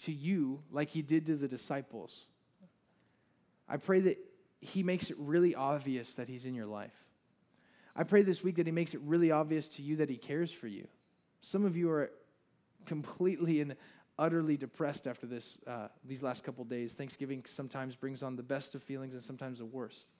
to 0.00 0.12
you 0.12 0.62
like 0.70 0.90
He 0.90 1.02
did 1.02 1.26
to 1.26 1.36
the 1.36 1.48
disciples. 1.48 2.26
I 3.68 3.78
pray 3.78 4.00
that 4.00 4.18
He 4.60 4.82
makes 4.82 5.10
it 5.10 5.16
really 5.18 5.54
obvious 5.54 6.14
that 6.14 6.28
He's 6.28 6.46
in 6.46 6.54
your 6.54 6.66
life. 6.66 6.94
I 7.96 8.02
pray 8.04 8.22
this 8.22 8.42
week 8.42 8.56
that 8.56 8.66
He 8.66 8.72
makes 8.72 8.94
it 8.94 9.00
really 9.04 9.30
obvious 9.30 9.68
to 9.70 9.82
you 9.82 9.96
that 9.96 10.10
He 10.10 10.16
cares 10.16 10.50
for 10.52 10.66
you. 10.66 10.86
Some 11.40 11.64
of 11.64 11.76
you 11.76 11.90
are 11.90 12.10
completely 12.86 13.60
and 13.60 13.76
utterly 14.18 14.56
depressed 14.56 15.06
after 15.06 15.26
this, 15.26 15.58
uh, 15.66 15.88
these 16.04 16.22
last 16.22 16.44
couple 16.44 16.64
days. 16.64 16.92
Thanksgiving 16.92 17.44
sometimes 17.46 17.96
brings 17.96 18.22
on 18.22 18.36
the 18.36 18.42
best 18.42 18.74
of 18.74 18.82
feelings 18.82 19.14
and 19.14 19.22
sometimes 19.22 19.58
the 19.58 19.64
worst. 19.64 20.12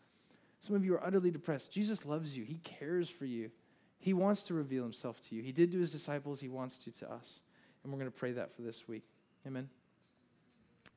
Some 0.65 0.75
of 0.77 0.83
you 0.83 0.95
are 0.95 1.07
utterly 1.07 1.31
depressed. 1.31 1.71
Jesus 1.71 2.07
loves 2.07 2.35
you, 2.35 2.43
He 2.43 2.55
cares 2.65 3.11
for 3.11 3.27
you. 3.27 3.51
He 3.99 4.15
wants 4.15 4.45
to 4.45 4.55
reveal 4.55 4.83
Himself 4.83 5.21
to 5.29 5.35
you. 5.35 5.43
He 5.43 5.53
did 5.53 5.71
to 5.73 5.79
His 5.79 5.93
disciples, 5.93 6.41
He 6.41 6.49
wants 6.49 6.79
to 6.79 6.91
to 7.01 7.13
us. 7.13 7.41
And 7.83 7.93
we're 7.93 7.99
going 7.99 8.11
to 8.11 8.17
pray 8.17 8.33
that 8.33 8.57
for 8.57 8.63
this 8.63 8.89
week. 8.89 9.03
Amen. 9.47 9.69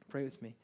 Pray 0.07 0.23
with 0.23 0.41
me. 0.41 0.55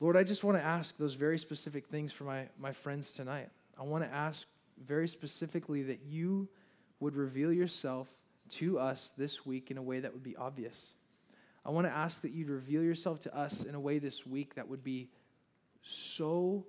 Lord, 0.00 0.16
I 0.16 0.24
just 0.24 0.42
want 0.42 0.58
to 0.58 0.64
ask 0.64 0.96
those 0.96 1.14
very 1.14 1.38
specific 1.38 1.86
things 1.86 2.10
for 2.10 2.24
my, 2.24 2.48
my 2.58 2.72
friends 2.72 3.12
tonight. 3.12 3.48
I 3.78 3.84
want 3.84 4.02
to 4.02 4.12
ask 4.12 4.44
very 4.84 5.06
specifically 5.06 5.84
that 5.84 6.00
you 6.04 6.48
would 6.98 7.14
reveal 7.14 7.52
yourself 7.52 8.08
to 8.50 8.80
us 8.80 9.12
this 9.16 9.46
week 9.46 9.70
in 9.70 9.78
a 9.78 9.82
way 9.82 10.00
that 10.00 10.12
would 10.12 10.24
be 10.24 10.34
obvious. 10.34 10.94
I 11.64 11.70
want 11.70 11.86
to 11.86 11.96
ask 11.96 12.22
that 12.22 12.32
you'd 12.32 12.50
reveal 12.50 12.82
yourself 12.82 13.20
to 13.20 13.36
us 13.36 13.62
in 13.62 13.76
a 13.76 13.80
way 13.80 14.00
this 14.00 14.26
week 14.26 14.56
that 14.56 14.68
would 14.68 14.82
be 14.82 15.10
so 15.86 16.66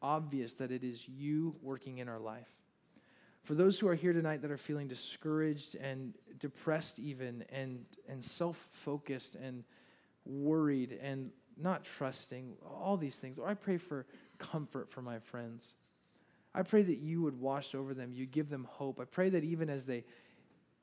obvious 0.00 0.54
that 0.54 0.70
it 0.70 0.84
is 0.84 1.08
you 1.08 1.56
working 1.62 1.98
in 1.98 2.08
our 2.08 2.18
life. 2.18 2.48
For 3.44 3.54
those 3.54 3.78
who 3.78 3.88
are 3.88 3.94
here 3.94 4.12
tonight 4.12 4.42
that 4.42 4.50
are 4.50 4.56
feeling 4.56 4.86
discouraged 4.86 5.74
and 5.74 6.14
depressed, 6.38 6.98
even, 6.98 7.44
and, 7.50 7.84
and 8.08 8.22
self 8.22 8.56
focused 8.70 9.34
and 9.34 9.64
worried 10.24 10.98
and 11.02 11.30
not 11.60 11.84
trusting, 11.84 12.56
all 12.64 12.96
these 12.96 13.16
things, 13.16 13.38
Lord, 13.38 13.50
I 13.50 13.54
pray 13.54 13.78
for 13.78 14.06
comfort 14.38 14.90
for 14.90 15.02
my 15.02 15.18
friends. 15.18 15.74
I 16.54 16.62
pray 16.62 16.82
that 16.82 16.98
you 16.98 17.22
would 17.22 17.40
wash 17.40 17.74
over 17.74 17.94
them, 17.94 18.12
you 18.12 18.26
give 18.26 18.48
them 18.48 18.66
hope. 18.70 19.00
I 19.00 19.04
pray 19.04 19.30
that 19.30 19.42
even 19.42 19.70
as 19.70 19.86
they 19.86 20.04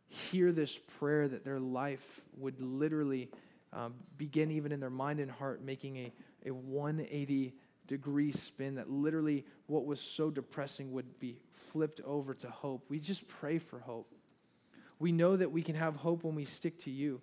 hear 0.07 0.51
this 0.51 0.77
prayer, 0.99 1.27
that 1.27 1.45
their 1.45 1.59
life 1.59 2.21
would 2.37 2.59
literally 2.59 3.29
um, 3.71 3.93
begin, 4.17 4.51
even 4.51 4.71
in 4.71 4.79
their 4.79 4.89
mind 4.89 5.19
and 5.19 5.29
heart, 5.29 5.63
making 5.63 5.97
a, 5.97 6.11
a 6.45 6.51
180 6.51 7.53
degree 7.87 8.31
spin, 8.31 8.75
that 8.75 8.89
literally 8.89 9.45
what 9.67 9.85
was 9.85 9.99
so 9.99 10.29
depressing 10.29 10.91
would 10.91 11.19
be 11.19 11.39
flipped 11.51 12.01
over 12.01 12.33
to 12.35 12.49
hope. 12.49 12.85
We 12.89 12.99
just 12.99 13.27
pray 13.27 13.57
for 13.57 13.79
hope. 13.79 14.13
We 14.99 15.11
know 15.11 15.35
that 15.35 15.51
we 15.51 15.63
can 15.63 15.75
have 15.75 15.95
hope 15.95 16.23
when 16.23 16.35
we 16.35 16.45
stick 16.45 16.77
to 16.79 16.91
you 16.91 17.21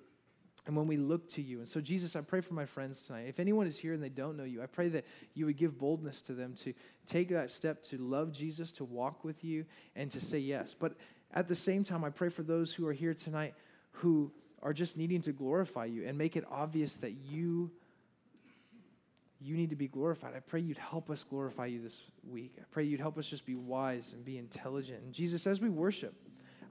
and 0.66 0.76
when 0.76 0.86
we 0.86 0.96
look 0.96 1.28
to 1.28 1.42
you. 1.42 1.58
And 1.58 1.68
so, 1.68 1.80
Jesus, 1.80 2.16
I 2.16 2.20
pray 2.22 2.40
for 2.40 2.54
my 2.54 2.66
friends 2.66 3.02
tonight. 3.02 3.26
If 3.28 3.38
anyone 3.38 3.66
is 3.66 3.78
here 3.78 3.92
and 3.92 4.02
they 4.02 4.08
don't 4.08 4.36
know 4.36 4.44
you, 4.44 4.62
I 4.62 4.66
pray 4.66 4.88
that 4.88 5.04
you 5.34 5.46
would 5.46 5.56
give 5.56 5.78
boldness 5.78 6.20
to 6.22 6.32
them 6.32 6.54
to 6.64 6.74
take 7.06 7.28
that 7.28 7.50
step 7.50 7.82
to 7.84 7.98
love 7.98 8.32
Jesus, 8.32 8.72
to 8.72 8.84
walk 8.84 9.24
with 9.24 9.44
you, 9.44 9.66
and 9.94 10.10
to 10.10 10.20
say 10.20 10.38
yes. 10.38 10.74
But 10.76 10.94
at 11.32 11.46
the 11.46 11.54
same 11.54 11.84
time, 11.84 12.02
I 12.02 12.10
pray 12.10 12.28
for 12.28 12.42
those 12.42 12.72
who 12.72 12.86
are 12.86 12.92
here 12.92 13.14
tonight 13.14 13.54
who 13.92 14.32
are 14.62 14.72
just 14.72 14.96
needing 14.96 15.20
to 15.22 15.32
glorify 15.32 15.84
you 15.84 16.04
and 16.04 16.18
make 16.18 16.34
it 16.34 16.44
obvious 16.50 16.94
that 16.94 17.12
you 17.12 17.70
you 19.40 19.56
need 19.56 19.70
to 19.70 19.76
be 19.76 19.88
glorified. 19.88 20.34
I 20.34 20.40
pray 20.40 20.60
you'd 20.60 20.78
help 20.78 21.10
us 21.10 21.22
glorify 21.24 21.66
you 21.66 21.82
this 21.82 22.00
week. 22.28 22.54
I 22.58 22.64
pray 22.70 22.84
you'd 22.84 23.00
help 23.00 23.18
us 23.18 23.26
just 23.26 23.44
be 23.44 23.54
wise 23.54 24.12
and 24.12 24.24
be 24.24 24.38
intelligent. 24.38 25.02
And 25.02 25.12
Jesus, 25.12 25.46
as 25.46 25.60
we 25.60 25.68
worship, 25.68 26.14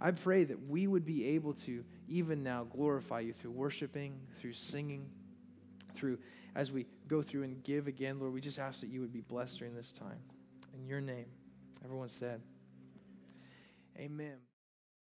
I 0.02 0.12
pray 0.12 0.44
that 0.44 0.68
we 0.68 0.88
would 0.88 1.06
be 1.06 1.28
able 1.30 1.54
to 1.54 1.84
even 2.08 2.44
now 2.44 2.64
glorify 2.64 3.22
you 3.22 3.34
through 3.34 3.52
worshiping, 3.52 4.20
through 4.40 4.54
singing, 4.54 5.10
through 5.94 6.18
as 6.56 6.72
we 6.72 6.86
go 7.08 7.22
through 7.22 7.44
and 7.44 7.64
give 7.64 7.88
again, 7.88 8.20
Lord, 8.20 8.34
we 8.34 8.42
just 8.42 8.60
ask 8.60 8.80
that 8.80 8.88
you 8.88 9.02
would 9.02 9.14
be 9.14 9.22
blessed 9.22 9.60
during 9.60 9.76
this 9.76 9.92
time. 9.92 10.20
In 10.74 10.88
your 10.88 11.02
name, 11.02 11.28
everyone 11.84 12.08
said, 12.08 12.42
Amen. 13.98 14.55